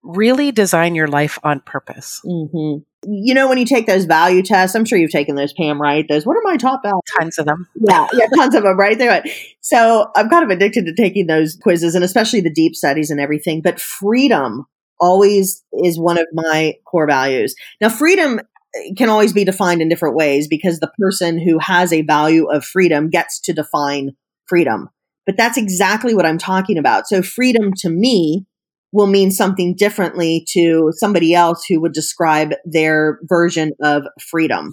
Really 0.02 0.52
design 0.52 0.94
your 0.94 1.08
life 1.08 1.38
on 1.42 1.60
purpose. 1.60 2.20
Mm-hmm. 2.24 2.82
You 3.06 3.34
know, 3.34 3.48
when 3.48 3.58
you 3.58 3.64
take 3.64 3.86
those 3.86 4.04
value 4.04 4.42
tests, 4.42 4.74
I'm 4.74 4.84
sure 4.84 4.98
you've 4.98 5.10
taken 5.10 5.34
those, 5.34 5.52
Pam, 5.52 5.80
right? 5.80 6.06
Those, 6.08 6.26
what 6.26 6.36
are 6.36 6.42
my 6.42 6.56
top 6.56 6.82
values? 6.82 7.02
Tons 7.18 7.38
of 7.38 7.46
them. 7.46 7.68
Yeah, 7.76 8.06
yeah, 8.14 8.26
tons 8.34 8.54
of 8.54 8.62
them, 8.62 8.78
right? 8.78 8.98
There. 8.98 9.22
So 9.60 10.10
I'm 10.16 10.30
kind 10.30 10.44
of 10.44 10.50
addicted 10.50 10.86
to 10.86 10.94
taking 10.94 11.26
those 11.26 11.56
quizzes 11.56 11.94
and 11.94 12.04
especially 12.04 12.40
the 12.40 12.52
deep 12.52 12.74
studies 12.74 13.10
and 13.10 13.20
everything. 13.20 13.60
But 13.60 13.80
freedom 13.80 14.66
always 15.00 15.62
is 15.72 15.98
one 15.98 16.18
of 16.18 16.26
my 16.32 16.74
core 16.84 17.06
values. 17.06 17.54
Now, 17.80 17.88
freedom 17.88 18.40
eh, 18.74 18.94
can 18.96 19.08
always 19.08 19.32
be 19.32 19.44
defined 19.44 19.82
in 19.82 19.88
different 19.88 20.16
ways 20.16 20.48
because 20.48 20.80
the 20.80 20.92
person 20.98 21.38
who 21.38 21.58
has 21.58 21.92
a 21.92 22.02
value 22.02 22.46
of 22.50 22.64
freedom 22.64 23.10
gets 23.10 23.40
to 23.40 23.52
define 23.52 24.12
freedom. 24.46 24.88
But 25.26 25.36
that's 25.36 25.58
exactly 25.58 26.14
what 26.14 26.26
I'm 26.26 26.38
talking 26.38 26.78
about. 26.78 27.06
So 27.06 27.22
freedom 27.22 27.72
to 27.78 27.88
me 27.88 28.46
will 28.94 29.08
mean 29.08 29.32
something 29.32 29.74
differently 29.74 30.46
to 30.48 30.92
somebody 30.92 31.34
else 31.34 31.64
who 31.68 31.80
would 31.80 31.92
describe 31.92 32.52
their 32.64 33.18
version 33.24 33.72
of 33.82 34.04
freedom. 34.30 34.72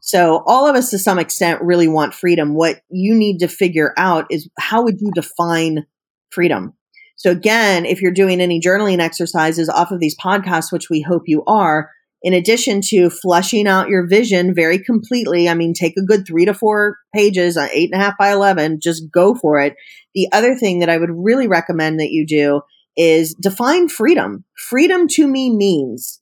So 0.00 0.42
all 0.46 0.66
of 0.66 0.74
us 0.74 0.88
to 0.90 0.98
some 0.98 1.18
extent 1.18 1.60
really 1.60 1.86
want 1.86 2.14
freedom. 2.14 2.54
What 2.54 2.80
you 2.90 3.14
need 3.14 3.40
to 3.40 3.48
figure 3.48 3.92
out 3.98 4.24
is 4.30 4.48
how 4.58 4.82
would 4.84 4.98
you 4.98 5.10
define 5.14 5.84
freedom? 6.30 6.72
So 7.16 7.30
again, 7.30 7.84
if 7.84 8.00
you're 8.00 8.12
doing 8.12 8.40
any 8.40 8.60
journaling 8.62 9.00
exercises 9.00 9.68
off 9.68 9.90
of 9.90 10.00
these 10.00 10.16
podcasts, 10.16 10.72
which 10.72 10.88
we 10.88 11.02
hope 11.02 11.24
you 11.26 11.44
are, 11.46 11.90
in 12.22 12.32
addition 12.32 12.80
to 12.86 13.10
fleshing 13.10 13.68
out 13.68 13.90
your 13.90 14.08
vision 14.08 14.54
very 14.54 14.78
completely, 14.78 15.50
I 15.50 15.54
mean, 15.54 15.74
take 15.74 15.98
a 15.98 16.04
good 16.04 16.26
three 16.26 16.46
to 16.46 16.54
four 16.54 16.96
pages, 17.14 17.58
uh, 17.58 17.68
eight 17.74 17.90
and 17.92 18.00
a 18.00 18.02
half 18.02 18.14
by 18.18 18.32
11, 18.32 18.78
just 18.82 19.12
go 19.12 19.34
for 19.34 19.60
it. 19.60 19.74
The 20.14 20.28
other 20.32 20.54
thing 20.54 20.78
that 20.78 20.88
I 20.88 20.96
would 20.96 21.10
really 21.12 21.46
recommend 21.46 22.00
that 22.00 22.10
you 22.10 22.26
do 22.26 22.62
is 22.96 23.34
define 23.34 23.88
freedom. 23.88 24.44
Freedom 24.56 25.08
to 25.08 25.26
me 25.26 25.54
means, 25.54 26.20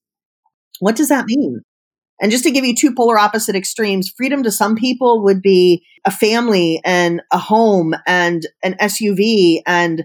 what 0.81 0.97
does 0.97 1.09
that 1.09 1.27
mean? 1.27 1.63
And 2.21 2.31
just 2.31 2.45
to 2.45 2.51
give 2.51 2.65
you 2.65 2.75
two 2.75 2.95
polar 2.95 3.19
opposite 3.19 3.57
extremes, 3.57 4.13
freedom 4.17 4.45
to 4.45 4.53
some 4.53 4.77
people 4.77 5.25
would 5.25 5.43
be 5.43 5.85
a 6.07 6.11
family 6.11 6.81
and 6.85 7.21
a 7.33 7.39
home 7.39 7.95
and 8.07 8.47
an 8.63 8.75
SUV 8.81 9.63
and 9.67 10.05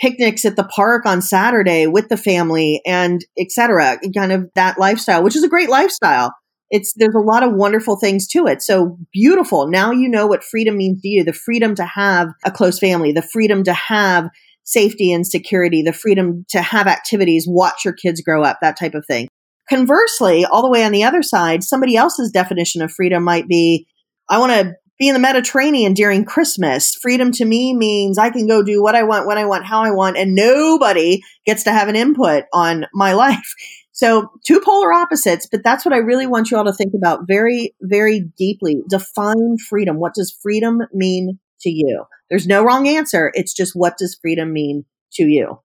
picnics 0.00 0.44
at 0.44 0.56
the 0.56 0.64
park 0.64 1.04
on 1.04 1.20
Saturday 1.20 1.86
with 1.86 2.08
the 2.08 2.16
family 2.16 2.80
and 2.86 3.24
etc. 3.38 3.98
Kind 4.14 4.32
of 4.32 4.50
that 4.54 4.78
lifestyle, 4.78 5.22
which 5.22 5.36
is 5.36 5.44
a 5.44 5.48
great 5.48 5.68
lifestyle. 5.68 6.32
It's 6.70 6.92
there's 6.96 7.14
a 7.14 7.20
lot 7.20 7.42
of 7.42 7.54
wonderful 7.54 7.98
things 7.98 8.26
to 8.28 8.46
it. 8.46 8.62
So 8.62 8.98
beautiful. 9.12 9.68
Now 9.68 9.90
you 9.90 10.08
know 10.08 10.26
what 10.26 10.44
freedom 10.44 10.76
means 10.76 11.02
to 11.02 11.08
you. 11.08 11.24
The 11.24 11.32
freedom 11.32 11.74
to 11.76 11.84
have 11.84 12.28
a 12.44 12.50
close 12.50 12.78
family, 12.78 13.12
the 13.12 13.22
freedom 13.22 13.64
to 13.64 13.72
have 13.72 14.28
safety 14.68 15.10
and 15.12 15.26
security, 15.26 15.82
the 15.82 15.94
freedom 15.94 16.44
to 16.50 16.60
have 16.60 16.86
activities, 16.86 17.46
watch 17.48 17.86
your 17.86 17.94
kids 17.94 18.20
grow 18.20 18.42
up, 18.42 18.58
that 18.60 18.78
type 18.78 18.94
of 18.94 19.06
thing. 19.06 19.26
Conversely, 19.70 20.44
all 20.44 20.60
the 20.60 20.70
way 20.70 20.84
on 20.84 20.92
the 20.92 21.04
other 21.04 21.22
side, 21.22 21.64
somebody 21.64 21.96
else's 21.96 22.30
definition 22.30 22.82
of 22.82 22.92
freedom 22.92 23.24
might 23.24 23.48
be 23.48 23.86
I 24.28 24.38
want 24.38 24.52
to 24.52 24.74
be 24.98 25.08
in 25.08 25.14
the 25.14 25.20
Mediterranean 25.20 25.94
during 25.94 26.26
Christmas. 26.26 26.94
Freedom 26.94 27.32
to 27.32 27.46
me 27.46 27.74
means 27.74 28.18
I 28.18 28.28
can 28.28 28.46
go 28.46 28.62
do 28.62 28.82
what 28.82 28.94
I 28.94 29.04
want, 29.04 29.26
when 29.26 29.38
I 29.38 29.46
want, 29.46 29.64
how 29.64 29.82
I 29.82 29.90
want, 29.90 30.18
and 30.18 30.34
nobody 30.34 31.22
gets 31.46 31.64
to 31.64 31.72
have 31.72 31.88
an 31.88 31.96
input 31.96 32.44
on 32.52 32.84
my 32.92 33.12
life. 33.14 33.54
So 33.92 34.28
two 34.46 34.60
polar 34.60 34.92
opposites, 34.92 35.48
but 35.50 35.64
that's 35.64 35.84
what 35.84 35.94
I 35.94 35.98
really 35.98 36.26
want 36.26 36.50
you 36.50 36.58
all 36.58 36.64
to 36.64 36.74
think 36.74 36.92
about 36.94 37.20
very, 37.26 37.74
very 37.80 38.30
deeply. 38.36 38.82
Define 38.88 39.56
freedom. 39.66 39.98
What 39.98 40.14
does 40.14 40.36
freedom 40.42 40.82
mean 40.92 41.38
to 41.60 41.70
you? 41.70 42.04
There's 42.30 42.46
no 42.46 42.62
wrong 42.62 42.86
answer. 42.88 43.30
It's 43.34 43.54
just 43.54 43.72
what 43.74 43.98
does 43.98 44.18
freedom 44.20 44.52
mean 44.52 44.84
to 45.14 45.24
you? 45.24 45.60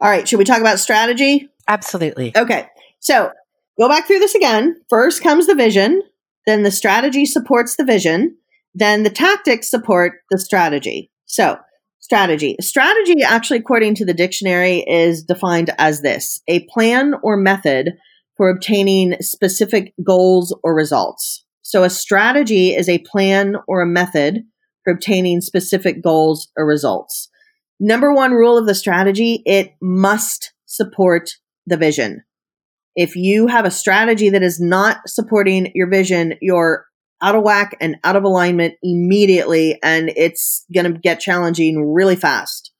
All 0.00 0.10
right. 0.10 0.28
Should 0.28 0.38
we 0.38 0.44
talk 0.44 0.60
about 0.60 0.78
strategy? 0.78 1.48
Absolutely. 1.68 2.36
Okay. 2.36 2.66
So 3.00 3.30
go 3.78 3.88
back 3.88 4.06
through 4.06 4.18
this 4.18 4.34
again. 4.34 4.76
First 4.90 5.22
comes 5.22 5.46
the 5.46 5.54
vision. 5.54 6.02
Then 6.46 6.62
the 6.62 6.70
strategy 6.70 7.24
supports 7.26 7.76
the 7.76 7.84
vision 7.84 8.36
then 8.76 9.04
the 9.04 9.10
tactics 9.10 9.70
support 9.70 10.20
the 10.30 10.38
strategy. 10.38 11.10
So, 11.24 11.56
strategy. 11.98 12.56
Strategy, 12.60 13.22
actually, 13.22 13.58
according 13.58 13.94
to 13.96 14.04
the 14.04 14.12
dictionary, 14.12 14.84
is 14.86 15.24
defined 15.24 15.70
as 15.78 16.02
this 16.02 16.42
a 16.46 16.60
plan 16.66 17.14
or 17.22 17.38
method 17.38 17.94
for 18.36 18.50
obtaining 18.50 19.16
specific 19.22 19.94
goals 20.04 20.54
or 20.62 20.74
results. 20.74 21.42
So, 21.62 21.84
a 21.84 21.90
strategy 21.90 22.74
is 22.74 22.88
a 22.90 22.98
plan 22.98 23.56
or 23.66 23.80
a 23.80 23.86
method 23.86 24.44
for 24.86 24.92
obtaining 24.92 25.40
specific 25.40 26.00
goals 26.00 26.48
or 26.56 26.64
results. 26.64 27.28
Number 27.80 28.14
one 28.14 28.30
rule 28.32 28.56
of 28.56 28.66
the 28.66 28.74
strategy 28.74 29.42
it 29.44 29.74
must 29.82 30.52
support 30.64 31.30
the 31.66 31.76
vision. 31.76 32.22
If 32.94 33.16
you 33.16 33.48
have 33.48 33.66
a 33.66 33.70
strategy 33.70 34.30
that 34.30 34.44
is 34.44 34.60
not 34.60 34.98
supporting 35.08 35.72
your 35.74 35.90
vision, 35.90 36.34
you're 36.40 36.86
out 37.20 37.34
of 37.34 37.42
whack 37.42 37.76
and 37.80 37.96
out 38.04 38.14
of 38.14 38.22
alignment 38.22 38.74
immediately, 38.82 39.78
and 39.82 40.10
it's 40.16 40.64
going 40.72 40.90
to 40.90 40.98
get 40.98 41.18
challenging 41.18 41.92
really 41.92 42.16
fast. 42.16 42.70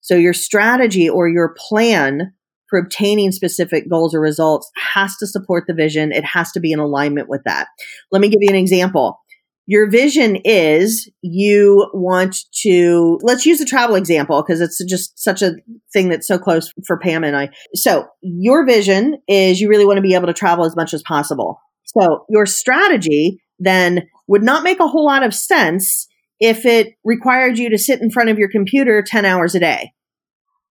So, 0.00 0.16
your 0.16 0.34
strategy 0.34 1.08
or 1.08 1.28
your 1.28 1.54
plan 1.56 2.34
for 2.68 2.78
obtaining 2.78 3.30
specific 3.30 3.88
goals 3.88 4.14
or 4.14 4.20
results 4.20 4.68
has 4.76 5.16
to 5.18 5.26
support 5.26 5.64
the 5.66 5.74
vision. 5.74 6.12
It 6.12 6.24
has 6.24 6.50
to 6.52 6.60
be 6.60 6.72
in 6.72 6.80
alignment 6.80 7.28
with 7.28 7.42
that. 7.44 7.68
Let 8.10 8.20
me 8.20 8.28
give 8.28 8.40
you 8.40 8.48
an 8.48 8.56
example. 8.56 9.20
Your 9.66 9.90
vision 9.90 10.36
is 10.44 11.10
you 11.22 11.88
want 11.94 12.36
to, 12.62 13.18
let's 13.22 13.46
use 13.46 13.60
a 13.60 13.64
travel 13.64 13.96
example 13.96 14.42
because 14.42 14.60
it's 14.60 14.82
just 14.84 15.18
such 15.18 15.40
a 15.40 15.54
thing 15.92 16.10
that's 16.10 16.26
so 16.26 16.38
close 16.38 16.70
for 16.86 16.98
Pam 16.98 17.24
and 17.24 17.36
I. 17.36 17.48
So, 17.74 18.06
your 18.20 18.66
vision 18.66 19.16
is 19.26 19.60
you 19.60 19.70
really 19.70 19.86
want 19.86 19.96
to 19.96 20.02
be 20.02 20.14
able 20.14 20.26
to 20.26 20.34
travel 20.34 20.66
as 20.66 20.76
much 20.76 20.92
as 20.92 21.02
possible. 21.02 21.60
So, 21.84 22.26
your 22.28 22.44
strategy 22.44 23.40
then 23.58 24.02
would 24.26 24.42
not 24.42 24.64
make 24.64 24.80
a 24.80 24.88
whole 24.88 25.06
lot 25.06 25.22
of 25.22 25.34
sense 25.34 26.08
if 26.40 26.66
it 26.66 26.94
required 27.04 27.58
you 27.58 27.70
to 27.70 27.78
sit 27.78 28.02
in 28.02 28.10
front 28.10 28.28
of 28.28 28.38
your 28.38 28.50
computer 28.50 29.02
10 29.02 29.24
hours 29.24 29.54
a 29.54 29.60
day. 29.60 29.92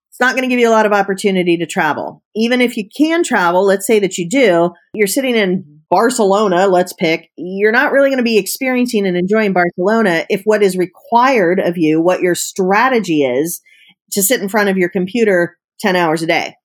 It's 0.09 0.19
not 0.19 0.35
going 0.35 0.43
to 0.43 0.49
give 0.49 0.59
you 0.59 0.69
a 0.69 0.71
lot 0.71 0.85
of 0.85 0.93
opportunity 0.93 1.57
to 1.57 1.65
travel. 1.65 2.21
Even 2.35 2.61
if 2.61 2.77
you 2.77 2.87
can 2.95 3.23
travel, 3.23 3.65
let's 3.65 3.87
say 3.87 3.97
that 3.97 4.19
you 4.19 4.29
do, 4.29 4.69
you're 4.93 5.07
sitting 5.07 5.35
in 5.35 5.72
Barcelona, 5.93 6.65
let's 6.65 6.91
pick, 6.91 7.29
you're 7.37 7.71
not 7.71 7.91
really 7.91 8.09
going 8.09 8.17
to 8.17 8.23
be 8.23 8.39
experiencing 8.39 9.05
and 9.05 9.15
enjoying 9.15 9.53
Barcelona 9.53 10.25
if 10.27 10.41
what 10.43 10.63
is 10.63 10.75
required 10.75 11.59
of 11.59 11.77
you, 11.77 12.01
what 12.01 12.21
your 12.21 12.33
strategy 12.33 13.21
is 13.21 13.61
to 14.13 14.23
sit 14.23 14.41
in 14.41 14.49
front 14.49 14.69
of 14.69 14.77
your 14.77 14.89
computer 14.89 15.55
10 15.81 15.95
hours 15.95 16.23
a 16.23 16.25
day. 16.25 16.55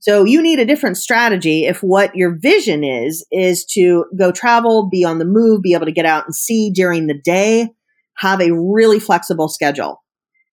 So 0.00 0.24
you 0.24 0.42
need 0.42 0.58
a 0.58 0.64
different 0.64 0.96
strategy 0.96 1.64
if 1.64 1.80
what 1.80 2.16
your 2.16 2.36
vision 2.36 2.82
is, 2.82 3.24
is 3.30 3.64
to 3.66 4.06
go 4.18 4.32
travel, 4.32 4.88
be 4.90 5.04
on 5.04 5.20
the 5.20 5.24
move, 5.24 5.62
be 5.62 5.74
able 5.74 5.86
to 5.86 5.92
get 5.92 6.04
out 6.04 6.24
and 6.24 6.34
see 6.34 6.72
during 6.72 7.06
the 7.06 7.20
day, 7.22 7.68
have 8.16 8.40
a 8.40 8.52
really 8.52 8.98
flexible 8.98 9.48
schedule. 9.48 10.02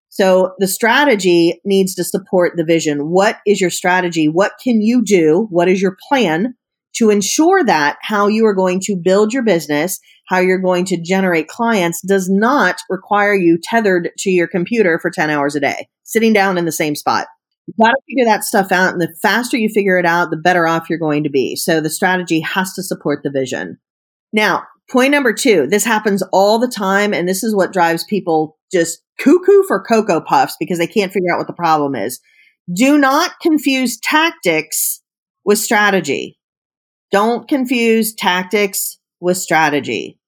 So 0.09 0.51
the 0.59 0.67
strategy 0.67 1.61
needs 1.63 1.95
to 1.95 2.03
support 2.03 2.57
the 2.57 2.65
vision. 2.65 3.09
What 3.09 3.37
is 3.47 3.61
your 3.61 3.69
strategy? 3.69 4.27
What 4.27 4.51
can 4.61 4.81
you 4.81 5.01
do? 5.01 5.47
What 5.49 5.69
is 5.69 5.81
your 5.81 5.95
plan 6.09 6.55
to 6.97 7.09
ensure 7.09 7.63
that 7.63 7.97
how 8.01 8.27
you 8.27 8.45
are 8.45 8.55
going 8.55 8.79
to 8.81 8.95
build 8.95 9.33
your 9.33 9.43
business, 9.43 9.99
how 10.27 10.39
you're 10.39 10.61
going 10.61 10.85
to 10.85 11.01
generate 11.01 11.47
clients 11.47 12.01
does 12.01 12.29
not 12.29 12.81
require 12.89 13.33
you 13.33 13.57
tethered 13.61 14.09
to 14.19 14.29
your 14.29 14.47
computer 14.47 14.99
for 14.99 15.11
10 15.11 15.29
hours 15.29 15.55
a 15.55 15.59
day, 15.59 15.87
sitting 16.03 16.33
down 16.33 16.57
in 16.57 16.65
the 16.65 16.71
same 16.71 16.95
spot. 16.95 17.27
You've 17.67 17.77
got 17.77 17.91
to 17.91 18.01
figure 18.07 18.25
that 18.25 18.43
stuff 18.43 18.71
out. 18.71 18.93
And 18.93 19.01
the 19.01 19.13
faster 19.21 19.57
you 19.57 19.69
figure 19.69 19.97
it 19.97 20.05
out, 20.05 20.31
the 20.31 20.37
better 20.37 20.67
off 20.67 20.89
you're 20.89 20.99
going 20.99 21.23
to 21.23 21.29
be. 21.29 21.55
So 21.55 21.81
the 21.81 21.89
strategy 21.89 22.39
has 22.39 22.73
to 22.73 22.83
support 22.83 23.21
the 23.23 23.31
vision. 23.31 23.77
Now, 24.31 24.63
point 24.89 25.11
number 25.11 25.33
two, 25.33 25.67
this 25.67 25.83
happens 25.83 26.23
all 26.31 26.59
the 26.59 26.67
time. 26.67 27.13
And 27.13 27.27
this 27.27 27.43
is 27.43 27.53
what 27.53 27.73
drives 27.73 28.05
people 28.05 28.57
just 28.71 28.99
cuckoo 29.19 29.63
for 29.67 29.83
Cocoa 29.83 30.21
Puffs 30.21 30.55
because 30.59 30.77
they 30.77 30.87
can't 30.87 31.11
figure 31.11 31.33
out 31.33 31.39
what 31.39 31.47
the 31.47 31.53
problem 31.53 31.95
is. 31.95 32.21
Do 32.73 32.97
not 32.97 33.39
confuse 33.41 33.99
tactics 33.99 35.01
with 35.43 35.57
strategy. 35.57 36.36
Don't 37.11 37.47
confuse 37.47 38.13
tactics 38.13 38.97
with 39.19 39.37
strategy. 39.37 40.19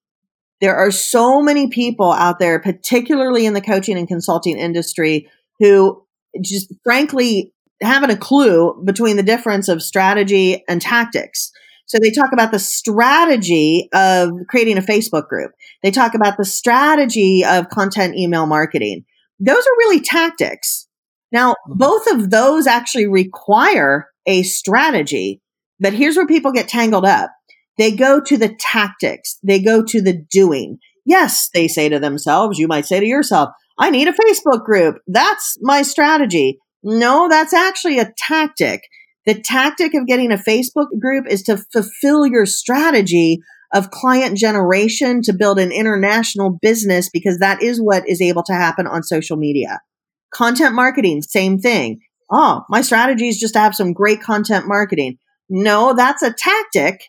There 0.61 0.75
are 0.75 0.91
so 0.91 1.41
many 1.41 1.67
people 1.67 2.11
out 2.11 2.39
there, 2.39 2.59
particularly 2.59 3.45
in 3.45 3.53
the 3.53 3.61
coaching 3.61 3.97
and 3.97 4.07
consulting 4.07 4.57
industry, 4.57 5.29
who 5.59 6.03
just 6.41 6.73
frankly 6.83 7.53
haven't 7.81 8.11
a 8.11 8.17
clue 8.17 8.81
between 8.85 9.15
the 9.15 9.23
difference 9.23 9.69
of 9.69 9.81
strategy 9.81 10.63
and 10.67 10.81
tactics. 10.81 11.51
So 11.85 11.97
they 11.97 12.11
talk 12.11 12.29
about 12.33 12.51
the 12.51 12.59
strategy 12.59 13.89
of 13.93 14.31
creating 14.47 14.77
a 14.77 14.81
Facebook 14.81 15.27
group. 15.27 15.51
They 15.81 15.91
talk 15.91 16.13
about 16.13 16.37
the 16.37 16.45
strategy 16.45 17.43
of 17.43 17.69
content 17.69 18.15
email 18.15 18.45
marketing. 18.45 19.05
Those 19.39 19.57
are 19.57 19.77
really 19.79 20.01
tactics. 20.01 20.87
Now, 21.31 21.53
mm-hmm. 21.53 21.77
both 21.77 22.05
of 22.11 22.29
those 22.29 22.67
actually 22.67 23.07
require 23.07 24.07
a 24.27 24.43
strategy, 24.43 25.41
but 25.79 25.93
here's 25.93 26.15
where 26.15 26.27
people 26.27 26.51
get 26.51 26.67
tangled 26.67 27.05
up. 27.05 27.31
They 27.77 27.91
go 27.91 28.19
to 28.21 28.37
the 28.37 28.55
tactics. 28.59 29.37
They 29.43 29.61
go 29.61 29.83
to 29.83 30.01
the 30.01 30.21
doing. 30.31 30.79
Yes, 31.05 31.49
they 31.53 31.67
say 31.67 31.89
to 31.89 31.99
themselves, 31.99 32.59
you 32.59 32.67
might 32.67 32.85
say 32.85 32.99
to 32.99 33.05
yourself, 33.05 33.49
I 33.79 33.89
need 33.89 34.07
a 34.07 34.13
Facebook 34.13 34.65
group. 34.65 34.97
That's 35.07 35.57
my 35.61 35.81
strategy. 35.81 36.59
No, 36.83 37.29
that's 37.29 37.53
actually 37.53 37.99
a 37.99 38.11
tactic. 38.17 38.81
The 39.25 39.41
tactic 39.41 39.93
of 39.93 40.07
getting 40.07 40.31
a 40.31 40.37
Facebook 40.37 40.87
group 40.99 41.25
is 41.29 41.43
to 41.43 41.63
fulfill 41.71 42.25
your 42.25 42.45
strategy 42.45 43.39
of 43.73 43.91
client 43.91 44.37
generation 44.37 45.21
to 45.21 45.33
build 45.33 45.59
an 45.59 45.71
international 45.71 46.57
business 46.61 47.09
because 47.09 47.37
that 47.37 47.61
is 47.61 47.79
what 47.79 48.07
is 48.09 48.21
able 48.21 48.43
to 48.43 48.53
happen 48.53 48.87
on 48.87 49.03
social 49.03 49.37
media. 49.37 49.79
Content 50.33 50.73
marketing, 50.73 51.21
same 51.21 51.59
thing. 51.59 51.99
Oh, 52.31 52.63
my 52.69 52.81
strategy 52.81 53.27
is 53.27 53.39
just 53.39 53.53
to 53.53 53.59
have 53.59 53.75
some 53.75 53.93
great 53.93 54.21
content 54.21 54.67
marketing. 54.67 55.17
No, 55.49 55.93
that's 55.95 56.21
a 56.21 56.33
tactic 56.33 57.01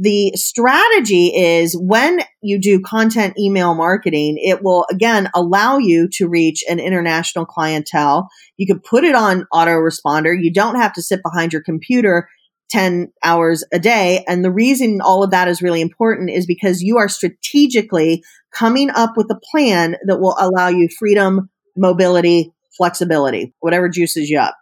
the 0.00 0.32
strategy 0.34 1.26
is 1.26 1.76
when 1.78 2.20
you 2.40 2.58
do 2.58 2.80
content 2.80 3.38
email 3.38 3.74
marketing, 3.74 4.36
it 4.38 4.62
will 4.62 4.86
again 4.90 5.28
allow 5.34 5.76
you 5.76 6.08
to 6.12 6.26
reach 6.26 6.64
an 6.70 6.80
international 6.80 7.44
clientele. 7.44 8.30
You 8.56 8.66
can 8.66 8.80
put 8.80 9.04
it 9.04 9.14
on 9.14 9.46
autoresponder. 9.52 10.34
You 10.40 10.50
don't 10.52 10.76
have 10.76 10.94
to 10.94 11.02
sit 11.02 11.20
behind 11.22 11.52
your 11.52 11.62
computer 11.62 12.30
10 12.70 13.12
hours 13.22 13.62
a 13.74 13.78
day. 13.78 14.24
And 14.26 14.42
the 14.42 14.50
reason 14.50 15.00
all 15.02 15.22
of 15.22 15.32
that 15.32 15.48
is 15.48 15.60
really 15.60 15.82
important 15.82 16.30
is 16.30 16.46
because 16.46 16.80
you 16.80 16.96
are 16.96 17.08
strategically 17.08 18.22
coming 18.54 18.88
up 18.88 19.18
with 19.18 19.30
a 19.30 19.40
plan 19.50 19.96
that 20.06 20.18
will 20.18 20.36
allow 20.38 20.68
you 20.68 20.88
freedom, 20.98 21.50
mobility, 21.76 22.54
flexibility, 22.74 23.52
whatever 23.60 23.90
juices 23.90 24.30
you 24.30 24.38
up. 24.38 24.56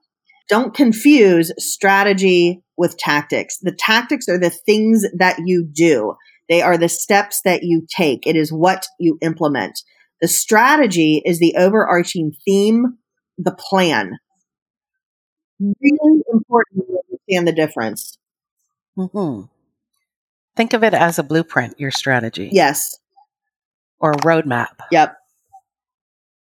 Don't 0.49 0.75
confuse 0.75 1.53
strategy 1.59 2.63
with 2.77 2.97
tactics. 2.97 3.59
The 3.61 3.77
tactics 3.79 4.29
are 4.29 4.39
the 4.39 4.51
things 4.51 5.05
that 5.19 5.41
you 5.45 5.69
do. 5.71 6.15
They 6.49 6.63
are 6.63 6.79
the 6.79 6.89
steps 6.89 7.43
that 7.45 7.63
you 7.63 7.87
take. 7.95 8.27
It 8.27 8.37
is 8.37 8.51
what 8.51 8.87
you 8.99 9.19
implement. 9.21 9.81
The 10.21 10.29
strategy 10.29 11.23
is 11.25 11.39
the 11.39 11.55
overarching 11.59 12.33
theme, 12.45 12.99
the 13.37 13.55
plan. 13.55 14.19
Really 15.61 16.23
important 16.33 16.87
to 16.87 16.99
understand 17.11 17.49
the 17.49 17.53
difference. 17.53 18.17
Mm-hmm. 18.97 19.47
Think 20.57 20.73
of 20.73 20.83
it 20.83 20.95
as 20.95 21.19
a 21.19 21.23
blueprint, 21.23 21.79
your 21.79 21.91
strategy. 21.91 22.49
Yes. 22.51 22.97
Or 24.01 24.13
a 24.13 24.17
roadmap. 24.17 24.79
Yep. 24.91 25.15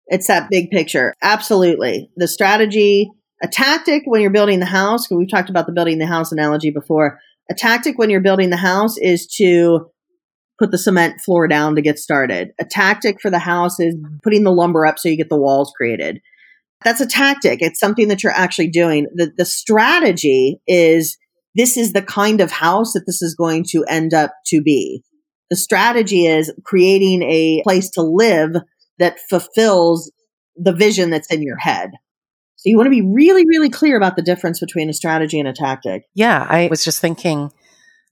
It's 0.07 0.26
that 0.26 0.48
big 0.51 0.70
picture. 0.70 1.14
Absolutely. 1.22 2.11
The 2.16 2.26
strategy 2.26 3.11
a 3.43 3.49
tactic 3.49 4.03
when 4.05 4.20
you're 4.20 4.30
building 4.30 4.61
the 4.61 4.66
house, 4.66 5.11
we've 5.11 5.30
talked 5.30 5.51
about 5.51 5.66
the 5.66 5.72
building 5.72 5.99
the 5.99 6.07
house 6.07 6.32
analogy 6.32 6.70
before. 6.70 7.18
A 7.51 7.55
tactic 7.55 7.99
when 7.99 8.11
you're 8.11 8.20
building 8.20 8.51
the 8.51 8.57
house 8.57 8.97
is 8.99 9.26
to 9.38 9.91
put 10.59 10.70
the 10.70 10.78
cement 10.78 11.20
floor 11.22 11.49
down 11.49 11.74
to 11.74 11.82
get 11.82 11.99
started. 11.99 12.51
A 12.61 12.64
tactic 12.64 13.20
for 13.20 13.30
the 13.30 13.38
house 13.38 13.80
is 13.80 13.97
putting 14.22 14.45
the 14.45 14.53
lumber 14.53 14.84
up 14.84 14.99
so 14.99 15.09
you 15.09 15.16
get 15.16 15.30
the 15.30 15.41
walls 15.41 15.72
created. 15.76 16.20
That's 16.84 17.01
a 17.01 17.07
tactic. 17.07 17.62
It's 17.62 17.80
something 17.80 18.09
that 18.09 18.22
you're 18.22 18.32
actually 18.32 18.68
doing. 18.68 19.07
The, 19.14 19.32
the 19.36 19.45
strategy 19.47 20.61
is 20.66 21.16
this 21.55 21.76
is 21.76 21.93
the 21.93 22.03
kind 22.03 22.41
of 22.41 22.51
house 22.51 22.93
that 22.93 23.05
this 23.07 23.22
is 23.22 23.34
going 23.34 23.64
to 23.70 23.84
end 23.88 24.14
up 24.14 24.32
to 24.47 24.62
be. 24.62 25.03
The 25.49 25.57
strategy 25.57 26.26
is 26.26 26.53
creating 26.64 27.22
a 27.22 27.62
place 27.64 27.91
to 27.93 28.03
live 28.03 28.53
that 28.99 29.18
fulfills 29.28 30.12
the 30.57 30.72
vision 30.72 31.11
that's 31.11 31.30
in 31.32 31.43
your 31.43 31.59
head. 31.59 31.91
So 32.61 32.69
you 32.69 32.77
want 32.77 32.89
to 32.89 32.91
be 32.91 33.01
really, 33.01 33.47
really 33.47 33.71
clear 33.71 33.97
about 33.97 34.17
the 34.17 34.23
difference 34.23 34.61
between 34.61 34.91
a 34.91 34.93
strategy 34.93 35.39
and 35.39 35.49
a 35.49 35.53
tactic. 35.55 36.07
Yeah, 36.13 36.47
I 36.47 36.69
was 36.71 36.85
just 36.85 37.01
thinking 37.01 37.55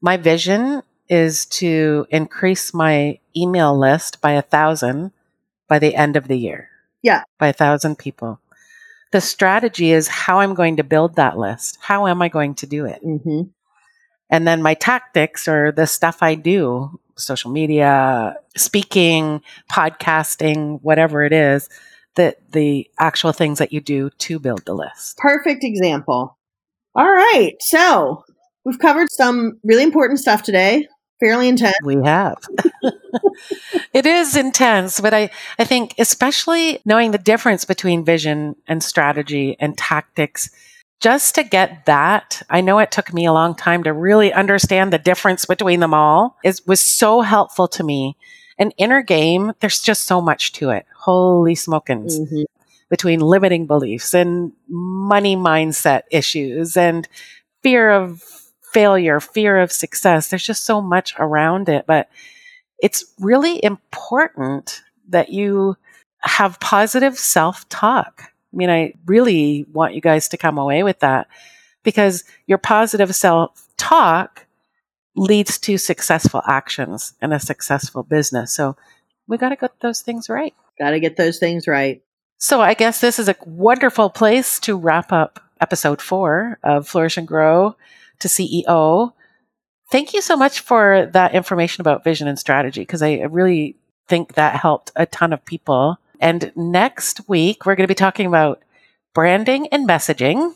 my 0.00 0.16
vision 0.16 0.82
is 1.06 1.44
to 1.46 2.06
increase 2.08 2.72
my 2.72 3.18
email 3.36 3.78
list 3.78 4.22
by 4.22 4.32
a 4.32 4.40
thousand 4.40 5.12
by 5.68 5.78
the 5.78 5.94
end 5.94 6.16
of 6.16 6.28
the 6.28 6.38
year. 6.38 6.70
Yeah. 7.02 7.24
By 7.38 7.48
a 7.48 7.52
thousand 7.52 7.98
people. 7.98 8.40
The 9.12 9.20
strategy 9.20 9.92
is 9.92 10.08
how 10.08 10.40
I'm 10.40 10.54
going 10.54 10.78
to 10.78 10.82
build 10.82 11.16
that 11.16 11.36
list. 11.36 11.76
How 11.82 12.06
am 12.06 12.22
I 12.22 12.30
going 12.30 12.54
to 12.54 12.66
do 12.66 12.86
it? 12.86 13.04
Mm-hmm. 13.04 13.50
And 14.30 14.48
then 14.48 14.62
my 14.62 14.72
tactics 14.72 15.46
are 15.46 15.72
the 15.72 15.86
stuff 15.86 16.22
I 16.22 16.36
do 16.36 16.98
social 17.16 17.50
media, 17.50 18.36
speaking, 18.56 19.42
podcasting, 19.70 20.80
whatever 20.80 21.22
it 21.24 21.34
is 21.34 21.68
the 22.18 22.36
the 22.50 22.90
actual 22.98 23.32
things 23.32 23.58
that 23.58 23.72
you 23.72 23.80
do 23.80 24.10
to 24.10 24.38
build 24.38 24.66
the 24.66 24.74
list. 24.74 25.16
Perfect 25.16 25.64
example. 25.64 26.36
All 26.94 27.10
right. 27.10 27.54
So, 27.60 28.24
we've 28.64 28.78
covered 28.78 29.08
some 29.10 29.58
really 29.62 29.84
important 29.84 30.18
stuff 30.18 30.42
today. 30.42 30.88
Fairly 31.20 31.48
intense. 31.48 31.76
We 31.84 31.96
have. 32.04 32.36
it 33.92 34.04
is 34.06 34.36
intense, 34.36 35.00
but 35.00 35.14
I, 35.14 35.30
I 35.58 35.64
think 35.64 35.94
especially 35.98 36.80
knowing 36.84 37.10
the 37.10 37.18
difference 37.18 37.64
between 37.64 38.04
vision 38.04 38.56
and 38.66 38.82
strategy 38.82 39.56
and 39.58 39.76
tactics 39.76 40.50
just 41.00 41.36
to 41.36 41.44
get 41.44 41.86
that, 41.86 42.42
I 42.50 42.60
know 42.60 42.80
it 42.80 42.90
took 42.90 43.12
me 43.12 43.24
a 43.26 43.32
long 43.32 43.54
time 43.54 43.84
to 43.84 43.92
really 43.92 44.32
understand 44.32 44.92
the 44.92 44.98
difference 44.98 45.44
between 45.46 45.78
them 45.78 45.94
all. 45.94 46.36
It 46.42 46.60
was 46.66 46.80
so 46.80 47.20
helpful 47.20 47.68
to 47.68 47.84
me. 47.84 48.16
And 48.58 48.74
inner 48.76 49.02
game, 49.02 49.52
there's 49.60 49.80
just 49.80 50.04
so 50.06 50.20
much 50.20 50.52
to 50.54 50.70
it. 50.70 50.86
Holy 50.94 51.54
smokins. 51.54 52.18
Mm-hmm. 52.18 52.42
Between 52.90 53.20
limiting 53.20 53.66
beliefs 53.66 54.14
and 54.14 54.52
money 54.66 55.36
mindset 55.36 56.02
issues 56.10 56.74
and 56.74 57.06
fear 57.62 57.90
of 57.90 58.22
failure, 58.72 59.20
fear 59.20 59.58
of 59.58 59.70
success. 59.70 60.28
There's 60.28 60.46
just 60.46 60.64
so 60.64 60.80
much 60.80 61.14
around 61.18 61.68
it. 61.68 61.84
But 61.86 62.08
it's 62.78 63.04
really 63.20 63.62
important 63.62 64.82
that 65.08 65.28
you 65.30 65.76
have 66.20 66.60
positive 66.60 67.18
self 67.18 67.68
talk. 67.68 68.22
I 68.52 68.56
mean, 68.56 68.70
I 68.70 68.94
really 69.06 69.66
want 69.72 69.94
you 69.94 70.00
guys 70.00 70.28
to 70.28 70.36
come 70.36 70.58
away 70.58 70.82
with 70.82 71.00
that 71.00 71.28
because 71.82 72.24
your 72.46 72.58
positive 72.58 73.14
self 73.14 73.68
talk 73.76 74.46
leads 75.18 75.58
to 75.58 75.78
successful 75.78 76.42
actions 76.46 77.14
and 77.20 77.32
a 77.32 77.40
successful 77.40 78.02
business. 78.02 78.54
So 78.54 78.76
we 79.26 79.36
got 79.36 79.50
to 79.50 79.56
get 79.56 79.80
those 79.80 80.00
things 80.00 80.28
right. 80.28 80.54
Got 80.78 80.90
to 80.90 81.00
get 81.00 81.16
those 81.16 81.38
things 81.38 81.66
right. 81.66 82.02
So 82.38 82.60
I 82.60 82.74
guess 82.74 83.00
this 83.00 83.18
is 83.18 83.28
a 83.28 83.36
wonderful 83.44 84.10
place 84.10 84.60
to 84.60 84.76
wrap 84.76 85.12
up 85.12 85.40
episode 85.60 86.00
four 86.00 86.58
of 86.62 86.86
Flourish 86.86 87.16
and 87.16 87.26
Grow 87.26 87.76
to 88.20 88.28
CEO. 88.28 89.12
Thank 89.90 90.14
you 90.14 90.22
so 90.22 90.36
much 90.36 90.60
for 90.60 91.10
that 91.12 91.34
information 91.34 91.80
about 91.80 92.04
vision 92.04 92.28
and 92.28 92.38
strategy 92.38 92.82
because 92.82 93.02
I 93.02 93.14
really 93.22 93.76
think 94.06 94.34
that 94.34 94.56
helped 94.56 94.92
a 94.96 95.06
ton 95.06 95.32
of 95.32 95.44
people. 95.44 95.98
And 96.20 96.52
next 96.54 97.28
week, 97.28 97.66
we're 97.66 97.74
going 97.74 97.84
to 97.84 97.92
be 97.92 97.94
talking 97.94 98.26
about 98.26 98.62
branding 99.14 99.68
and 99.68 99.88
messaging, 99.88 100.54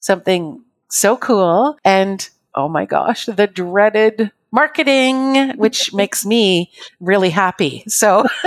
something 0.00 0.64
so 0.88 1.16
cool. 1.16 1.76
And 1.84 2.28
oh 2.54 2.68
my 2.68 2.84
gosh, 2.84 3.26
the 3.26 3.46
dreaded 3.46 4.30
marketing, 4.52 5.56
which 5.56 5.92
makes 5.94 6.24
me 6.24 6.70
really 7.00 7.30
happy. 7.30 7.84
So 7.88 8.24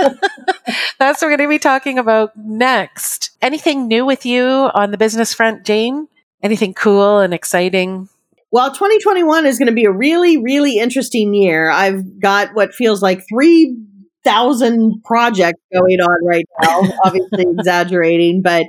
that's 0.98 1.20
what 1.20 1.22
we're 1.22 1.36
going 1.36 1.48
to 1.48 1.48
be 1.48 1.58
talking 1.58 1.98
about 1.98 2.36
next. 2.36 3.30
Anything 3.42 3.86
new 3.88 4.04
with 4.04 4.24
you 4.24 4.44
on 4.44 4.90
the 4.90 4.98
business 4.98 5.34
front, 5.34 5.64
Jane? 5.64 6.08
Anything 6.42 6.72
cool 6.72 7.18
and 7.18 7.34
exciting? 7.34 8.08
Well, 8.50 8.70
2021 8.70 9.44
is 9.44 9.58
going 9.58 9.66
to 9.66 9.74
be 9.74 9.84
a 9.84 9.92
really, 9.92 10.38
really 10.38 10.78
interesting 10.78 11.34
year. 11.34 11.68
I've 11.68 12.18
got 12.18 12.54
what 12.54 12.72
feels 12.72 13.02
like 13.02 13.22
3,000 13.28 15.02
projects 15.04 15.60
going 15.72 16.00
on 16.00 16.26
right 16.26 16.46
now, 16.62 16.82
obviously 17.04 17.44
exaggerating, 17.50 18.40
but 18.40 18.66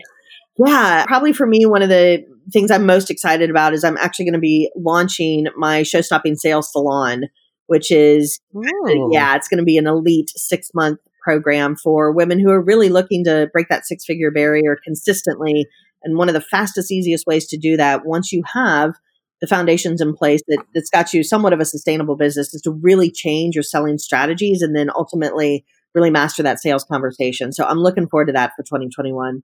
yeah, 0.58 1.06
probably 1.06 1.32
for 1.32 1.48
me, 1.48 1.66
one 1.66 1.82
of 1.82 1.88
the 1.88 2.26
things 2.52 2.72
I'm 2.72 2.86
most 2.86 3.10
excited 3.10 3.50
about 3.50 3.74
is 3.74 3.84
I'm 3.84 3.98
actually 3.98 4.26
going 4.26 4.34
to 4.34 4.40
be 4.40 4.72
launching 4.76 5.48
my 5.56 5.84
show 5.84 6.02
stopping 6.02 6.36
sales 6.36 6.72
salon, 6.72 7.26
which 7.68 7.92
is, 7.92 8.40
Ooh. 8.56 9.10
yeah, 9.12 9.36
it's 9.36 9.48
going 9.48 9.60
to 9.60 9.64
be 9.64 9.78
an 9.78 9.88
elite 9.88 10.32
six 10.36 10.70
month 10.74 11.00
program 11.22 11.76
for 11.76 12.12
women 12.12 12.40
who 12.40 12.50
are 12.50 12.62
really 12.62 12.90
looking 12.90 13.24
to 13.26 13.50
break 13.54 13.68
that 13.70 13.86
six 13.86 14.06
figure 14.06 14.32
barrier 14.32 14.78
consistently. 14.84 15.68
And 16.04 16.18
one 16.18 16.30
of 16.30 16.34
the 16.34 16.42
fastest, 16.42 16.92
easiest 16.92 17.28
ways 17.28 17.48
to 17.48 17.58
do 17.58 17.78
that, 17.78 18.06
once 18.06 18.32
you 18.32 18.44
have 18.54 18.94
the 19.42 19.48
foundations 19.48 20.02
in 20.02 20.16
place 20.16 20.42
that, 20.48 20.64
that's 20.74 20.90
got 20.90 21.14
you 21.14 21.24
somewhat 21.24 21.54
of 21.54 21.60
a 21.60 21.66
sustainable 21.66 22.16
business, 22.16 22.54
is 22.54 22.62
to 22.62 22.72
really 22.72 23.12
change 23.12 23.56
your 23.56 23.64
selling 23.64 23.98
strategies 23.98 24.62
and 24.62 24.76
then 24.76 24.90
ultimately 24.96 25.66
really 25.96 26.10
master 26.10 26.44
that 26.44 26.60
sales 26.60 26.84
conversation. 26.84 27.52
So 27.52 27.66
I'm 27.66 27.80
looking 27.80 28.08
forward 28.08 28.28
to 28.28 28.34
that 28.34 28.52
for 28.56 28.64
2021. 28.64 29.44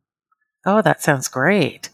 Oh, 0.65 0.81
that 0.81 1.01
sounds 1.01 1.27
great. 1.27 1.89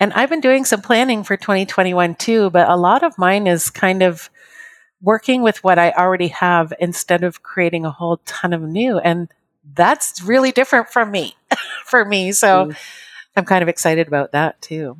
And 0.00 0.12
I've 0.12 0.30
been 0.30 0.40
doing 0.40 0.64
some 0.64 0.80
planning 0.80 1.24
for 1.24 1.36
2021 1.36 2.14
too, 2.16 2.50
but 2.50 2.68
a 2.68 2.76
lot 2.76 3.02
of 3.02 3.18
mine 3.18 3.46
is 3.46 3.70
kind 3.70 4.02
of 4.02 4.30
working 5.02 5.42
with 5.42 5.62
what 5.64 5.78
I 5.78 5.90
already 5.92 6.28
have 6.28 6.72
instead 6.78 7.24
of 7.24 7.42
creating 7.42 7.84
a 7.84 7.90
whole 7.90 8.18
ton 8.24 8.52
of 8.52 8.62
new. 8.62 8.98
And 8.98 9.28
that's 9.74 10.22
really 10.22 10.52
different 10.52 10.88
from 10.88 11.10
me, 11.10 11.36
for 11.84 12.04
me. 12.04 12.32
So 12.32 12.66
mm. 12.66 12.76
I'm 13.36 13.44
kind 13.44 13.62
of 13.62 13.68
excited 13.68 14.06
about 14.06 14.32
that 14.32 14.60
too. 14.62 14.98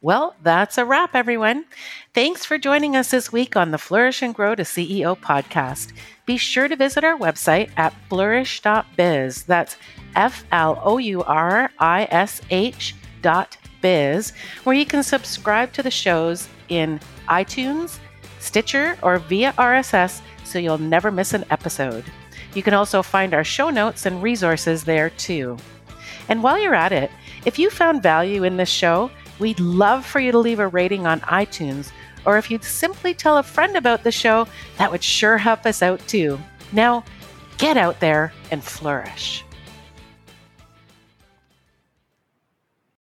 Well, 0.00 0.36
that's 0.42 0.76
a 0.76 0.84
wrap, 0.84 1.14
everyone. 1.14 1.64
Thanks 2.12 2.44
for 2.44 2.58
joining 2.58 2.94
us 2.94 3.10
this 3.10 3.32
week 3.32 3.56
on 3.56 3.70
the 3.70 3.78
Flourish 3.78 4.20
and 4.20 4.34
Grow 4.34 4.54
to 4.54 4.62
CEO 4.62 5.18
podcast. 5.18 5.94
Be 6.26 6.36
sure 6.36 6.68
to 6.68 6.76
visit 6.76 7.04
our 7.04 7.16
website 7.16 7.70
at 7.78 7.94
flourish.biz. 8.10 9.44
That's 9.44 9.76
F 10.14 10.44
L 10.52 10.78
O 10.84 10.98
U 10.98 11.22
R 11.22 11.70
I 11.78 12.06
S 12.10 12.42
H 12.50 12.94
biz, 13.80 14.32
where 14.64 14.76
you 14.76 14.86
can 14.86 15.02
subscribe 15.02 15.72
to 15.72 15.82
the 15.82 15.90
shows 15.90 16.48
in 16.68 17.00
iTunes, 17.28 17.98
Stitcher, 18.38 18.96
or 19.02 19.18
via 19.18 19.52
RSS 19.52 20.20
so 20.44 20.58
you'll 20.58 20.78
never 20.78 21.10
miss 21.10 21.34
an 21.34 21.44
episode. 21.50 22.04
You 22.54 22.62
can 22.62 22.74
also 22.74 23.02
find 23.02 23.34
our 23.34 23.44
show 23.44 23.70
notes 23.70 24.06
and 24.06 24.22
resources 24.22 24.84
there 24.84 25.10
too. 25.10 25.56
And 26.28 26.42
while 26.42 26.58
you're 26.58 26.74
at 26.74 26.92
it, 26.92 27.10
if 27.44 27.58
you 27.58 27.70
found 27.70 28.02
value 28.02 28.44
in 28.44 28.56
this 28.56 28.70
show, 28.70 29.10
We'd 29.38 29.60
love 29.60 30.06
for 30.06 30.20
you 30.20 30.32
to 30.32 30.38
leave 30.38 30.60
a 30.60 30.68
rating 30.68 31.06
on 31.06 31.20
iTunes, 31.22 31.90
or 32.24 32.38
if 32.38 32.50
you'd 32.50 32.64
simply 32.64 33.14
tell 33.14 33.38
a 33.38 33.42
friend 33.42 33.76
about 33.76 34.04
the 34.04 34.12
show, 34.12 34.46
that 34.78 34.90
would 34.90 35.02
sure 35.02 35.38
help 35.38 35.66
us 35.66 35.82
out 35.82 36.00
too. 36.06 36.38
Now, 36.72 37.04
get 37.58 37.76
out 37.76 38.00
there 38.00 38.32
and 38.50 38.62
flourish. 38.62 39.44